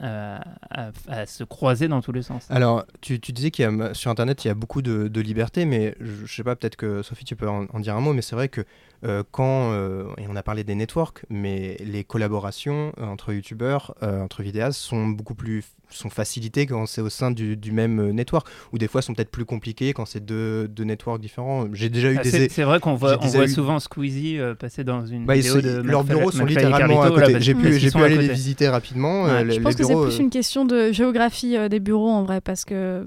à, 0.00 0.40
à- 0.70 0.90
à 1.08 1.26
se 1.26 1.44
croiser 1.44 1.88
dans 1.88 2.00
tous 2.00 2.12
les 2.12 2.22
sens. 2.22 2.46
Alors, 2.50 2.84
tu, 3.00 3.20
tu 3.20 3.32
disais 3.32 3.50
qu'il 3.50 3.64
y 3.64 3.68
a 3.68 3.94
sur 3.94 4.10
Internet, 4.10 4.44
il 4.44 4.48
y 4.48 4.50
a 4.50 4.54
beaucoup 4.54 4.82
de, 4.82 5.08
de 5.08 5.20
liberté, 5.20 5.64
mais 5.64 5.94
je, 6.00 6.26
je 6.26 6.34
sais 6.34 6.44
pas, 6.44 6.56
peut-être 6.56 6.76
que 6.76 7.02
Sophie, 7.02 7.24
tu 7.24 7.36
peux 7.36 7.48
en, 7.48 7.66
en 7.72 7.80
dire 7.80 7.96
un 7.96 8.00
mot, 8.00 8.12
mais 8.12 8.22
c'est 8.22 8.36
vrai 8.36 8.48
que 8.48 8.62
euh, 9.04 9.22
quand, 9.30 9.72
euh, 9.72 10.04
et 10.18 10.26
on 10.28 10.36
a 10.36 10.42
parlé 10.42 10.62
des 10.64 10.74
networks, 10.74 11.24
mais 11.30 11.76
les 11.84 12.04
collaborations 12.04 12.92
euh, 12.98 13.04
entre 13.06 13.32
youtubeurs, 13.32 13.94
entre 14.02 14.42
vidéastes, 14.42 14.78
sont 14.80 15.08
beaucoup 15.08 15.34
plus 15.34 15.64
sont 15.90 16.10
facilitées 16.10 16.66
quand 16.66 16.86
c'est 16.86 17.00
au 17.00 17.08
sein 17.10 17.30
du, 17.30 17.56
du 17.56 17.72
même 17.72 18.00
euh, 18.00 18.12
network, 18.12 18.46
ou 18.72 18.78
des 18.78 18.88
fois 18.88 19.02
sont 19.02 19.14
peut-être 19.14 19.30
plus 19.30 19.44
compliquées 19.44 19.92
quand 19.92 20.04
c'est 20.06 20.24
deux, 20.24 20.68
deux 20.68 20.84
networks 20.84 21.20
différents. 21.20 21.66
J'ai 21.72 21.88
déjà 21.88 22.10
eu 22.12 22.16
Ah, 22.18 22.22
des... 22.22 22.48
c'est 22.48 22.62
vrai 22.62 22.80
qu'on 22.80 22.94
voit, 22.94 23.18
on 23.22 23.26
voit 23.26 23.44
eu- 23.44 23.48
souvent 23.48 23.78
Squeezie 23.80 24.38
euh, 24.38 24.54
passer 24.54 24.84
dans 24.84 25.04
une 25.06 25.24
Bah, 25.26 25.34
vidéo 25.34 25.60
de 25.60 25.80
leurs 25.82 26.04
bureaux 26.04 26.30
sont 26.30 26.44
littéralement 26.44 27.02
à 27.02 27.10
côté. 27.10 27.40
J'ai 27.40 27.54
pu, 27.54 27.68
aller 28.02 28.16
les 28.16 28.28
visiter 28.28 28.68
rapidement. 28.68 29.24
Ouais. 29.24 29.30
euh, 29.30 29.40
Je 29.40 29.44
les- 29.50 29.60
pense 29.60 29.72
les 29.74 29.78
que 29.80 29.84
c'est 29.84 29.94
plus 29.94 30.16
euh, 30.18 30.22
une 30.22 30.30
question 30.30 30.64
de 30.64 30.92
géographie 30.92 31.56
euh, 31.56 31.68
des 31.68 31.80
bureaux 31.80 32.10
en 32.10 32.22
vrai, 32.24 32.40
parce 32.40 32.64
que 32.64 33.04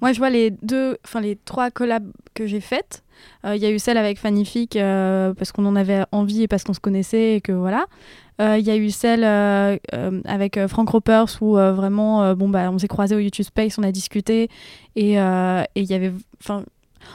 moi 0.00 0.12
je 0.12 0.18
vois 0.18 0.30
les 0.30 0.50
deux, 0.50 0.98
enfin 1.04 1.20
les 1.20 1.36
trois 1.36 1.70
collabs 1.70 2.10
que 2.34 2.46
j'ai 2.46 2.60
faites. 2.60 3.02
Euh, 3.44 3.56
Il 3.56 3.62
y 3.62 3.66
a 3.66 3.70
eu 3.70 3.78
celle 3.78 3.96
avec 3.96 4.18
Fanific 4.18 4.76
euh, 4.76 5.32
parce 5.34 5.52
qu'on 5.52 5.64
en 5.66 5.76
avait 5.76 6.04
envie 6.12 6.42
et 6.42 6.48
parce 6.48 6.64
qu'on 6.64 6.74
se 6.74 6.80
connaissait 6.80 7.36
et 7.36 7.40
que 7.40 7.52
voilà. 7.52 7.86
Euh, 8.40 8.58
Il 8.58 8.66
y 8.66 8.70
a 8.70 8.76
eu 8.76 8.90
celle 8.90 9.24
euh, 9.24 9.78
avec 10.24 10.58
Frank 10.66 10.88
Ropers 10.88 11.26
où 11.40 11.54
vraiment 11.54 12.34
bon 12.34 12.48
bah 12.48 12.70
on 12.70 12.78
s'est 12.78 12.88
croisés 12.88 13.14
au 13.14 13.20
YouTube 13.20 13.46
Space, 13.46 13.78
on 13.78 13.82
a 13.82 13.92
discuté 13.92 14.48
et 14.94 15.12
il 15.12 15.84
y 15.84 15.94
avait, 15.94 16.12
enfin 16.40 16.64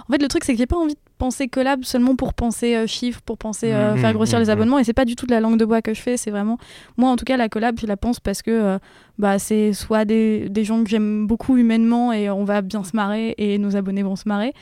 en 0.08 0.12
fait 0.12 0.22
le 0.22 0.28
truc 0.28 0.44
c'est 0.44 0.54
que 0.54 0.58
j'ai 0.58 0.66
pas 0.68 0.78
envie 0.78 0.94
de 0.94 1.00
penser 1.18 1.48
collab 1.48 1.84
seulement 1.84 2.16
pour 2.16 2.34
penser 2.34 2.76
euh, 2.76 2.88
chiffres, 2.88 3.22
pour 3.22 3.38
penser 3.38 3.72
euh, 3.72 3.94
Mhm, 3.94 4.02
faire 4.02 4.14
grossir 4.14 4.38
mhm, 4.40 4.46
les 4.46 4.50
abonnements 4.50 4.80
et 4.80 4.84
c'est 4.84 4.94
pas 4.94 5.06
du 5.06 5.16
tout 5.16 5.26
de 5.26 5.32
la 5.32 5.40
langue 5.40 5.58
de 5.58 5.66
bois 5.66 5.82
que 5.82 5.94
je 5.94 6.02
fais, 6.02 6.18
c'est 6.18 6.32
vraiment 6.32 6.58
moi 6.98 7.10
en 7.10 7.16
tout 7.16 7.26
cas 7.26 7.38
la 7.38 7.50
collab 7.50 7.80
je 7.80 7.86
la 7.88 7.98
pense 7.98 8.20
parce 8.20 8.42
que 8.42 8.52
euh, 8.52 8.80
bah, 9.18 9.38
c'est 9.38 9.74
soit 9.74 10.04
des, 10.06 10.50
des 10.50 10.64
gens 10.64 10.84
que 10.84 10.90
j'aime 10.90 11.28
beaucoup 11.28 11.58
humainement 11.58 12.12
et 12.12 12.30
on 12.30 12.44
va 12.44 12.62
bien 12.62 12.84
se 12.84 12.96
marrer 12.96 13.36
et 13.38 13.58
nos 13.60 13.76
abonnés 13.76 14.04
vont 14.04 14.16
se 14.16 14.28
marrer, 14.28 14.54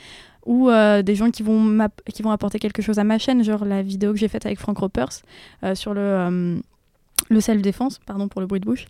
ou 0.46 0.70
euh, 0.70 1.02
des 1.02 1.16
gens 1.16 1.32
qui 1.32 1.44
vont, 1.44 1.78
qui 2.14 2.24
vont 2.24 2.32
apporter 2.32 2.60
quelque 2.60 2.82
chose 2.82 3.00
à 3.00 3.04
ma 3.04 3.20
chaîne, 3.20 3.44
genre 3.44 3.66
la 3.66 3.82
vidéo 3.82 4.14
que 4.14 4.20
j'ai 4.20 4.28
faite 4.28 4.46
avec 4.46 4.60
Frank 4.60 4.78
Ropers 4.78 5.10
euh, 5.64 5.76
sur 5.76 5.94
le, 5.94 6.02
euh, 6.02 6.58
le 7.30 7.42
self-défense, 7.42 8.00
pardon 8.06 8.28
pour 8.28 8.42
le 8.42 8.48
bruit 8.48 8.60
de 8.60 8.66
bouche. 8.66 8.86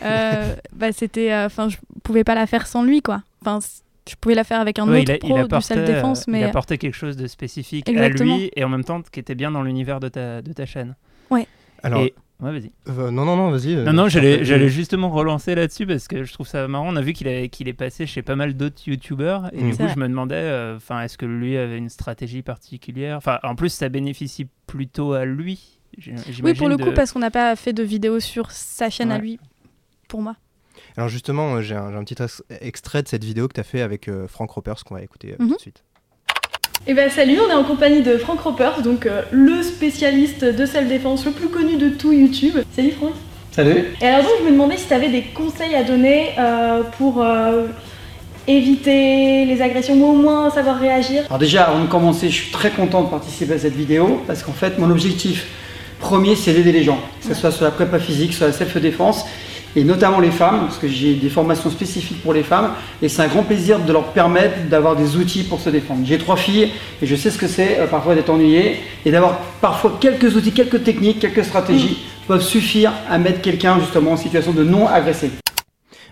Bah, 0.00 0.90
c'était, 0.90 1.32
enfin, 1.34 1.68
je 1.68 1.76
pouvais 2.02 2.24
pas 2.24 2.34
la 2.34 2.46
faire 2.46 2.66
sans 2.66 2.82
lui, 2.82 3.02
quoi. 3.02 3.22
Enfin, 3.42 3.60
je 4.08 4.14
pouvais 4.20 4.34
la 4.34 4.44
faire 4.44 4.60
avec 4.60 4.78
un 4.78 4.88
Ouais, 4.88 5.00
autre 5.02 5.10
il, 5.10 5.12
a- 5.12 5.18
pro 5.18 5.28
il 5.28 5.34
du 5.34 5.40
apportait, 5.40 5.74
self-défense, 5.74 6.20
euh, 6.20 6.24
il 6.28 6.32
mais 6.32 6.44
apportait 6.44 6.78
quelque 6.78 6.94
chose 6.94 7.16
de 7.16 7.26
spécifique 7.26 7.88
Exactement. 7.88 8.34
à 8.34 8.38
lui 8.38 8.50
et 8.56 8.64
en 8.64 8.68
même 8.68 8.84
temps 8.84 9.00
qui 9.02 9.20
était 9.20 9.34
bien 9.34 9.50
dans 9.50 9.62
l'univers 9.62 10.00
de 10.00 10.08
ta, 10.08 10.42
de 10.42 10.52
ta 10.52 10.66
chaîne. 10.66 10.96
Alors, 11.84 12.02
Et- 12.02 12.14
Ouais, 12.40 12.50
vas-y. 12.52 12.72
euh, 12.88 13.10
non, 13.12 13.24
non, 13.24 13.36
non, 13.36 13.50
vas-y. 13.52 13.74
euh, 13.76 13.84
Non, 13.84 13.92
non, 13.92 14.08
j'allais 14.08 14.44
j'allais 14.44 14.68
justement 14.68 15.10
relancer 15.10 15.54
là-dessus 15.54 15.86
parce 15.86 16.08
que 16.08 16.24
je 16.24 16.32
trouve 16.32 16.46
ça 16.48 16.66
marrant. 16.66 16.88
On 16.92 16.96
a 16.96 17.00
vu 17.00 17.12
qu'il 17.12 17.28
est, 17.28 17.48
qu'il 17.48 17.68
est 17.68 17.72
passé 17.72 18.04
chez 18.06 18.22
pas 18.22 18.34
mal 18.34 18.54
d'autres 18.54 18.82
youtubeurs 18.88 19.48
et 19.52 19.62
Mm. 19.62 19.70
du 19.70 19.76
coup, 19.76 19.86
je 19.92 19.98
me 20.00 20.08
demandais, 20.08 20.34
euh, 20.36 20.76
enfin, 20.76 21.02
est-ce 21.02 21.16
que 21.16 21.24
lui 21.26 21.56
avait 21.56 21.78
une 21.78 21.88
stratégie 21.88 22.42
particulière? 22.42 23.16
Enfin, 23.16 23.38
en 23.44 23.54
plus, 23.54 23.68
ça 23.72 23.88
bénéficie 23.88 24.48
plutôt 24.66 25.12
à 25.12 25.24
lui. 25.24 25.78
oui, 26.42 26.54
pour 26.54 26.68
le 26.68 26.76
de- 26.76 26.82
coup, 26.84 26.90
parce 26.92 27.12
qu'on 27.12 27.18
n'a 27.20 27.30
pas 27.30 27.54
fait 27.54 27.72
de 27.72 27.82
vidéo 27.84 28.18
sur 28.18 28.50
sa 28.50 28.90
chaîne 28.90 29.12
à 29.12 29.16
Ouais. 29.16 29.20
lui, 29.20 29.38
pour 30.08 30.20
moi. 30.22 30.34
Alors 30.96 31.08
justement, 31.08 31.54
euh, 31.54 31.60
j'ai 31.62 31.74
un, 31.74 32.02
petit 32.04 32.22
ex- 32.22 32.42
extrait 32.60 33.02
de 33.02 33.08
cette 33.08 33.24
vidéo 33.24 33.48
que 33.48 33.54
tu 33.54 33.60
as 33.60 33.64
fait 33.64 33.80
avec 33.80 34.08
euh, 34.08 34.26
Frank 34.28 34.50
Ropers 34.50 34.84
qu'on 34.84 34.94
va 34.94 35.02
écouter 35.02 35.32
euh, 35.32 35.42
Mhm. 35.42 35.48
tout 35.50 35.56
de 35.56 35.60
suite. 35.60 35.82
Eh 36.86 36.94
ben 36.94 37.08
salut, 37.10 37.38
on 37.46 37.48
est 37.50 37.54
en 37.54 37.62
compagnie 37.64 38.02
de 38.02 38.18
Frank 38.18 38.40
Ropers, 38.40 38.82
donc 38.82 39.06
euh, 39.06 39.22
le 39.30 39.62
spécialiste 39.62 40.44
de 40.44 40.66
self-défense 40.66 41.24
le 41.24 41.30
plus 41.32 41.48
connu 41.48 41.76
de 41.76 41.90
tout 41.90 42.12
YouTube. 42.12 42.56
Salut 42.74 42.90
Franck. 42.90 43.12
Salut. 43.52 43.84
Et 44.00 44.04
alors 44.06 44.22
donc 44.24 44.32
je 44.40 44.44
me 44.46 44.50
demandais 44.50 44.76
si 44.76 44.88
tu 44.88 44.94
avais 44.94 45.08
des 45.10 45.22
conseils 45.22 45.74
à 45.76 45.84
donner 45.84 46.30
euh, 46.38 46.82
pour 46.98 47.22
euh, 47.22 47.66
éviter 48.48 49.44
les 49.44 49.62
agressions 49.62 49.94
ou 49.94 50.06
au 50.06 50.14
moins 50.14 50.50
savoir 50.50 50.78
réagir. 50.80 51.22
Alors 51.26 51.38
déjà, 51.38 51.64
avant 51.64 51.80
de 51.84 51.88
commencer, 51.88 52.28
je 52.30 52.34
suis 52.42 52.50
très 52.50 52.70
content 52.70 53.02
de 53.04 53.08
participer 53.10 53.54
à 53.54 53.58
cette 53.58 53.74
vidéo 53.76 54.20
parce 54.26 54.42
qu'en 54.42 54.52
fait, 54.52 54.78
mon 54.78 54.90
objectif 54.90 55.46
premier, 56.00 56.34
c'est 56.34 56.52
d'aider 56.52 56.72
les 56.72 56.82
gens, 56.82 56.98
que 57.20 57.28
ce 57.28 57.34
soit 57.40 57.52
sur 57.52 57.64
la 57.64 57.70
prépa 57.70 58.00
physique, 58.00 58.32
sur 58.34 58.44
la 58.46 58.52
self-défense. 58.52 59.24
Et 59.76 59.84
notamment 59.84 60.20
les 60.20 60.30
femmes, 60.30 60.60
parce 60.66 60.78
que 60.78 60.88
j'ai 60.88 61.14
des 61.14 61.28
formations 61.28 61.70
spécifiques 61.70 62.22
pour 62.22 62.34
les 62.34 62.42
femmes, 62.42 62.70
et 63.00 63.08
c'est 63.08 63.22
un 63.22 63.28
grand 63.28 63.42
plaisir 63.42 63.78
de 63.80 63.92
leur 63.92 64.12
permettre 64.12 64.68
d'avoir 64.68 64.96
des 64.96 65.16
outils 65.16 65.44
pour 65.44 65.60
se 65.60 65.70
défendre. 65.70 66.02
J'ai 66.04 66.18
trois 66.18 66.36
filles, 66.36 66.70
et 67.00 67.06
je 67.06 67.16
sais 67.16 67.30
ce 67.30 67.38
que 67.38 67.48
c'est 67.48 67.78
euh, 67.80 67.86
parfois 67.86 68.14
d'être 68.14 68.30
ennuyé, 68.30 68.80
et 69.04 69.10
d'avoir 69.10 69.38
parfois 69.60 69.98
quelques 70.00 70.36
outils, 70.36 70.52
quelques 70.52 70.84
techniques, 70.84 71.20
quelques 71.20 71.44
stratégies 71.44 71.98
peuvent 72.28 72.42
suffire 72.42 72.92
à 73.10 73.18
mettre 73.18 73.40
quelqu'un 73.40 73.78
justement 73.80 74.12
en 74.12 74.16
situation 74.16 74.52
de 74.52 74.62
non 74.62 74.86
agressé. 74.86 75.30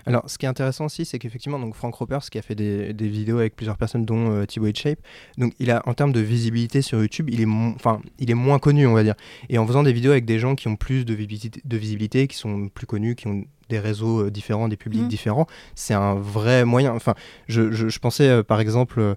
Alors, 0.05 0.23
ce 0.29 0.37
qui 0.37 0.45
est 0.45 0.49
intéressant 0.49 0.85
aussi, 0.85 1.05
c'est 1.05 1.19
qu'effectivement, 1.19 1.59
donc 1.59 1.75
Frank 1.75 1.93
Ropers, 1.95 2.21
qui 2.29 2.37
a 2.37 2.41
fait 2.41 2.55
des, 2.55 2.93
des 2.93 3.07
vidéos 3.07 3.37
avec 3.39 3.55
plusieurs 3.55 3.77
personnes, 3.77 4.05
dont 4.05 4.31
euh, 4.31 4.45
Thibaut 4.45 4.71
Shape, 4.73 4.99
donc 5.37 5.53
il 5.59 5.69
a, 5.71 5.81
en 5.85 5.93
termes 5.93 6.11
de 6.11 6.19
visibilité 6.19 6.81
sur 6.81 6.99
YouTube, 6.99 7.29
il 7.29 7.41
est, 7.41 7.45
enfin, 7.45 8.01
il 8.19 8.31
est 8.31 8.35
moins 8.35 8.59
connu, 8.59 8.87
on 8.87 8.93
va 8.93 9.03
dire. 9.03 9.15
Et 9.49 9.57
en 9.57 9.67
faisant 9.67 9.83
des 9.83 9.93
vidéos 9.93 10.11
avec 10.11 10.25
des 10.25 10.39
gens 10.39 10.55
qui 10.55 10.67
ont 10.67 10.75
plus 10.75 11.05
de 11.05 11.13
visibilité, 11.13 11.61
de 11.63 11.77
visibilité 11.77 12.27
qui 12.27 12.37
sont 12.37 12.67
plus 12.69 12.85
connus, 12.87 13.15
qui 13.15 13.27
ont 13.27 13.43
des 13.69 13.79
réseaux 13.79 14.25
euh, 14.25 14.31
différents, 14.31 14.67
des 14.67 14.77
publics 14.77 15.03
Mhm. 15.03 15.07
différents, 15.07 15.47
c'est 15.75 15.93
un 15.93 16.15
vrai 16.15 16.65
moyen. 16.65 16.93
Enfin, 16.93 17.13
je, 17.47 17.71
je- 17.71 17.87
je 17.89 17.99
pensais 17.99 18.27
euh, 18.27 18.43
par 18.43 18.59
exemple 18.59 19.15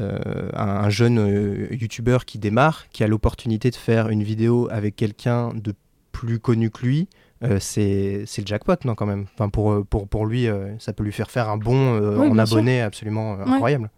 euh, 0.00 0.18
à 0.54 0.84
un 0.84 0.90
jeune 0.90 1.18
euh, 1.18 1.68
YouTuber 1.70 2.18
qui 2.26 2.38
démarre, 2.38 2.86
qui 2.90 3.04
a 3.04 3.06
l'opportunité 3.06 3.70
de 3.70 3.76
faire 3.76 4.08
une 4.08 4.22
vidéo 4.24 4.68
avec 4.70 4.96
quelqu'un 4.96 5.50
de 5.54 5.72
plus 6.12 6.38
connu 6.40 6.70
que 6.70 6.84
lui. 6.84 7.08
Euh, 7.44 7.58
c'est 7.60 8.24
c'est 8.26 8.42
le 8.42 8.46
jackpot, 8.46 8.74
non, 8.84 8.94
quand 8.94 9.06
même. 9.06 9.26
Enfin, 9.34 9.48
pour, 9.48 9.72
euh, 9.72 9.84
pour, 9.84 10.08
pour 10.08 10.26
lui, 10.26 10.48
euh, 10.48 10.76
ça 10.78 10.92
peut 10.92 11.04
lui 11.04 11.12
faire 11.12 11.30
faire 11.30 11.48
un 11.48 11.56
bond 11.56 11.94
euh, 11.94 12.16
Oui, 12.18 12.28
en 12.28 12.34
sûr. 12.46 12.56
abonnés 12.56 12.80
absolument 12.82 13.34
Ouais. 13.36 13.44
incroyable. 13.46 13.90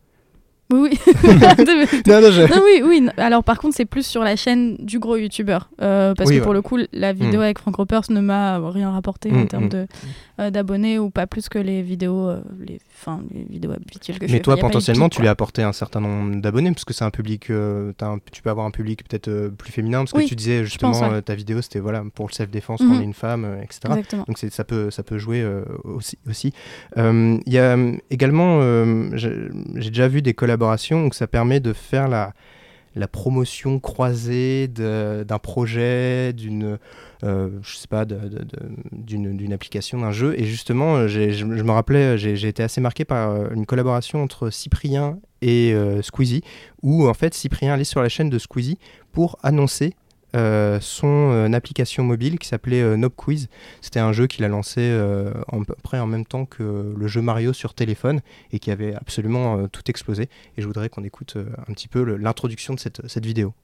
Oui, 0.73 0.91
oui. 0.91 0.99
Non, 2.07 2.21
non, 2.21 2.31
je- 2.31 2.43
Non, 2.53 2.63
oui, 2.65 2.83
oui. 2.85 3.09
Alors, 3.19 3.45
par 3.45 3.59
contre, 3.59 3.77
c'est 3.77 3.85
plus 3.85 4.05
sur 4.07 4.23
la 4.23 4.35
chaîne 4.37 4.77
du 4.81 4.99
gros 4.99 5.17
youtubeur. 5.17 5.71
Euh, 5.81 6.15
parce 6.15 6.29
Oui, 6.31 6.39
que 6.39 6.43
pour 6.43 6.53
le 6.55 6.63
coup, 6.63 6.79
la 6.93 7.13
vidéo 7.13 7.41
Mm. 7.41 7.45
avec 7.45 7.59
Frank 7.59 7.77
Ropers 7.77 8.03
ne 8.11 8.21
m'a 8.21 8.59
rien 8.71 8.91
rapporté 8.91 9.31
en 9.33 9.47
termes 9.47 9.67
mm. 9.67 9.69
de, 9.69 9.87
euh, 10.41 10.51
d'abonnés 10.51 10.99
ou 10.99 11.11
pas 11.11 11.27
plus 11.29 11.49
que 11.49 11.59
les 11.59 11.83
vidéos, 11.83 12.29
euh, 12.29 12.41
les, 12.67 12.81
enfin, 13.01 13.21
les 13.33 13.45
vidéos 13.45 13.71
habituelles 13.73 14.19
que 14.19 14.27
je 14.27 14.33
Mais 14.33 14.39
fais. 14.39 14.43
toi, 14.43 14.55
eu 14.55 14.57
de 14.57 14.63
potentiellement, 14.63 15.09
tu 15.09 15.21
lui 15.21 15.29
as 15.29 15.33
apporté 15.33 15.63
un 15.63 15.73
certain 15.73 16.01
nombre 16.01 16.41
d'abonnés, 16.41 16.73
parce 16.73 16.85
que 16.85 16.93
c'est 16.95 17.05
un 17.05 17.11
public, 17.11 17.49
un- 17.51 18.19
tu 18.33 18.43
peux 18.43 18.51
avoir 18.51 18.67
un 18.67 18.71
public 18.73 19.05
peut-être 19.09 19.53
plus 19.57 19.71
féminin, 19.73 19.99
parce 20.01 20.13
que 20.13 20.19
Oui, 20.19 20.27
tu 20.27 20.35
disais 20.35 20.65
justement, 20.65 20.93
pense, 20.93 21.01
ouais. 21.13 21.23
ta 21.23 21.35
vidéo, 21.37 21.63
c'était 21.63 21.79
voilà, 21.81 22.03
pour 22.15 22.27
le 22.27 22.33
self-défense, 22.33 22.81
Mhm. 22.81 22.89
quand 22.89 22.97
on 22.97 23.01
est 23.01 23.05
une 23.05 23.15
femme, 23.15 23.45
etc. 23.63 23.81
Exactement. 23.91 24.25
Donc 24.27 24.39
ça 24.39 24.65
peut, 24.65 24.91
ça 24.91 25.03
peut 25.05 25.19
jouer 25.19 25.47
aussi. 25.85 26.19
aussi. 26.29 26.53
Il 26.97 27.41
y 27.47 27.59
a 27.59 27.77
également, 28.11 28.61
j'ai 29.17 29.33
j'ai 29.77 29.91
déjà 29.91 30.09
vu 30.09 30.23
des 30.23 30.35
collaborations 30.35 30.56
où 30.57 31.13
ça 31.13 31.27
permet 31.27 31.61
de 31.61 31.73
faire 31.73 32.09
la, 32.09 32.33
promotion 33.13 33.79
croisée 33.79 34.69
d'un 34.69 35.39
projet, 35.39 36.33
d'une, 36.33 36.79
euh, 37.25 37.51
je 37.63 37.77
sais 37.77 37.89
pas, 37.89 38.05
d'une 38.07 39.53
application, 39.53 40.01
d'un 40.01 40.13
jeu. 40.13 40.35
Et 40.39 40.45
justement, 40.45 40.97
euh, 40.97 41.09
je, 41.09 41.45
me 41.45 41.71
rappelais, 41.71 42.17
j'ai 42.17 42.49
été 42.49 42.63
assez 42.63 42.81
marqué 42.81 43.05
par 43.05 43.31
euh, 43.31 43.49
une 43.55 43.67
collaboration 43.67 44.23
entre 44.23 44.51
Cyprien 44.51 45.19
et 45.43 45.75
Squeezie, 46.03 46.43
où 46.83 47.07
en 47.09 47.15
fait 47.15 47.35
Cyprien 47.35 47.75
allait 47.75 47.85
sur 47.85 48.03
la 48.03 48.09
chaîne 48.09 48.31
de 48.31 48.39
Squeezie 48.39 48.79
pour 49.13 49.39
annoncer 49.43 49.95
euh, 50.35 50.81
son 50.81 51.31
euh, 51.33 51.53
application 51.53 52.05
mobile 52.05 52.39
qui 52.39 52.49
s'appelait 52.49 52.83
euh, 52.83 53.09
Quiz. 53.09 53.49
C'était 53.81 54.01
un 54.01 54.13
jeu 54.13 54.27
qu'il 54.27 54.45
a 54.45 54.49
lancé 54.49 54.81
euh, 54.81 55.33
en, 55.49 55.63
peu 55.63 55.75
près 55.83 55.99
en 55.99 56.07
même 56.07 56.27
temps 56.27 56.45
que 56.45 56.95
le 56.97 57.07
jeu 57.07 57.23
Mario 57.23 57.53
sur 57.53 57.75
téléphone 57.75 58.21
et 58.53 58.59
qui 58.59 58.71
avait 58.71 58.95
absolument 58.95 59.69
tout 59.69 59.83
explosé. 59.89 60.29
Et 60.57 60.63
je 60.63 60.67
voudrais 60.67 60.89
qu'on 60.89 61.05
écoute 61.05 61.37
un 61.37 61.73
petit 61.73 61.89
peu 61.89 62.03
l'introduction 62.17 62.75
de 62.75 62.81
cette 62.81 63.25
vidéo. 63.25 63.55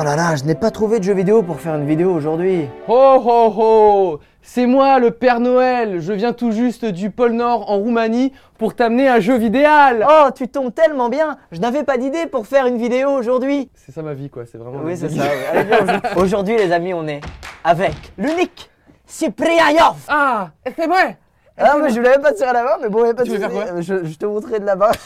Oh 0.00 0.02
là 0.02 0.16
là, 0.16 0.34
je 0.34 0.44
n'ai 0.44 0.54
pas 0.54 0.70
trouvé 0.70 0.98
de 0.98 1.04
jeu 1.04 1.12
vidéo 1.12 1.42
pour 1.42 1.60
faire 1.60 1.74
une 1.74 1.84
vidéo 1.84 2.10
aujourd'hui. 2.14 2.66
Ho 2.88 3.20
ho 3.22 3.52
ho. 3.54 4.20
C'est 4.40 4.64
moi 4.64 4.98
le 4.98 5.10
Père 5.10 5.40
Noël, 5.40 6.00
je 6.00 6.14
viens 6.14 6.32
tout 6.32 6.52
juste 6.52 6.86
du 6.86 7.10
pôle 7.10 7.32
Nord 7.32 7.70
en 7.70 7.76
Roumanie 7.76 8.32
pour 8.56 8.74
t'amener 8.74 9.08
un 9.08 9.20
jeu 9.20 9.36
vidéal. 9.36 10.06
Oh, 10.08 10.30
tu 10.34 10.48
tombes 10.48 10.72
tellement 10.74 11.10
bien. 11.10 11.36
Je 11.52 11.60
n'avais 11.60 11.84
pas 11.84 11.98
d'idée 11.98 12.24
pour 12.24 12.46
faire 12.46 12.64
une 12.64 12.78
vidéo 12.78 13.10
aujourd'hui. 13.10 13.68
C'est 13.74 13.92
ça 13.92 14.00
ma 14.00 14.14
vie 14.14 14.30
quoi, 14.30 14.44
c'est 14.50 14.56
vraiment... 14.56 14.80
Oui, 14.82 14.96
c'est 14.96 15.10
ça. 15.10 15.22
oui. 15.22 15.28
Allez, 15.52 15.64
viens, 15.64 15.82
aujourd'hui- 15.82 16.10
Aujourd'hui, 16.16 16.56
les 16.56 16.72
amis, 16.72 16.94
on 16.94 17.06
est 17.06 17.20
avec 17.62 17.92
l'unique 18.16 18.70
Cyprien 19.04 19.70
Yorf 19.78 19.98
Ah 20.08 20.48
C'est 20.78 20.86
vrai 20.86 21.18
Ah, 21.58 21.76
mais 21.82 21.90
je 21.90 21.96
voulais 21.96 22.10
même 22.10 22.22
pas 22.22 22.32
te 22.32 22.38
tirer 22.38 22.52
la 22.52 22.62
main, 22.64 22.76
mais 22.80 22.88
bon, 22.88 23.04
y 23.04 23.08
a 23.10 23.14
pas 23.14 23.24
de 23.24 23.28
Tu 23.30 23.36
veux 23.36 23.42
souci. 23.44 23.56
faire 23.56 23.70
quoi 23.72 23.80
je, 23.82 24.04
je 24.04 24.14
te 24.16 24.24
montrerai 24.26 24.60
de 24.60 24.64
là-bas. 24.66 24.92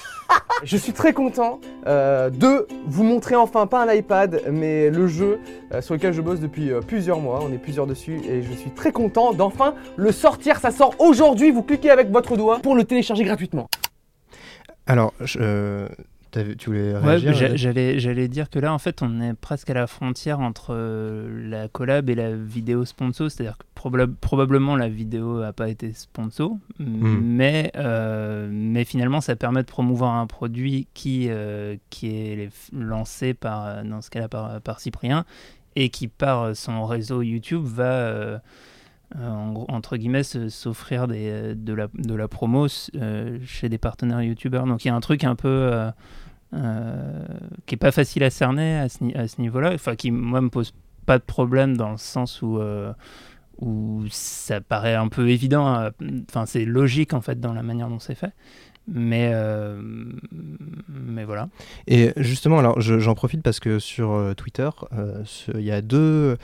Je 0.62 0.76
suis 0.78 0.92
très 0.92 1.12
content 1.12 1.60
euh, 1.86 2.30
de 2.30 2.66
vous 2.86 3.02
montrer 3.04 3.34
enfin 3.34 3.66
pas 3.66 3.82
un 3.84 3.92
iPad, 3.92 4.40
mais 4.50 4.88
le 4.88 5.06
jeu 5.08 5.38
euh, 5.72 5.82
sur 5.82 5.94
lequel 5.94 6.14
je 6.14 6.22
bosse 6.22 6.40
depuis 6.40 6.72
euh, 6.72 6.80
plusieurs 6.80 7.18
mois. 7.18 7.40
On 7.42 7.52
est 7.52 7.58
plusieurs 7.58 7.86
dessus 7.86 8.20
et 8.26 8.42
je 8.42 8.52
suis 8.54 8.70
très 8.70 8.90
content 8.90 9.34
d'enfin 9.34 9.74
le 9.96 10.10
sortir. 10.12 10.58
Ça 10.60 10.70
sort 10.70 10.94
aujourd'hui. 11.00 11.50
Vous 11.50 11.62
cliquez 11.62 11.90
avec 11.90 12.10
votre 12.10 12.36
doigt 12.36 12.60
pour 12.62 12.74
le 12.76 12.84
télécharger 12.84 13.24
gratuitement. 13.24 13.68
Alors, 14.86 15.12
je- 15.20 15.86
tu 16.58 16.70
voulais 16.70 16.96
réagir 16.96 17.30
euh, 17.30 17.56
j'allais, 17.56 17.98
j'allais 17.98 18.28
dire 18.28 18.50
que 18.50 18.58
là, 18.58 18.72
en 18.72 18.78
fait, 18.78 19.02
on 19.02 19.20
est 19.20 19.34
presque 19.34 19.70
à 19.70 19.74
la 19.74 19.86
frontière 19.86 20.40
entre 20.40 20.68
euh, 20.74 21.48
la 21.48 21.68
collab 21.68 22.10
et 22.10 22.14
la 22.14 22.34
vidéo 22.34 22.84
sponsor. 22.84 23.30
C'est-à-dire 23.30 23.56
que 23.58 23.64
probab- 23.80 24.14
probablement 24.20 24.76
la 24.76 24.88
vidéo 24.88 25.40
n'a 25.40 25.52
pas 25.52 25.68
été 25.68 25.92
sponsor, 25.92 26.56
Hmm. 26.78 27.18
mais, 27.22 27.70
euh, 27.76 28.48
mais 28.50 28.84
finalement, 28.84 29.20
ça 29.20 29.36
permet 29.36 29.60
de 29.62 29.68
promouvoir 29.68 30.14
un 30.14 30.26
produit 30.26 30.88
qui, 30.94 31.26
euh, 31.28 31.76
qui 31.90 32.08
est 32.08 32.50
lancé 32.72 33.34
par, 33.34 33.84
dans 33.84 34.00
ce 34.00 34.10
cas-là, 34.10 34.28
par, 34.28 34.60
par 34.60 34.80
Cyprien 34.80 35.24
et 35.76 35.88
qui, 35.88 36.08
par 36.08 36.54
son 36.56 36.84
réseau 36.86 37.22
YouTube, 37.22 37.62
va. 37.64 37.84
euh, 37.84 38.38
entre 39.68 39.96
guillemets, 39.96 40.24
s'offrir 40.24 41.06
de, 41.06 41.72
la, 41.72 41.86
de 41.94 42.14
la 42.14 42.26
promo 42.26 42.66
chez 42.68 43.68
des 43.68 43.78
partenaires 43.78 44.22
youtubeurs. 44.22 44.66
Donc 44.66 44.84
il 44.84 44.88
y 44.88 44.90
a 44.90 44.94
un 44.94 45.00
truc 45.00 45.22
un 45.22 45.36
peu 45.36 45.70
euh, 46.54 47.24
qui 47.66 47.74
est 47.74 47.78
pas 47.78 47.92
facile 47.92 48.22
à 48.24 48.30
cerner 48.30 48.78
à 48.78 48.88
ce, 48.88 49.40
niveau-là, 49.40 49.72
enfin 49.74 49.96
qui 49.96 50.10
moi 50.10 50.40
me 50.40 50.48
pose 50.50 50.72
pas 51.06 51.18
de 51.18 51.24
problème 51.24 51.76
dans 51.76 51.90
le 51.90 51.96
sens 51.96 52.42
où 52.42 52.58
euh, 52.58 52.92
ça 54.10 54.60
paraît 54.60 54.94
un 54.94 55.08
peu 55.08 55.28
évident, 55.28 55.74
euh, 55.76 55.90
enfin 56.28 56.46
c'est 56.46 56.64
logique 56.64 57.12
en 57.12 57.20
fait 57.20 57.40
dans 57.40 57.52
la 57.52 57.62
manière 57.62 57.88
dont 57.88 57.98
c'est 57.98 58.14
fait. 58.14 58.32
Mais, 58.86 59.32
mais 60.88 61.24
voilà. 61.24 61.48
Et 61.86 62.12
justement, 62.18 62.58
alors 62.58 62.82
je- 62.82 62.98
j'en 62.98 63.14
profite 63.14 63.42
parce 63.42 63.58
que 63.58 63.78
sur 63.78 64.34
Twitter, 64.36 64.68
il 65.54 65.62
y 65.62 65.70
a 65.72 65.80
deux, 65.80 66.36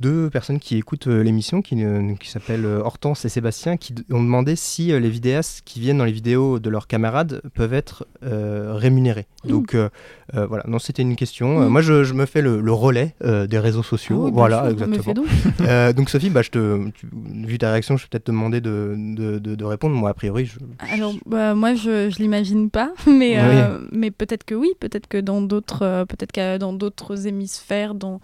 deux 0.00 0.30
personnes 0.30 0.58
qui 0.60 0.76
écoutent 0.76 1.08
euh, 1.08 1.22
l'émission 1.22 1.60
qui, 1.62 1.82
euh, 1.84 2.14
qui 2.20 2.28
s'appellent 2.30 2.64
euh, 2.66 2.80
Hortense 2.80 3.24
et 3.24 3.28
Sébastien 3.28 3.76
qui 3.76 3.94
ont 4.10 4.22
demandé 4.22 4.54
si 4.56 4.86
les 4.88 5.10
vidéastes 5.10 5.62
qui 5.64 5.80
viennent 5.80 5.98
dans 5.98 6.04
les 6.04 6.12
vidéos 6.12 6.58
de 6.58 6.70
leurs 6.70 6.86
camarades 6.86 7.40
peuvent 7.54 7.74
être 7.74 8.06
euh, 8.22 8.74
rémunérés. 8.74 9.26
Donc 9.44 9.74
euh, 9.74 9.88
euh, 10.34 10.46
voilà, 10.46 10.64
non, 10.68 10.78
c'était 10.78 11.02
une 11.02 11.16
question. 11.16 11.62
Euh, 11.62 11.66
Mm. 11.66 11.68
moi, 11.70 11.80
je, 11.82 12.04
je 12.04 12.14
me 12.14 12.26
fais 12.26 12.42
le, 12.42 12.60
le 12.60 12.72
relais 12.72 13.14
euh, 13.24 13.46
des 13.46 13.58
réseaux 13.58 13.82
sociaux. 13.82 14.26
Ah 14.28 14.30
voilà, 14.32 14.56
sûr, 14.58 14.66
fais 14.78 14.84
exactement. 14.84 15.14
donc. 15.14 15.94
Donc 15.96 16.10
Sophie, 16.10 16.30
bah, 16.30 16.42
je 16.42 16.50
te, 16.50 16.88
tu- 16.90 17.08
vu 17.46 17.58
ta 17.58 17.70
réaction, 17.72 17.96
je 17.96 18.04
vais 18.04 18.08
peut-être 18.10 18.24
te 18.24 18.30
demander 18.30 18.60
de, 18.60 18.94
de, 18.96 19.38
de- 19.38 19.54
de 19.54 19.64
répondre. 19.64 19.94
Moi, 19.96 20.10
a 20.10 20.14
priori, 20.14 20.46
je, 20.46 20.58
Alors, 20.92 21.14
bah, 21.26 21.54
moi, 21.54 21.74
je, 21.74 22.08
je 22.10 22.18
l'imagine 22.18 22.70
pas, 22.70 22.92
mais, 23.06 23.36
mais 23.92 24.10
peut-être 24.10 24.44
que 24.44 24.54
oui, 24.54 24.68
peut-être 24.80 25.06
que 25.08 25.18
dans 25.18 25.40
d'autres, 25.42 26.04
peut-être 26.08 26.32
que 26.32 26.58
dans 26.58 26.72
d'autres 26.72 27.26
hémisphères, 27.26 27.94
dans 27.94 28.20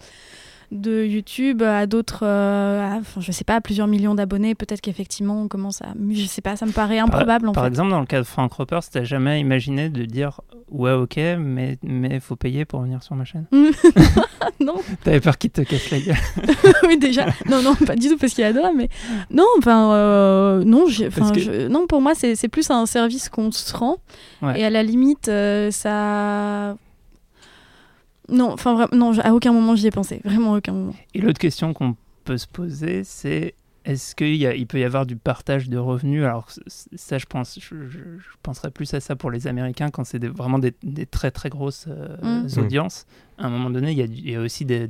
de 0.71 1.03
YouTube 1.05 1.61
à 1.61 1.85
d'autres, 1.87 2.23
euh, 2.25 2.97
enfin, 2.99 3.21
je 3.21 3.31
sais 3.31 3.43
pas, 3.43 3.55
à 3.55 3.61
plusieurs 3.61 3.87
millions 3.87 4.15
d'abonnés, 4.15 4.55
peut-être 4.55 4.81
qu'effectivement 4.81 5.41
on 5.41 5.47
commence 5.47 5.81
à, 5.81 5.87
je 6.11 6.25
sais 6.25 6.41
pas, 6.41 6.55
ça 6.55 6.65
me 6.65 6.71
paraît 6.71 6.99
improbable 6.99 7.43
par, 7.45 7.49
en 7.49 7.53
par 7.53 7.63
fait. 7.63 7.69
exemple, 7.69 7.91
dans 7.91 7.99
le 7.99 8.05
cas 8.05 8.19
de 8.19 8.23
Frank 8.25 8.51
Ropers, 8.53 8.81
t'as 8.89 9.03
jamais 9.03 9.39
imaginé 9.39 9.89
de 9.89 10.05
dire 10.05 10.41
ouais, 10.71 10.91
ok, 10.93 11.17
mais 11.39 11.77
mais 11.83 12.19
faut 12.19 12.35
payer 12.35 12.65
pour 12.65 12.81
venir 12.81 13.03
sur 13.03 13.15
ma 13.15 13.25
chaîne 13.25 13.45
non. 14.59 14.75
T'avais 15.03 15.19
peur 15.19 15.37
qu'il 15.37 15.51
te 15.51 15.61
casse 15.61 15.89
la 15.91 15.99
gueule. 15.99 16.15
oui 16.87 16.97
déjà, 16.97 17.25
non 17.49 17.61
non 17.61 17.75
pas 17.75 17.95
du 17.95 18.09
tout 18.09 18.17
parce 18.17 18.33
qu'il 18.33 18.43
adore, 18.43 18.71
mais 18.75 18.89
non, 19.29 19.45
enfin 19.57 19.91
euh, 19.93 20.63
non, 20.63 20.85
que- 20.85 20.91
je- 20.91 21.67
non 21.67 21.87
pour 21.87 22.01
moi 22.01 22.13
c'est 22.15 22.35
c'est 22.35 22.47
plus 22.47 22.69
un 22.71 22.85
service 22.85 23.29
qu'on 23.29 23.51
se 23.51 23.75
rend 23.75 23.97
Ouais. 24.41 24.59
et 24.59 24.65
à 24.65 24.69
la 24.69 24.83
limite 24.83 25.27
euh, 25.29 25.71
ça. 25.71 26.75
Non, 28.29 28.51
enfin 28.51 28.87
non, 28.93 29.17
à 29.19 29.31
aucun 29.33 29.51
moment 29.53 29.75
j'y 29.75 29.87
ai 29.87 29.91
pensé, 29.91 30.21
vraiment 30.23 30.55
à 30.55 30.57
aucun 30.57 30.73
moment. 30.73 30.95
Et 31.13 31.21
l'autre 31.21 31.39
question 31.39 31.73
qu'on 31.73 31.95
peut 32.23 32.37
se 32.37 32.47
poser, 32.47 33.03
c'est 33.03 33.53
est-ce 33.85 34.15
qu'il 34.15 34.65
peut 34.67 34.79
y 34.79 34.83
avoir 34.83 35.05
du 35.05 35.15
partage 35.15 35.69
de 35.69 35.77
revenus? 35.77 36.23
Alors 36.23 36.47
ça, 36.67 37.19
je 37.19 37.25
pense, 37.27 37.59
je, 37.61 37.87
je- 37.87 37.99
je 38.17 38.25
penserais 38.41 38.71
plus 38.71 38.91
à 38.95 38.99
ça 38.99 39.15
pour 39.15 39.29
les 39.29 39.45
Américains 39.45 39.91
quand 39.91 40.03
c'est 40.03 40.17
des- 40.17 40.27
vraiment 40.27 40.57
des, 40.57 40.73
des 40.81 41.05
très 41.05 41.29
très 41.29 41.49
grosses 41.49 41.85
euh, 41.87 42.17
Mm. 42.43 42.59
audiences. 42.59 43.05
À 43.37 43.45
un 43.45 43.49
moment 43.51 43.69
donné, 43.69 43.91
il 43.91 43.97
y 43.97 44.01
a, 44.01 44.07
du- 44.07 44.15
il 44.17 44.31
y 44.31 44.35
a 44.35 44.41
aussi 44.41 44.65
des, 44.65 44.87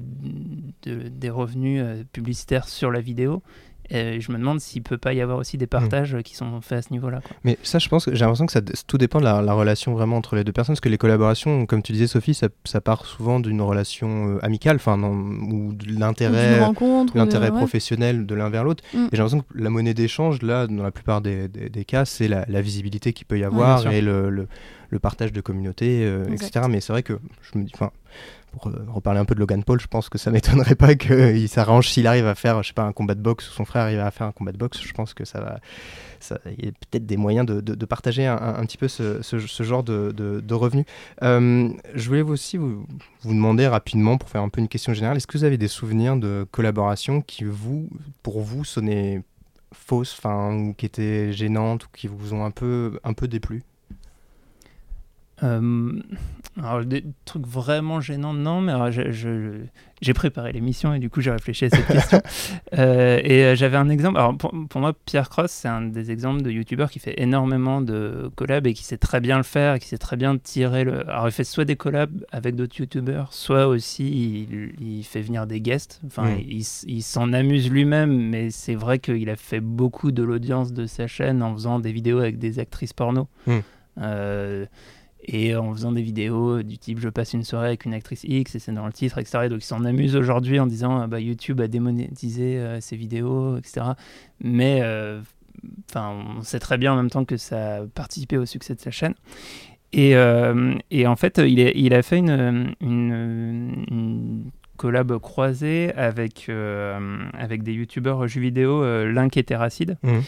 de- 0.83 1.09
des 1.09 1.29
revenus 1.29 1.81
euh, 1.83 2.03
publicitaires 2.13 2.69
sur 2.69 2.89
la 2.89 3.01
vidéo. 3.01 3.43
Et 3.89 4.19
je 4.19 4.31
me 4.31 4.37
demande 4.37 4.59
s'il 4.59 4.81
peut 4.81 4.97
pas 4.97 5.13
y 5.13 5.21
avoir 5.21 5.37
aussi 5.37 5.57
des 5.57 5.67
partages 5.67 6.17
qui 6.23 6.35
sont 6.35 6.59
faits 6.61 6.79
à 6.79 6.81
ce 6.81 6.91
niveau-là. 6.91 7.21
quoi. 7.21 7.35
Mais 7.43 7.57
ça, 7.63 7.77
je 7.79 7.87
pense 7.87 8.05
que 8.05 8.13
j'ai 8.15 8.21
l'impression 8.21 8.45
que 8.47 8.51
ça, 8.51 8.61
tout 8.87 8.97
dépend 8.97 9.19
de 9.19 9.25
la, 9.25 9.41
la 9.41 9.53
relation 9.53 9.93
vraiment 9.93 10.17
entre 10.17 10.35
les 10.35 10.43
deux 10.43 10.51
personnes. 10.51 10.73
Parce 10.73 10.81
que 10.81 10.89
les 10.89 10.97
collaborations, 10.97 11.65
comme 11.65 11.81
tu 11.83 11.91
disais, 11.91 12.07
Sophie, 12.07 12.33
ça, 12.33 12.47
ça 12.63 12.81
part 12.81 13.05
souvent 13.05 13.39
d'une 13.39 13.61
relation 13.61 14.35
euh, 14.35 14.39
amicale, 14.45 14.77
enfin, 14.77 14.99
ou 15.01 15.73
de 15.73 15.99
l'intérêt, 15.99 16.59
de- 16.59 17.17
l'intérêt 17.17 17.51
ouais. 17.51 17.57
professionnel 17.57 18.25
de 18.25 18.35
l'un 18.35 18.49
vers 18.49 18.63
l'autre. 18.63 18.83
Mm. 18.93 18.97
Et 18.97 19.09
j'ai 19.11 19.17
l'impression 19.17 19.39
que 19.41 19.45
la 19.61 19.69
monnaie 19.69 19.93
d'échange, 19.93 20.41
là, 20.41 20.67
dans 20.67 20.83
la 20.83 20.91
plupart 20.91 21.21
des, 21.21 21.47
des- 21.47 21.69
des 21.69 21.85
cas, 21.85 22.05
c'est 22.05 22.27
la, 22.27 22.45
la 22.47 22.61
visibilité 22.61 23.13
qu'il 23.13 23.25
peut 23.27 23.37
y 23.39 23.43
avoir 23.43 23.85
et 23.91 24.01
le, 24.01 24.29
le- 24.29 24.47
le 24.89 24.99
partage 24.99 25.33
de 25.33 25.41
communauté, 25.41 26.03
euh, 26.05 26.25
etc. 26.31 26.65
Mais 26.69 26.79
c'est 26.79 26.93
vrai 26.93 27.03
que 27.03 27.13
je 27.41 27.57
me 27.59 27.63
dis, 27.65 27.71
enfin, 27.75 27.91
euh, 28.65 28.85
reparler 28.87 29.19
un 29.19 29.25
peu 29.25 29.35
de 29.35 29.39
Logan 29.39 29.63
Paul, 29.63 29.79
je 29.79 29.87
pense 29.87 30.09
que 30.09 30.17
ça 30.17 30.31
m'étonnerait 30.31 30.75
pas 30.75 30.95
qu'il 30.95 31.49
s'arrange 31.49 31.89
s'il 31.89 32.07
arrive 32.07 32.27
à 32.27 32.35
faire, 32.35 32.63
je 32.63 32.69
sais 32.69 32.73
pas, 32.73 32.83
un 32.83 32.93
combat 32.93 33.15
de 33.15 33.21
boxe 33.21 33.49
ou 33.49 33.53
son 33.53 33.65
frère 33.65 33.83
arrive 33.83 33.99
à 33.99 34.11
faire 34.11 34.27
un 34.27 34.31
combat 34.31 34.51
de 34.51 34.57
boxe. 34.57 34.81
Je 34.81 34.93
pense 34.93 35.13
que 35.13 35.25
ça 35.25 35.39
va, 35.39 35.59
il 36.57 36.65
y 36.65 36.67
a 36.67 36.71
peut-être 36.71 37.05
des 37.05 37.17
moyens 37.17 37.45
de, 37.45 37.85
partager 37.85 38.25
un, 38.25 38.65
petit 38.65 38.77
peu 38.77 38.87
ce, 38.87 39.63
genre 39.63 39.83
de, 39.83 40.53
revenus. 40.53 40.85
Euh, 41.21 41.69
je 41.93 42.07
voulais 42.07 42.21
aussi 42.21 42.57
vous, 42.57 42.85
vous 43.21 43.33
demander 43.33 43.67
rapidement, 43.67 44.17
pour 44.17 44.29
faire 44.29 44.41
un 44.41 44.49
peu 44.49 44.61
une 44.61 44.67
question 44.67 44.93
générale, 44.93 45.17
est-ce 45.17 45.27
que 45.27 45.37
vous 45.37 45.43
avez 45.43 45.57
des 45.57 45.67
souvenirs 45.67 46.17
de 46.17 46.45
collaborations 46.51 47.21
qui, 47.21 47.43
vous, 47.43 47.89
pour 48.23 48.41
vous, 48.41 48.63
sonnaient 48.65 49.23
fausses, 49.73 50.15
enfin, 50.17 50.55
ou 50.55 50.73
qui 50.73 50.85
étaient 50.85 51.33
gênantes, 51.33 51.85
ou 51.85 51.87
qui 51.93 52.07
vous 52.07 52.33
ont 52.33 52.45
un 52.45 52.51
peu, 52.51 52.99
un 53.03 53.13
peu 53.13 53.27
déplu? 53.27 53.63
Euh, 55.43 55.91
alors, 56.57 56.85
des 56.85 57.03
trucs 57.25 57.45
vraiment 57.45 57.99
gênants, 57.99 58.33
non, 58.33 58.61
mais 58.61 58.73
je- 58.91 59.59
j'ai 60.01 60.13
préparé 60.13 60.53
l'émission 60.53 60.93
et 60.93 60.99
du 60.99 61.09
coup 61.09 61.19
j'ai 61.21 61.31
réfléchi 61.31 61.65
à 61.65 61.69
cette 61.69 61.85
question. 61.87 62.21
Euh, 62.77 63.19
et 63.23 63.43
euh, 63.43 63.55
j'avais 63.55 63.77
un 63.77 63.87
exemple. 63.89 64.17
Alors, 64.17 64.35
pour, 64.37 64.53
pour 64.69 64.81
moi, 64.81 64.93
Pierre 65.05 65.29
Cross, 65.29 65.51
c'est 65.51 65.67
un 65.67 65.81
des 65.81 66.11
exemples 66.11 66.41
de 66.41 66.51
youtubeur 66.51 66.89
qui 66.89 66.99
fait 66.99 67.13
énormément 67.21 67.79
de 67.81 68.29
collabs 68.35 68.67
et 68.67 68.73
qui 68.73 68.83
sait 68.83 68.97
très 68.97 69.19
bien 69.21 69.37
le 69.37 69.43
faire 69.43 69.75
et 69.75 69.79
qui 69.79 69.87
sait 69.87 69.97
très 69.97 70.17
bien 70.17 70.37
tirer 70.37 70.83
le. 70.83 71.07
Alors, 71.09 71.27
il 71.27 71.31
fait 71.31 71.43
soit 71.45 71.63
des 71.65 71.75
collabs 71.77 72.25
avec 72.31 72.55
d'autres 72.55 72.77
youtubeurs, 72.79 73.31
soit 73.33 73.67
aussi 73.67 74.47
il, 74.49 74.73
il 74.81 75.03
fait 75.03 75.21
venir 75.21 75.47
des 75.47 75.61
guests. 75.61 76.01
Enfin, 76.05 76.25
Mm. 76.35 76.39
il, 76.87 77.01
s'en 77.03 77.31
amuse 77.33 77.69
lui-même, 77.69 78.29
mais 78.29 78.49
c'est 78.51 78.75
vrai 78.75 78.99
qu'il 78.99 79.29
a 79.29 79.35
fait 79.35 79.59
beaucoup 79.61 80.11
de 80.11 80.23
l'audience 80.23 80.73
de 80.73 80.85
sa 80.85 81.07
chaîne 81.07 81.41
en 81.43 81.53
faisant 81.53 81.79
des 81.79 81.91
vidéos 81.91 82.19
avec 82.19 82.37
des 82.39 82.59
actrices 82.59 82.93
porno. 82.93 83.27
Mm. 83.47 83.51
Euh, 84.01 84.65
et 85.27 85.55
en 85.55 85.73
faisant 85.73 85.91
des 85.91 86.01
vidéos 86.01 86.63
du 86.63 86.77
type 86.77 86.99
je 86.99 87.09
passe 87.09 87.33
une 87.33 87.43
soirée 87.43 87.67
avec 87.67 87.85
une 87.85 87.93
actrice 87.93 88.23
X 88.23 88.55
et 88.55 88.59
c'est 88.59 88.71
dans 88.71 88.85
le 88.85 88.93
titre, 88.93 89.17
etc. 89.17 89.45
Et 89.45 89.49
donc 89.49 89.63
ils 89.63 89.65
s'en 89.65 89.83
amusent 89.85 90.15
aujourd'hui 90.15 90.59
en 90.59 90.67
disant 90.67 91.01
ah 91.01 91.07
bah, 91.07 91.19
YouTube 91.19 91.61
a 91.61 91.67
démonétisé 91.67 92.57
euh, 92.57 92.79
ses 92.81 92.95
vidéos, 92.95 93.57
etc. 93.57 93.87
Mais 94.39 94.79
euh, 94.81 95.21
enfin, 95.89 96.13
on 96.37 96.41
sait 96.41 96.59
très 96.59 96.77
bien 96.77 96.93
en 96.93 96.95
même 96.95 97.09
temps 97.09 97.25
que 97.25 97.37
ça 97.37 97.77
a 97.77 97.81
participé 97.85 98.37
au 98.37 98.45
succès 98.45 98.75
de 98.75 98.81
sa 98.81 98.91
chaîne. 98.91 99.15
Et, 99.95 100.15
euh, 100.15 100.73
en 101.05 101.15
fait, 101.15 101.37
il, 101.37 101.93
a 101.93 102.01
fait 102.01 102.17
une, 102.17 102.75
une, 102.81 104.51
collab 104.77 105.17
croisée 105.19 105.93
avec, 105.95 106.47
euh, 106.49 107.19
avec 107.33 107.63
des 107.63 107.71
youtubeurs 107.71 108.27
jeux 108.27 108.41
vidéo, 108.41 108.83
euh, 108.83 109.09
Link 109.11 109.37
et 109.37 109.43
Terracide. 109.43 109.97
Mhm. 110.03 110.21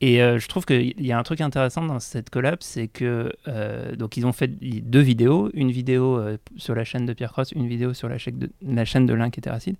Et 0.00 0.22
euh, 0.22 0.38
je 0.38 0.48
trouve 0.48 0.64
qu'il 0.64 0.94
y 1.04 1.12
a 1.12 1.18
un 1.18 1.22
truc 1.22 1.42
intéressant 1.42 1.84
dans 1.84 2.00
cette 2.00 2.30
collab, 2.30 2.58
c'est 2.60 2.88
que 2.88 3.32
euh, 3.48 3.94
donc 3.96 4.16
ils 4.16 4.26
ont 4.26 4.32
fait 4.32 4.48
deux 4.48 5.00
vidéos, 5.00 5.50
une 5.52 5.70
vidéo 5.70 6.18
euh, 6.18 6.38
sur 6.56 6.74
la 6.74 6.84
chaîne 6.84 7.04
de 7.04 7.12
Pierre 7.12 7.32
Cross, 7.32 7.52
une 7.52 7.68
vidéo 7.68 7.92
sur 7.92 8.08
la 8.08 8.16
chaîne 8.16 8.38
de, 9.06 9.14
Link 9.14 9.36
et 9.36 9.40
Terracide. 9.42 9.76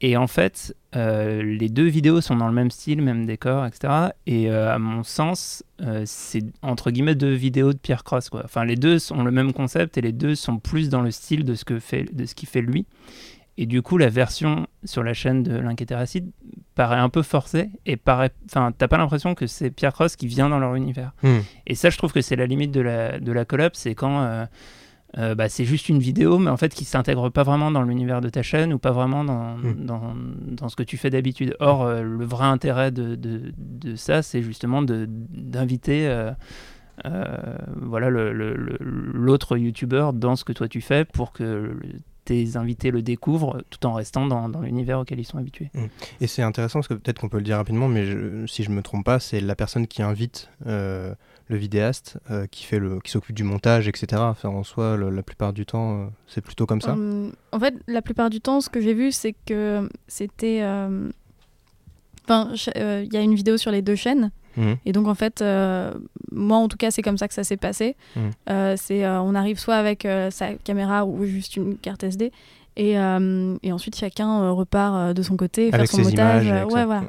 Et 0.00 0.16
en 0.16 0.28
fait, 0.28 0.76
les 0.94 1.68
deux 1.68 1.88
vidéos 1.88 2.20
sont 2.20 2.36
dans 2.36 2.46
le 2.46 2.54
même 2.54 2.70
style, 2.70 3.02
même 3.02 3.26
décor, 3.26 3.66
etc. 3.66 4.10
Et 4.28 4.48
à 4.48 4.78
mon 4.78 5.02
sens, 5.02 5.64
c'est 6.04 6.44
entre 6.62 6.92
guillemets 6.92 7.16
deux 7.16 7.32
vidéos 7.32 7.72
de 7.72 7.78
Pierre 7.78 8.04
Cross. 8.04 8.28
Quoi. 8.30 8.42
Enfin, 8.44 8.64
les 8.64 8.76
deux 8.76 9.12
ont 9.12 9.24
le 9.24 9.32
même 9.32 9.52
concept 9.52 9.98
et 9.98 10.00
les 10.00 10.12
deux 10.12 10.36
sont 10.36 10.58
plus 10.58 10.88
dans 10.88 11.02
le 11.02 11.10
style 11.10 11.42
de 11.42 11.56
ce 11.56 11.64
que 11.64 11.80
fait, 11.80 12.14
de 12.14 12.26
ce 12.26 12.36
qu'il 12.36 12.48
fait 12.48 12.60
lui. 12.60 12.86
Et 13.60 13.66
du 13.66 13.82
coup, 13.82 13.98
la 13.98 14.08
version 14.08 14.68
sur 14.84 15.02
la 15.02 15.12
chaîne 15.14 15.42
de 15.42 15.60
Terracide 15.84 16.30
paraît 16.76 16.96
un 17.00 17.08
peu 17.08 17.22
forcée 17.22 17.70
et 17.86 17.96
paraît. 17.96 18.30
Enfin, 18.46 18.70
t'as 18.76 18.86
pas 18.86 18.98
l'impression 18.98 19.34
que 19.34 19.48
c'est 19.48 19.70
Pierre 19.72 19.92
Cross 19.92 20.14
qui 20.14 20.28
vient 20.28 20.48
dans 20.48 20.60
leur 20.60 20.76
univers. 20.76 21.12
Hmm. 21.24 21.38
Et 21.66 21.74
ça, 21.74 21.90
je 21.90 21.98
trouve 21.98 22.12
que 22.12 22.20
c'est 22.20 22.36
la 22.36 22.46
limite 22.46 22.70
de 22.70 22.80
la, 22.80 23.18
de 23.18 23.32
la 23.32 23.44
collab, 23.44 23.72
c'est 23.74 23.96
quand 23.96 24.22
euh, 24.22 24.46
euh, 25.16 25.34
bah, 25.34 25.48
c'est 25.48 25.64
juste 25.64 25.88
une 25.88 25.98
vidéo, 25.98 26.38
mais 26.38 26.50
en 26.50 26.56
fait 26.56 26.72
qui 26.72 26.84
s'intègre 26.84 27.30
pas 27.30 27.42
vraiment 27.42 27.70
dans 27.72 27.82
l'univers 27.82 28.20
de 28.20 28.28
ta 28.28 28.42
chaîne 28.42 28.72
ou 28.72 28.78
pas 28.78 28.92
vraiment 28.92 29.24
dans, 29.24 29.56
Mm. 29.56 29.74
dans, 29.86 30.14
dans 30.46 30.68
ce 30.68 30.76
que 30.76 30.84
tu 30.84 30.96
fais 30.96 31.10
d'habitude. 31.10 31.56
Or, 31.58 31.82
euh, 31.82 32.02
le 32.02 32.24
vrai 32.24 32.46
intérêt 32.46 32.92
de, 32.92 33.16
de, 33.16 33.52
de 33.58 33.96
ça, 33.96 34.22
c'est 34.22 34.42
justement 34.42 34.82
d'inviter 34.82 36.06
euh, 37.06 37.58
voilà, 37.76 38.10
le- 38.10 38.32
le- 38.32 38.54
le- 38.56 38.78
l'autre 38.80 39.56
youtubeur 39.56 40.12
dans 40.12 40.36
ce 40.36 40.44
que 40.44 40.52
toi 40.52 40.68
tu 40.68 40.80
fais 40.80 41.04
pour 41.04 41.32
que 41.32 41.42
le- 41.44 41.80
tes 42.28 42.56
invités 42.56 42.90
le 42.90 43.00
découvrent 43.02 43.62
tout 43.70 43.84
en 43.86 43.94
restant 43.94 44.26
dans, 44.26 44.48
dans 44.50 44.60
l'univers 44.60 44.98
auquel 45.00 45.18
ils 45.18 45.24
sont 45.24 45.38
habitués. 45.38 45.70
Mm. 45.74 45.84
Et 46.20 46.26
c'est 46.26 46.42
intéressant 46.42 46.80
parce 46.80 46.88
que 46.88 46.94
peut-être 46.94 47.18
qu'on 47.20 47.28
peut 47.30 47.38
le 47.38 47.42
dire 47.44 47.56
rapidement, 47.56 47.88
mais 47.88 48.04
je- 48.06 48.46
si 48.46 48.62
je 48.62 48.70
me 48.70 48.82
trompe 48.82 49.04
pas, 49.04 49.18
c'est 49.18 49.40
la 49.40 49.54
personne 49.56 49.86
qui 49.86 50.02
invite 50.02 50.50
euh, 50.66 51.14
le 51.48 51.56
vidéaste, 51.56 52.18
euh, 52.30 52.46
qui 52.46 52.64
fait 52.64 52.78
le, 52.78 53.00
qui 53.00 53.10
s'occupe 53.10 53.34
du 53.34 53.42
montage, 53.44 53.88
etc. 53.88 54.06
Enfin, 54.26 54.50
en 54.50 54.62
soi, 54.64 54.96
le- 54.98 55.08
la 55.10 55.22
plupart 55.22 55.52
du 55.54 55.64
temps, 55.64 56.02
euh, 56.02 56.06
c'est 56.26 56.42
plutôt 56.42 56.66
comme 56.66 56.82
ça. 56.82 56.92
Hum, 56.92 57.32
en 57.52 57.58
fait, 57.58 57.74
la 57.86 58.02
plupart 58.02 58.28
du 58.28 58.40
temps, 58.42 58.60
ce 58.60 58.68
que 58.68 58.80
j'ai 58.82 58.92
vu, 58.94 59.10
c'est 59.12 59.34
que 59.46 59.88
c'était. 60.06 60.60
euh, 60.62 61.08
Enfin, 62.24 62.52
euh, 62.76 63.04
il 63.06 63.12
y 63.14 63.16
a 63.16 63.22
une 63.22 63.34
vidéo 63.34 63.56
sur 63.56 63.70
les 63.70 63.80
deux 63.80 63.94
chaînes. 63.94 64.30
Mhm. 64.58 64.76
Et 64.84 64.92
donc, 64.92 65.06
en 65.06 65.14
fait, 65.14 65.40
euh, 65.40 65.92
moi, 66.32 66.58
en 66.58 66.68
tout 66.68 66.76
cas, 66.76 66.90
c'est 66.90 67.02
comme 67.02 67.16
ça 67.18 67.28
que 67.28 67.34
ça 67.34 67.44
s'est 67.44 67.56
passé. 67.56 67.96
Mhm. 68.16 68.30
Euh, 68.50 68.74
c'est, 68.76 69.04
euh, 69.04 69.20
on 69.22 69.34
arrive 69.34 69.58
soit 69.58 69.76
avec 69.76 70.06
sa 70.30 70.54
caméra 70.54 71.06
ou 71.06 71.24
juste 71.24 71.56
une 71.56 71.76
carte 71.76 72.02
SD. 72.04 72.32
Et, 72.80 72.92
et 72.92 73.72
ensuite, 73.72 73.96
chacun 73.96 74.50
repart 74.52 75.12
de 75.12 75.22
son 75.22 75.36
côté, 75.36 75.70
faire 75.70 75.80
Avec 75.80 75.90
son 75.90 75.96
ses 75.96 76.02
montage. 76.10 76.44
images. 76.46 76.60
avec 76.62 76.66
ouais, 76.72 76.80
ça. 76.80 76.86
voilà. 76.86 77.02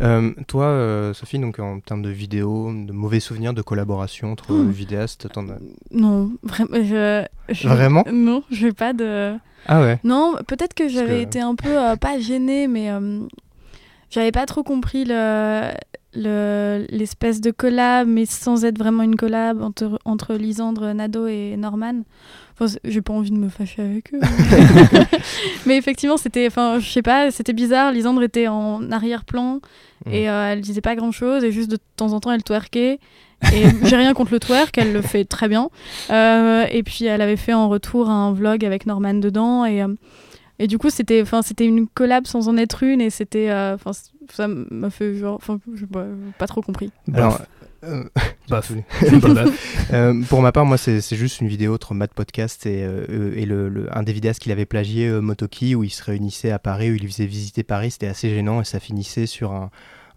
Ah, 0.00 0.20
toi, 0.48 1.12
Sophie, 1.14 1.38
donc 1.38 1.60
en 1.60 1.78
termes 1.78 2.02
de 2.02 2.08
vidéos, 2.10 2.72
de 2.72 2.92
mauvais 2.92 3.20
souvenirs 3.20 3.54
de 3.54 3.62
collaboration 3.62 4.32
entre 4.32 4.52
vidéastes, 4.54 5.28
t'en 5.32 5.48
as... 5.50 5.58
Non, 5.92 6.32
vraiment. 6.42 6.76
Je, 6.82 7.24
je- 7.50 7.68
Vraiment 7.68 8.04
Non, 8.12 8.42
je 8.50 8.66
vais 8.66 8.72
pas 8.72 8.92
de. 8.92 9.34
Ah 9.66 9.80
ouais. 9.82 10.00
Non, 10.02 10.34
peut-être 10.48 10.74
que 10.74 10.88
j'avais 10.88 11.18
que- 11.18 11.28
été 11.28 11.40
un 11.40 11.54
peu, 11.54 11.76
pas 12.00 12.18
gênée, 12.18 12.66
mais 12.66 12.90
j'avais 14.10 14.32
pas 14.32 14.46
trop 14.46 14.62
compris 14.64 15.04
le 15.04 15.70
le- 16.18 16.86
l'espèce 16.90 17.40
de 17.40 17.50
collab, 17.50 18.06
mais 18.08 18.26
sans 18.26 18.64
être 18.64 18.78
vraiment 18.78 19.02
une 19.02 19.16
collab 19.16 19.62
entre, 19.62 19.98
entre 20.04 20.34
Lisandre, 20.34 20.92
Nado 20.94 21.26
et 21.26 21.56
Norman. 21.56 22.02
Enfin, 22.60 22.74
j'ai 22.84 23.02
pas 23.02 23.12
envie 23.12 23.30
de 23.30 23.36
me 23.36 23.48
fâcher 23.48 23.82
avec 23.82 24.12
eux. 24.12 24.20
mais 25.66 25.76
effectivement, 25.76 26.16
c'était, 26.16 26.46
enfin, 26.46 26.78
je 26.80 26.88
sais 26.88 27.02
pas, 27.02 27.30
c'était 27.30 27.52
bizarre. 27.52 27.92
Lisandre 27.92 28.22
était 28.22 28.48
en 28.48 28.90
arrière-plan 28.90 29.60
et 30.10 30.28
euh, 30.28 30.52
elle 30.52 30.60
disait 30.60 30.80
pas 30.80 30.96
grand-chose 30.96 31.44
et 31.44 31.52
juste 31.52 31.70
de 31.70 31.78
temps 31.96 32.12
en 32.12 32.20
temps 32.20 32.32
elle 32.32 32.42
twerkait. 32.42 32.98
Et 33.54 33.64
j'ai 33.84 33.96
rien 33.96 34.14
contre 34.14 34.32
le 34.32 34.40
twerk, 34.40 34.76
elle 34.78 34.92
le 34.92 35.02
fait 35.02 35.24
très 35.24 35.48
bien. 35.48 35.70
Euh, 36.10 36.66
et 36.70 36.82
puis 36.82 37.04
elle 37.04 37.20
avait 37.20 37.36
fait 37.36 37.54
en 37.54 37.68
retour 37.68 38.10
un 38.10 38.32
vlog 38.32 38.64
avec 38.64 38.86
Norman 38.86 39.14
dedans 39.14 39.64
et 39.64 39.82
euh, 39.82 39.88
et 40.60 40.66
du 40.66 40.76
coup, 40.76 40.90
c'était, 40.90 41.22
enfin, 41.22 41.42
c'était 41.42 41.66
une 41.66 41.86
collab 41.86 42.26
sans 42.26 42.48
en 42.48 42.56
être 42.56 42.82
une, 42.82 43.00
et 43.00 43.10
c'était, 43.10 43.48
euh, 43.48 43.76
enfin, 43.76 43.92
ça 44.32 44.48
m'a 44.48 44.90
fait 44.90 45.14
genre, 45.14 45.36
enfin, 45.36 45.58
je 45.74 45.84
pas, 45.86 46.06
pas 46.38 46.46
trop 46.46 46.62
compris. 46.62 46.90
Alors, 47.12 47.40
euh. 47.84 48.04
Euh, 49.92 50.22
pour 50.28 50.42
ma 50.42 50.52
part, 50.52 50.66
moi, 50.66 50.76
c'est 50.76 51.00
c'est 51.00 51.16
juste 51.16 51.40
une 51.40 51.48
vidéo 51.48 51.74
entre 51.74 51.94
Matt 51.94 52.12
Podcast 52.12 52.66
et, 52.66 52.84
euh, 52.84 53.32
et 53.34 53.46
le, 53.46 53.68
le- 53.70 53.96
un 53.96 54.02
des 54.02 54.12
vidéastes 54.12 54.40
qu'il 54.40 54.52
avait 54.52 54.66
plagié, 54.66 55.08
euh, 55.08 55.20
Motoki, 55.20 55.74
où 55.74 55.82
ils 55.84 55.90
se 55.90 56.02
réunissaient 56.04 56.50
à 56.50 56.58
Paris, 56.58 56.90
où 56.90 56.94
il 56.94 57.00
lui 57.02 57.10
faisait 57.10 57.26
visiter 57.26 57.62
Paris. 57.62 57.90
C'était 57.92 58.06
assez 58.08 58.28
gênant 58.28 58.60
et 58.60 58.64
ça 58.64 58.80
finissait 58.80 59.24
sur 59.26 59.52
un, 59.52 59.70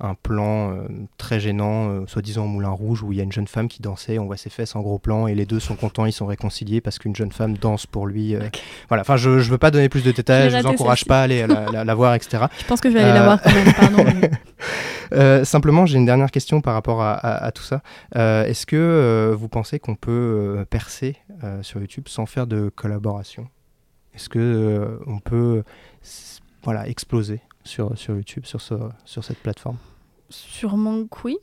un 0.04 0.16
plan 0.16 0.72
euh, 0.74 0.88
très 1.18 1.40
gênant, 1.40 1.90
euh, 1.90 2.06
soi-disant 2.08 2.46
au 2.46 2.48
Moulin 2.48 2.70
Rouge, 2.70 3.04
où 3.04 3.12
il 3.12 3.18
y 3.18 3.22
a 3.22 3.24
une 3.24 3.32
jeune 3.32 3.48
femme 3.48 3.68
qui 3.68 3.82
dansait. 3.82 4.18
On 4.20 4.26
voit 4.26 4.38
ses 4.38 4.50
fesses 4.50 4.76
en 4.76 4.82
gros 4.82 4.98
plan 5.00 5.28
et 5.28 5.36
les 5.36 5.46
deux 5.46 5.60
sont 5.60 5.76
contents, 5.76 6.06
ils 6.06 6.12
sont 6.12 6.26
réconciliés 6.26 6.82
parce 6.82 6.98
qu'une 7.00 7.16
jeune 7.16 7.32
femme 7.32 7.56
danse 7.58 7.86
pour 7.86 8.08
lui. 8.08 8.36
euh. 8.36 8.42
Voilà, 8.90 9.02
enfin, 9.02 9.16
je, 9.18 9.40
je 9.40 9.50
veux 9.52 9.58
pas 9.60 9.70
donner 9.72 9.90
plus 9.90 10.04
de 10.04 10.12
détails, 10.12 10.50
je, 10.50 10.56
l'ai 10.56 10.62
vous 10.64 10.68
encourage 10.70 11.06
pas 11.06 11.20
à 11.22 11.24
aller 11.24 11.46
la, 11.48 11.70
la- 11.72 11.84
la 11.86 11.96
voir, 11.96 12.16
etc. 12.16 12.46
Je 12.60 12.66
pense 12.66 12.82
que 12.82 12.90
je 12.90 12.96
vais 12.96 13.04
aller 13.04 13.14
la 13.14 13.24
voir 13.26 13.42
quand 13.42 13.54
même, 13.54 13.74
pardon, 13.74 14.04
mais- 14.22 14.32
Euh, 15.14 15.44
simplement, 15.44 15.86
j'ai 15.86 15.98
une 15.98 16.06
dernière 16.06 16.32
question 16.32 16.62
par 16.62 16.74
rapport 16.74 17.02
à, 17.02 17.12
à- 17.14 17.44
à 17.48 17.52
tout 17.52 17.64
ça. 17.64 17.82
Euh, 18.16 18.46
Est-ce 18.46 18.66
que 18.66 18.78
euh, 18.78 19.36
vous 19.38 19.50
pensez 19.50 19.78
qu'on 19.78 19.96
peut 19.96 20.10
euh, 20.60 20.64
percer 20.64 21.18
euh, 21.44 21.62
sur 21.64 21.82
YouTube 21.82 22.06
sans 22.08 22.26
faire 22.26 22.48
de 22.48 22.72
collaboration? 22.74 23.50
Est-ce 24.16 24.30
que 24.30 24.40
euh, 24.40 25.00
on 25.08 25.20
peut 25.20 25.64
voilà, 26.64 26.88
exploser 26.88 27.42
sur, 27.66 27.98
sur 27.98 28.16
YouTube, 28.16 28.46
sur, 28.46 28.62
ce- 28.62 28.76
sur 29.04 29.24
cette 29.26 29.40
plateforme? 29.40 29.76
Sûrement 30.32 31.04
que 31.06 31.18
oui. 31.26 31.38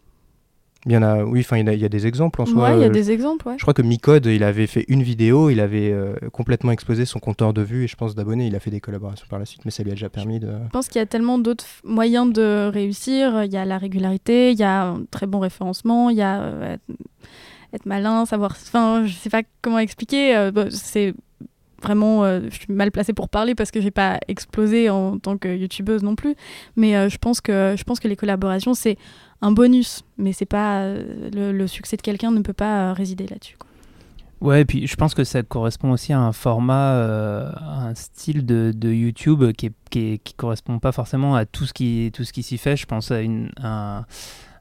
Il 0.87 0.93
y 0.93 0.97
en 0.97 1.03
a, 1.03 1.25
oui, 1.25 1.41
enfin, 1.41 1.59
il, 1.59 1.67
y 1.67 1.69
a- 1.69 1.75
il 1.75 1.81
y 1.81 1.85
a 1.85 1.89
des 1.89 2.07
exemples 2.07 2.41
en 2.41 2.47
soi. 2.47 2.63
Ouais, 2.71 2.77
il 2.79 2.81
y 2.81 2.85
a 2.85 2.87
euh, 2.87 2.91
des 2.91 3.11
exemples, 3.11 3.49
ouais. 3.49 3.55
Je 3.59 3.63
crois 3.63 3.75
que 3.75 3.83
Micode, 3.83 4.27
il 4.27 4.45
avait 4.45 4.69
fait 4.69 4.85
une 4.89 5.03
vidéo, 5.03 5.51
il 5.51 5.59
avait 5.61 5.91
euh, 5.93 6.15
complètement 6.33 6.71
explosé 6.71 7.05
son 7.05 7.19
compteur 7.19 7.53
de 7.53 7.63
vues 7.63 7.85
et 7.85 7.89
je 7.89 7.97
pense 7.97 8.15
d'abonnés. 8.15 8.47
Il 8.47 8.55
a 8.55 8.61
fait 8.61 8.71
des 8.71 8.81
collaborations 8.81 9.27
par 9.29 9.41
la 9.41 9.45
suite, 9.45 9.65
mais 9.65 9.71
ça 9.73 9.83
lui 9.83 9.91
a 9.91 9.95
déjà 9.95 10.09
permis 10.09 10.39
de. 10.39 10.47
Je 10.47 10.71
pense 10.71 10.87
qu'il 10.89 11.01
y 11.01 11.03
a 11.03 11.07
tellement 11.07 11.39
d'autres 11.39 11.67
moyens 11.85 12.33
de 12.33 12.71
réussir. 12.73 13.43
Il 13.45 13.53
y 13.53 13.57
a 13.57 13.65
la 13.65 13.77
régularité, 13.77 14.53
il 14.53 14.59
y 14.59 14.63
a 14.63 14.87
un 14.87 15.05
très 15.11 15.27
bon 15.27 15.41
référencement, 15.41 16.11
il 16.11 16.17
y 16.17 16.23
a 16.23 16.43
euh, 16.43 16.77
être, 17.73 17.85
malin, 17.85 18.25
savoir. 18.25 18.53
Enfin, 18.53 19.03
je 19.05 19.13
sais 19.13 19.31
pas 19.31 19.43
comment 19.61 19.81
expliquer. 19.81 20.37
euh, 20.37 20.71
c'est 20.71 21.13
vraiment. 21.83 22.25
euh, 22.25 22.41
je 22.51 22.55
suis 22.55 22.73
mal 22.73 22.91
placée 22.91 23.13
pour 23.13 23.29
parler 23.29 23.55
parce 23.55 23.71
que 23.71 23.81
j'ai 23.81 23.91
pas 23.91 24.19
explosé 24.29 24.91
en 24.91 25.19
tant 25.19 25.37
que 25.37 25.49
youtubeuse 25.49 26.03
non 26.03 26.15
plus. 26.15 26.35
Mais 26.77 26.97
euh, 26.97 27.09
je 27.09 27.19
pense 27.19 27.41
que 27.41 27.75
je 27.77 27.85
pense 27.85 28.01
que 28.01 28.09
les 28.09 28.17
collaborations 28.17 28.75
c'est 28.75 28.97
un 29.41 29.53
bonus, 29.53 30.03
mais 30.17 30.33
c'est 30.33 30.47
pas 30.47 30.81
euh, 30.81 31.53
le, 31.53 31.67
succès 31.67 31.97
de 31.97 32.03
quelqu'un 32.03 32.31
ne 32.31 32.41
peut 32.41 32.53
pas 32.53 32.93
résider 32.93 33.27
là-dessus. 33.27 33.57
Ouais, 34.41 34.61
et 34.61 34.65
puis 34.65 34.87
je 34.87 34.95
pense 34.95 35.15
que 35.15 35.25
ça 35.25 35.43
correspond 35.43 35.91
aussi 35.91 36.13
à 36.13 36.21
un 36.21 36.33
format, 36.33 36.93
à 36.93 37.89
un 37.89 37.95
style 37.97 38.47
de, 38.47 38.73
de 38.75 38.93
YouTube 38.93 39.51
qui, 39.53 39.67
est, 39.67 39.73
qui, 39.91 40.35
correspond 40.35 40.79
pas 40.79 40.93
forcément 40.93 41.35
à 41.35 41.45
tout 41.45 41.67
ce 41.67 41.73
qui, 41.73 42.13
tout 42.15 42.23
ce 42.23 42.33
qui 42.33 42.45
s'y 42.45 42.57
fait. 42.57 42.77
Je 42.77 42.87
pense 42.87 43.11
à, 43.11 43.21
une, 43.21 43.51
un, 43.61 44.05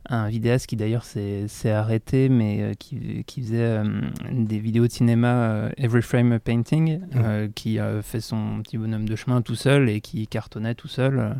un 0.10 0.30
vidéaste 0.30 0.68
qui 0.68 0.76
d'ailleurs 0.76 1.04
s'est 1.04 1.48
arrêté, 1.72 2.30
mais 2.30 2.62
euh, 2.62 2.74
qui, 2.74 3.24
qui 3.26 3.42
faisait 3.42 3.58
euh, 3.60 3.84
des 4.32 4.60
vidéos 4.60 4.88
de 4.88 4.92
cinéma 4.92 5.28
euh, 5.28 5.70
Every 5.78 6.02
Frame 6.02 6.40
Painting, 6.40 7.02
euh, 7.16 7.48
qui 7.54 7.78
fait 8.04 8.22
son 8.22 8.62
petit 8.64 8.78
bonhomme 8.78 9.08
de 9.08 9.16
chemin 9.16 9.42
tout 9.42 9.56
seul 9.56 9.90
et 9.90 10.02
qui 10.02 10.28
cartonnait 10.28 10.76
tout 10.76 10.88
seul. 10.88 11.36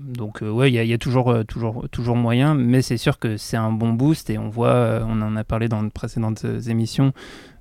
Donc 0.00 0.40
ouais, 0.42 0.70
il 0.70 0.74
y, 0.74 0.78
a- 0.78 0.84
y 0.84 0.92
a 0.92 0.98
toujours, 0.98 1.34
toujours, 1.46 1.88
toujours 1.90 2.16
moyen, 2.16 2.54
mais 2.54 2.82
c'est 2.82 2.96
sûr 2.96 3.18
que 3.18 3.36
c'est 3.36 3.56
un 3.56 3.72
bon 3.72 3.92
boost 3.92 4.30
et 4.30 4.38
on 4.38 4.48
voit, 4.48 5.00
on 5.06 5.20
en 5.22 5.36
a 5.36 5.44
parlé 5.44 5.68
dans 5.68 5.82
de 5.82 5.88
précédentes 5.90 6.44
émissions, 6.68 7.12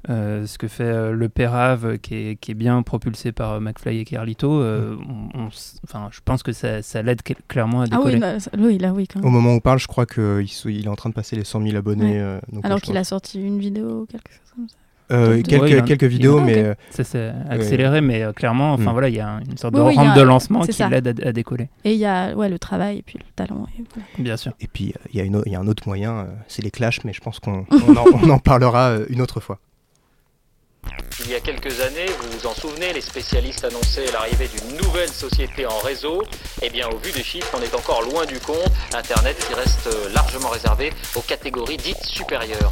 euh, 0.10 0.46
ce 0.48 0.58
que 0.58 0.68
fait 0.68 0.84
euh, 0.84 1.12
le 1.12 1.28
Pérave 1.30 1.98
qui 1.98 2.16
est, 2.16 2.36
qui 2.38 2.52
est 2.52 2.56
bien 2.56 2.82
propulsé 2.84 3.32
par 3.32 3.54
euh, 3.54 3.60
McFly 3.60 4.00
et 4.00 4.06
Carlito. 4.06 4.62
euh, 4.62 4.96
on- 5.36 5.40
on 5.44 5.48
s- 5.48 5.80
Enfin, 5.84 6.08
je 6.12 6.20
pense 6.24 6.44
que 6.44 6.52
ça, 6.54 6.82
ça 6.82 7.02
l'aide 7.02 7.22
cl- 7.22 7.36
clairement 7.48 7.82
à 7.82 7.86
Ah 7.92 7.98
oui, 8.00 8.12
décoller. 8.14 8.20
bah, 8.20 8.40
ça- 8.40 8.52
oui, 8.58 8.78
là 8.78 8.94
oui 8.94 9.08
quand 9.08 9.22
Au 9.22 9.30
moment 9.30 9.52
où 9.52 9.56
on 9.56 9.60
parle, 9.60 9.80
je 9.80 9.88
crois 9.88 10.06
qu'il 10.06 10.46
il 10.66 10.86
est 10.86 10.90
en 10.90 10.96
train 10.96 11.10
de 11.10 11.16
passer 11.16 11.36
les 11.36 11.44
100 11.44 11.62
000 11.62 11.76
abonnés. 11.76 12.14
Ouais. 12.14 12.20
euh, 12.20 12.40
donc, 12.52 12.64
Alors 12.66 12.80
qu'il 12.82 12.96
a 12.98 13.04
sorti 13.04 13.42
une 13.42 13.60
vidéo 13.60 14.02
ou 14.02 14.06
quelque 14.06 14.30
chose 14.30 14.52
comme 14.56 14.70
ça. 14.70 14.76
Euh, 15.10 15.42
quelques, 15.42 15.62
Ouais, 15.64 16.04
a- 16.04 16.08
vidéos, 16.08 16.40
Ah, 16.40 16.44
mais. 16.44 16.76
Ça 16.90 17.06
s'est 17.06 17.32
accéléré, 17.50 18.02
mais 18.02 18.24
euh, 18.24 18.34
clairement, 18.34 18.74
enfin 18.74 18.90
Mm. 18.90 18.94
voilà, 18.94 19.08
il 19.10 19.16
y 19.16 19.22
a 19.22 19.40
une 19.50 19.56
sorte 19.58 19.74
Oui, 19.76 19.80
de 19.80 19.86
oui, 19.88 19.96
rampe 19.96 20.08
a- 20.10 20.16
de 20.18 20.22
lancement 20.22 20.60
qui 20.62 20.84
l'aide 20.90 21.08
à, 21.24 21.28
à 21.30 21.32
décoller. 21.32 21.70
Et 21.86 21.94
il 21.94 21.98
y 22.00 22.06
a 22.06 22.34
ouais, 22.36 22.50
le 22.50 22.60
travail 22.60 22.98
et 22.98 23.02
puis 23.04 23.18
le 23.18 23.26
talent. 23.34 23.66
et 23.80 23.84
voilà. 23.94 24.06
Bien 24.20 24.36
sûr. 24.36 24.52
Et 24.60 24.68
puis, 24.68 24.94
il 25.14 25.18
y, 25.18 25.22
a 25.22 25.24
une 25.24 25.38
au- 25.38 25.44
il 25.46 25.52
y 25.54 25.56
a 25.56 25.60
un 25.62 25.68
autre 25.68 25.84
moyen, 25.88 26.12
euh, 26.14 26.24
c'est 26.50 26.62
les 26.62 26.72
clashs, 26.72 27.00
mais 27.06 27.14
je 27.14 27.22
pense 27.22 27.40
qu'on 27.40 27.66
on 27.88 27.96
en, 27.96 28.06
on 28.22 28.30
en 28.30 28.40
parlera 28.40 28.98
une 29.10 29.22
autre 29.22 29.40
fois. 29.40 29.60
Il 31.20 31.32
y 31.32 31.36
a 31.36 31.40
quelques 31.40 31.82
années, 31.82 32.06
vous 32.06 32.40
vous 32.40 32.48
en 32.48 32.54
souvenez, 32.54 32.94
les 32.94 33.02
spécialistes 33.02 33.64
annonçaient 33.64 34.12
l'arrivée 34.12 34.48
d'une 34.48 34.78
nouvelle 34.78 35.10
société 35.10 35.66
en 35.66 35.78
réseau. 35.80 36.24
Eh 36.62 36.70
bien, 36.70 36.88
au 36.90 36.98
vu 36.98 37.12
des 37.12 37.24
chiffres, 37.24 37.50
on 37.58 37.62
est 37.62 37.76
encore 37.76 38.02
loin 38.04 38.26
du 38.26 38.40
compte. 38.40 38.72
Internet 38.94 39.38
qui 39.48 39.54
reste 39.54 39.90
largement 40.14 40.50
réservé 40.50 40.94
aux 41.16 41.22
catégories 41.22 41.78
dites 41.78 42.06
supérieures. 42.06 42.72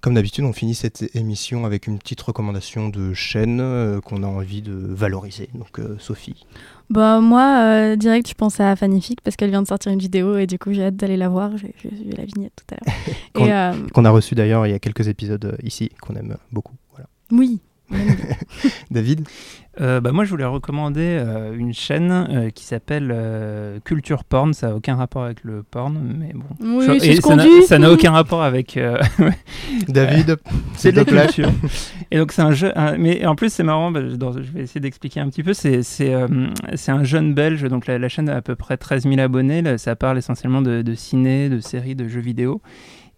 Comme 0.00 0.14
d'habitude, 0.14 0.44
on 0.44 0.52
finit 0.52 0.76
cette 0.76 1.14
émission 1.16 1.64
avec 1.64 1.88
une 1.88 1.98
petite 1.98 2.20
recommandation 2.20 2.88
de 2.88 3.12
chaîne 3.14 3.60
euh, 3.60 4.00
qu'on 4.00 4.22
a 4.22 4.28
envie 4.28 4.62
de 4.62 4.72
valoriser. 4.72 5.48
Donc, 5.54 5.80
euh, 5.80 5.96
Sophie. 5.98 6.46
Bah, 6.88 7.20
moi, 7.20 7.62
euh, 7.64 7.96
direct, 7.96 8.28
je 8.28 8.34
pense 8.34 8.60
à 8.60 8.76
Fanifique 8.76 9.20
parce 9.22 9.34
qu'elle 9.34 9.50
vient 9.50 9.62
de 9.62 9.66
sortir 9.66 9.90
une 9.90 9.98
vidéo 9.98 10.36
et 10.36 10.46
du 10.46 10.56
coup, 10.56 10.72
j'ai 10.72 10.84
hâte 10.84 10.96
d'aller 10.96 11.16
la 11.16 11.28
voir. 11.28 11.50
J'ai 11.56 11.74
vu 11.82 12.12
la 12.16 12.24
vignette 12.24 12.52
tout 12.54 12.74
à 12.76 13.40
l'heure. 13.40 13.74
Qu'on 13.92 14.04
a 14.04 14.10
reçu 14.10 14.36
d'ailleurs 14.36 14.66
il 14.68 14.70
y 14.70 14.74
a 14.74 14.78
quelques 14.78 15.08
épisodes 15.08 15.58
ici, 15.64 15.90
qu'on 16.00 16.14
aime 16.14 16.36
beaucoup. 16.52 16.74
Voilà. 16.92 17.08
oui. 17.32 17.60
David 18.90 19.26
Euh, 19.80 20.00
bah, 20.00 20.10
moi, 20.10 20.24
je 20.24 20.30
voulais 20.30 20.44
recommander 20.44 21.02
euh, 21.20 21.54
une 21.56 21.72
chaîne 21.72 22.10
euh, 22.10 22.50
qui 22.50 22.64
s'appelle 22.64 23.12
euh, 23.14 23.78
Culture 23.84 24.24
Porn. 24.24 24.52
Ça 24.52 24.70
n'a 24.70 24.74
aucun 24.74 24.96
rapport 24.96 25.22
avec 25.22 25.44
le 25.44 25.62
porn, 25.62 25.96
mais 26.18 26.32
bon. 26.34 26.46
Oui, 26.78 26.84
Je- 26.84 26.98
c'est 26.98 27.06
et 27.10 27.16
ce 27.16 27.22
ça 27.22 27.36
n'a- 27.36 27.44
dit. 27.44 27.62
Ça 27.62 27.78
n'a 27.78 27.92
aucun 27.92 28.10
rapport 28.10 28.42
avec. 28.42 28.76
euh, 28.76 28.98
David, 29.88 30.36
c'est 30.74 30.90
de 30.90 30.96
la 30.96 31.04
culture. 31.04 31.50
Et 32.10 32.18
donc, 32.18 32.32
c'est 32.32 32.42
un 32.42 32.50
jeu. 32.50 32.72
un- 32.76 32.96
mais 32.98 33.24
en 33.24 33.36
plus, 33.36 33.52
c'est 33.52 33.62
marrant. 33.62 33.92
bah, 33.92 34.02
dans- 34.02 34.32
je 34.32 34.50
vais 34.50 34.62
essayer 34.62 34.80
d'expliquer 34.80 35.20
un 35.20 35.28
petit 35.28 35.44
peu. 35.44 35.52
C'est 35.52 35.84
c'est, 35.84 36.12
euh, 36.12 36.26
c'est 36.74 36.90
un 36.90 37.04
jeune 37.04 37.32
belge. 37.32 37.62
Donc, 37.62 37.86
la, 37.86 37.98
la 38.00 38.08
chaîne 38.08 38.28
a 38.28 38.34
à 38.36 38.42
peu 38.42 38.56
près 38.56 38.76
13 38.78 39.04
000 39.04 39.20
abonnés. 39.20 39.62
Là, 39.62 39.78
ça 39.78 39.94
parle 39.94 40.18
essentiellement 40.18 40.60
de, 40.62 40.82
de 40.82 40.94
ciné, 40.96 41.48
de 41.48 41.60
séries, 41.60 41.94
de 41.94 42.08
jeux 42.08 42.20
vidéo. 42.20 42.60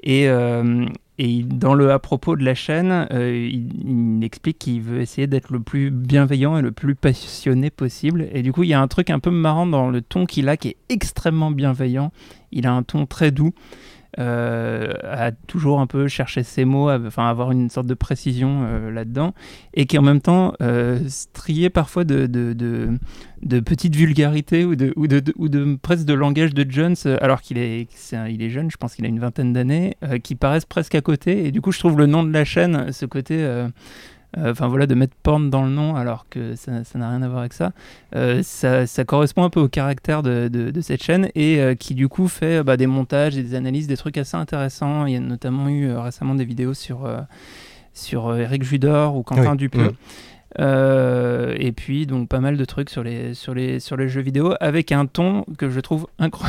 Et, 0.02 0.28
euh, 0.28 0.86
dans 1.18 1.74
le 1.74 1.92
à 1.92 1.98
propos 1.98 2.34
de 2.34 2.44
la 2.44 2.54
chaîne, 2.54 3.06
euh, 3.12 3.48
il, 3.50 4.16
il 4.18 4.24
explique 4.24 4.58
qu'il 4.58 4.80
veut 4.80 5.00
essayer 5.00 5.26
d'être 5.26 5.52
le 5.52 5.60
plus 5.60 5.90
bienveillant 5.90 6.56
et 6.56 6.62
le 6.62 6.72
plus 6.72 6.94
passionné 6.94 7.68
possible. 7.68 8.26
Et 8.32 8.42
du 8.42 8.52
coup, 8.52 8.62
il 8.62 8.70
y 8.70 8.74
a 8.74 8.80
un 8.80 8.88
truc 8.88 9.10
un 9.10 9.18
peu 9.18 9.30
marrant 9.30 9.66
dans 9.66 9.90
le 9.90 10.00
ton 10.00 10.24
qu'il 10.24 10.48
a 10.48 10.56
qui 10.56 10.68
est 10.68 10.76
extrêmement 10.88 11.50
bienveillant. 11.50 12.10
Il 12.52 12.66
a 12.66 12.72
un 12.72 12.82
ton 12.82 13.04
très 13.04 13.30
doux. 13.30 13.52
Euh, 14.18 14.92
à 15.04 15.30
toujours 15.32 15.80
un 15.80 15.86
peu 15.86 16.08
chercher 16.08 16.42
ses 16.42 16.64
mots, 16.64 16.90
enfin 16.90 17.28
avoir 17.28 17.52
une 17.52 17.70
sorte 17.70 17.86
de 17.86 17.94
précision 17.94 18.62
euh, 18.64 18.90
là-dedans, 18.90 19.34
et 19.74 19.86
qui 19.86 19.98
en 19.98 20.02
même 20.02 20.20
temps 20.20 20.52
euh, 20.60 20.98
strié 21.08 21.70
parfois 21.70 22.04
de, 22.04 22.26
de, 22.26 23.60
petites 23.60 23.94
vulgarités 23.94 24.64
ou 24.64 24.74
de, 24.74 24.92
ou 24.96 25.06
de, 25.06 25.22
ou 25.36 25.48
de 25.48 25.78
presque 25.80 26.04
de 26.06 26.14
langage 26.14 26.54
de 26.54 26.66
Jones, 26.68 26.96
euh, 27.06 27.16
alors 27.20 27.40
qu'il 27.40 27.58
est, 27.58 27.86
c'est 27.94 28.16
un- 28.16 28.28
il 28.28 28.42
est 28.42 28.50
jeune, 28.50 28.70
je 28.70 28.76
pense 28.76 28.94
qu'il 28.94 29.04
a 29.04 29.08
une 29.08 29.20
vingtaine 29.20 29.52
d'années, 29.52 29.96
qui 30.24 30.34
paraissent 30.34 30.64
presque 30.66 30.94
à 30.94 31.00
côté. 31.00 31.46
Et 31.46 31.50
du 31.52 31.60
coup, 31.60 31.72
je 31.72 31.78
trouve 31.78 31.96
le 31.98 32.06
nom 32.06 32.22
de 32.24 32.32
la 32.32 32.44
chaîne, 32.44 32.92
ce 32.92 33.06
côté, 33.06 33.46
enfin 34.38 34.68
voilà, 34.68 34.86
de 34.86 34.94
mettre 34.94 35.14
porn 35.22 35.50
dans 35.50 35.64
le 35.64 35.70
nom, 35.70 35.96
alors 35.96 36.26
que 36.30 36.54
ça 36.54 36.72
n'a 36.94 37.08
rien 37.10 37.22
à 37.22 37.28
voir 37.28 37.40
avec 37.40 37.52
ça, 37.52 37.72
euh, 38.14 38.42
ça, 38.42 38.86
ça 38.86 39.04
correspond 39.04 39.42
un 39.44 39.50
peu 39.50 39.60
au 39.60 39.68
caractère 39.68 40.22
de, 40.22 40.48
de- 40.48 40.70
de 40.70 40.80
cette 40.80 41.02
chaîne 41.02 41.28
et 41.34 41.60
euh, 41.60 41.74
qui 41.74 41.94
du 41.94 42.08
coup 42.08 42.28
fait 42.28 42.62
bah, 42.62 42.76
des 42.76 42.86
montages 42.86 43.36
et 43.36 43.42
des 43.42 43.54
analyses, 43.54 43.86
des 43.86 43.96
trucs 43.96 44.16
assez 44.18 44.36
intéressants. 44.36 45.06
Il 45.06 45.12
y 45.14 45.16
a 45.16 45.20
notamment 45.20 45.68
eu 45.68 45.88
euh, 45.88 46.00
récemment 46.00 46.34
des 46.34 46.44
vidéos 46.44 46.74
sur, 46.74 47.04
euh, 47.06 47.20
sur 47.94 48.28
euh, 48.28 48.38
Eric 48.38 48.62
Judor 48.62 49.16
ou 49.16 49.22
Quentin 49.22 49.52
Oui. 49.52 49.56
Dupieux. 49.56 49.92
Euh, 50.58 51.54
et 51.58 51.70
puis 51.72 52.06
donc 52.06 52.28
pas 52.28 52.40
mal 52.40 52.56
de 52.56 52.64
trucs 52.64 52.90
sur 52.90 53.04
les, 53.04 53.34
sur 53.34 53.54
les, 53.54 53.78
sur 53.78 53.96
les 53.96 54.08
jeux 54.08 54.20
vidéo 54.20 54.54
avec 54.60 54.90
un 54.90 55.06
ton 55.06 55.44
que 55.58 55.70
je 55.70 55.78
trouve 55.80 56.08
incroy- 56.18 56.48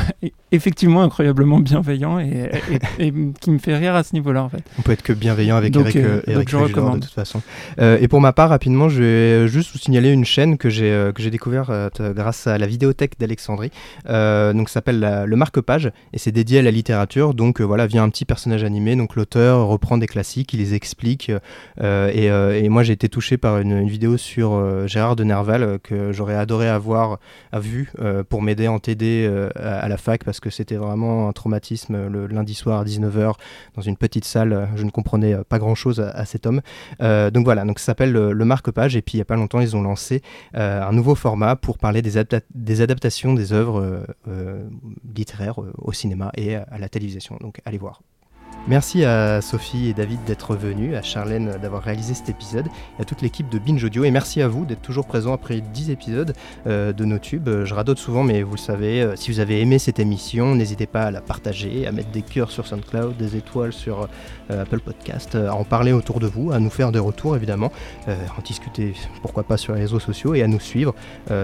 effectivement 0.52 1.02
incroyablement 1.02 1.58
bienveillant 1.58 2.18
et, 2.20 2.50
et- 2.98 3.06
et 3.08 3.12
qui 3.40 3.50
me 3.50 3.58
fait 3.58 3.76
rire 3.76 3.94
à 3.94 4.02
ce 4.04 4.12
niveau-là 4.14 4.44
en 4.44 4.48
fait. 4.48 4.62
On 4.78 4.82
peut 4.82 4.92
être 4.92 5.02
que 5.02 5.12
bienveillant 5.12 5.56
avec 5.56 5.72
Donc, 5.72 5.86
Eric, 5.86 5.96
euh, 5.96 6.00
euh, 6.18 6.22
Eric 6.26 6.36
donc 6.36 6.48
je 6.50 6.56
recommande. 6.56 7.00
de 7.00 7.04
toute 7.06 7.14
façon. 7.14 7.42
Euh, 7.80 7.98
et 8.00 8.06
pour 8.08 8.20
ma 8.20 8.32
part, 8.32 8.50
rapidement, 8.50 8.88
je 8.88 9.02
vais 9.02 9.48
juste 9.48 9.72
vous 9.72 9.78
signaler 9.78 10.10
une 10.10 10.24
chaîne 10.24 10.58
que 10.58 10.68
j'ai 10.70 10.90
euh, 10.92 11.10
que 11.12 11.22
j'ai 11.22 11.30
découvert 11.30 11.70
euh, 11.70 11.88
grâce 12.12 12.46
à 12.46 12.58
la 12.58 12.66
vidéothèque 12.66 13.18
d'Alexandrie. 13.18 13.70
Donc 14.06 14.68
ça 14.68 14.74
s'appelle 14.74 15.24
le 15.26 15.36
marque-page 15.36 15.90
et 16.12 16.18
c'est 16.18 16.32
dédié 16.32 16.58
à 16.58 16.62
la 16.62 16.70
littérature. 16.70 17.34
Donc 17.34 17.60
voilà, 17.60 17.86
vient 17.86 18.04
un 18.04 18.10
petit 18.10 18.24
personnage 18.24 18.62
animé. 18.64 18.94
Donc 18.96 19.16
l'auteur 19.16 19.66
reprend 19.66 19.96
des 19.98 20.06
classiques, 20.06 20.52
il 20.52 20.58
les 20.60 20.74
explique. 20.74 21.30
et, 21.82 22.26
et 22.26 22.68
moi 22.68 22.82
j'ai 22.82 22.92
été 22.92 23.08
touché 23.08 23.36
par 23.38 23.58
une, 23.58 23.72
une 23.72 23.88
vidéo 23.88 24.16
sur 24.16 24.86
Gérard 24.86 25.16
de 25.16 25.24
Nerval 25.24 25.78
que 25.82 26.12
j'aurais 26.12 26.34
adoré 26.36 26.68
avoir 26.68 27.18
à 27.52 27.60
vue 27.60 27.90
pour 28.28 28.42
m'aider 28.42 28.68
en 28.68 28.78
TD 28.78 29.30
à, 29.56 29.78
à 29.78 29.88
la 29.88 29.96
fac 29.96 30.24
parce 30.24 30.40
que 30.42 30.50
c'était 30.50 30.76
vraiment 30.76 31.28
un 31.28 31.32
traumatisme 31.32 32.08
le 32.08 32.26
lundi 32.26 32.54
soir 32.54 32.80
à 32.80 32.84
19h 32.84 33.34
dans 33.74 33.82
une 33.82 33.96
petite 33.96 34.26
salle. 34.26 34.68
Je 34.76 34.84
ne 34.84 34.90
comprenais 34.90 35.36
pas 35.44 35.58
grand 35.58 35.74
chose 35.74 36.00
à, 36.00 36.24
cet 36.24 36.46
homme. 36.46 36.60
Euh, 37.00 37.30
donc 37.30 37.44
voilà, 37.44 37.64
donc 37.64 37.78
ça 37.78 37.86
s'appelle 37.86 38.12
le, 38.12 38.44
marque-page. 38.44 38.96
Et 38.96 39.02
puis 39.02 39.14
il 39.14 39.18
n'y 39.18 39.22
a 39.22 39.26
pas 39.26 39.36
longtemps, 39.36 39.60
ils 39.60 39.76
ont 39.76 39.82
lancé 39.82 40.22
euh, 40.56 40.82
un 40.82 40.92
nouveau 40.92 41.14
format 41.14 41.56
pour 41.56 41.78
parler 41.78 42.02
des, 42.02 42.18
adapta- 42.18 42.44
des 42.54 42.80
adaptations 42.80 43.32
des 43.34 43.52
œuvres 43.52 44.04
euh, 44.28 44.68
littéraires 45.14 45.60
au 45.78 45.92
cinéma 45.92 46.30
et 46.36 46.56
à 46.56 46.78
la 46.78 46.88
télévision. 46.88 47.36
Donc 47.40 47.60
allez 47.64 47.78
voir. 47.78 48.02
Merci 48.68 49.04
à 49.04 49.40
Sophie 49.40 49.88
et 49.88 49.92
David 49.92 50.22
d'être 50.24 50.54
venus, 50.54 50.94
à 50.96 51.02
Charlène 51.02 51.58
d'avoir 51.60 51.82
réalisé 51.82 52.14
cet 52.14 52.28
épisode, 52.28 52.68
et 52.96 53.02
à 53.02 53.04
toute 53.04 53.20
l'équipe 53.20 53.48
de 53.48 53.58
Binge 53.58 53.82
Audio. 53.82 54.04
Et 54.04 54.12
merci 54.12 54.40
à 54.40 54.46
vous 54.46 54.64
d'être 54.64 54.82
toujours 54.82 55.04
présents 55.04 55.32
après 55.32 55.60
10 55.60 55.90
épisodes 55.90 56.32
euh, 56.68 56.92
de 56.92 57.04
nos 57.04 57.18
tubes. 57.18 57.50
Je 57.64 57.74
radote 57.74 57.98
souvent, 57.98 58.22
mais 58.22 58.44
vous 58.44 58.54
le 58.54 58.60
savez, 58.60 59.02
euh, 59.02 59.16
si 59.16 59.32
vous 59.32 59.40
avez 59.40 59.60
aimé 59.60 59.80
cette 59.80 59.98
émission, 59.98 60.54
n'hésitez 60.54 60.86
pas 60.86 61.02
à 61.02 61.10
la 61.10 61.20
partager, 61.20 61.88
à 61.88 61.92
mettre 61.92 62.10
des 62.10 62.22
cœurs 62.22 62.52
sur 62.52 62.68
SoundCloud, 62.68 63.16
des 63.16 63.34
étoiles 63.34 63.72
sur 63.72 64.06
euh, 64.52 64.62
Apple 64.62 64.78
Podcast, 64.78 65.34
à 65.34 65.56
en 65.56 65.64
parler 65.64 65.90
autour 65.90 66.20
de 66.20 66.28
vous, 66.28 66.52
à 66.52 66.60
nous 66.60 66.70
faire 66.70 66.92
des 66.92 67.00
retours 67.00 67.34
évidemment, 67.34 67.72
en 68.06 68.42
discuter 68.42 68.94
pourquoi 69.22 69.42
pas 69.42 69.56
sur 69.56 69.74
les 69.74 69.80
réseaux 69.80 69.98
sociaux 69.98 70.34
et 70.34 70.42
à 70.42 70.46
nous 70.46 70.60
suivre 70.60 70.94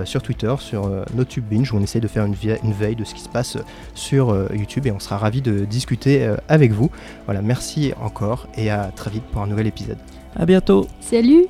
sur 0.04 0.22
Twitter, 0.22 0.54
sur 0.58 0.90
NoTube 1.14 1.44
Binge, 1.44 1.72
où 1.72 1.76
on 1.76 1.82
essaie 1.82 2.00
de 2.00 2.08
faire 2.08 2.24
une, 2.24 2.34
une 2.62 2.72
veille 2.72 2.96
de 2.96 3.04
ce 3.04 3.14
qui 3.14 3.22
se 3.22 3.28
passe 3.28 3.56
sur 3.94 4.36
YouTube 4.52 4.86
et 4.86 4.92
on 4.92 4.98
sera 4.98 5.16
ravis 5.16 5.40
de 5.40 5.64
discuter 5.64 6.28
avec 6.48 6.72
vous. 6.72 6.90
Voilà, 7.24 7.42
merci 7.42 7.92
encore 8.00 8.46
et 8.56 8.70
à 8.70 8.90
très 8.94 9.10
vite 9.10 9.24
pour 9.24 9.42
un 9.42 9.46
nouvel 9.46 9.66
épisode. 9.66 9.98
À 10.34 10.46
bientôt. 10.46 10.86
Salut 11.00 11.46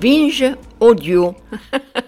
Binge 0.00 0.44
audio. 0.80 1.34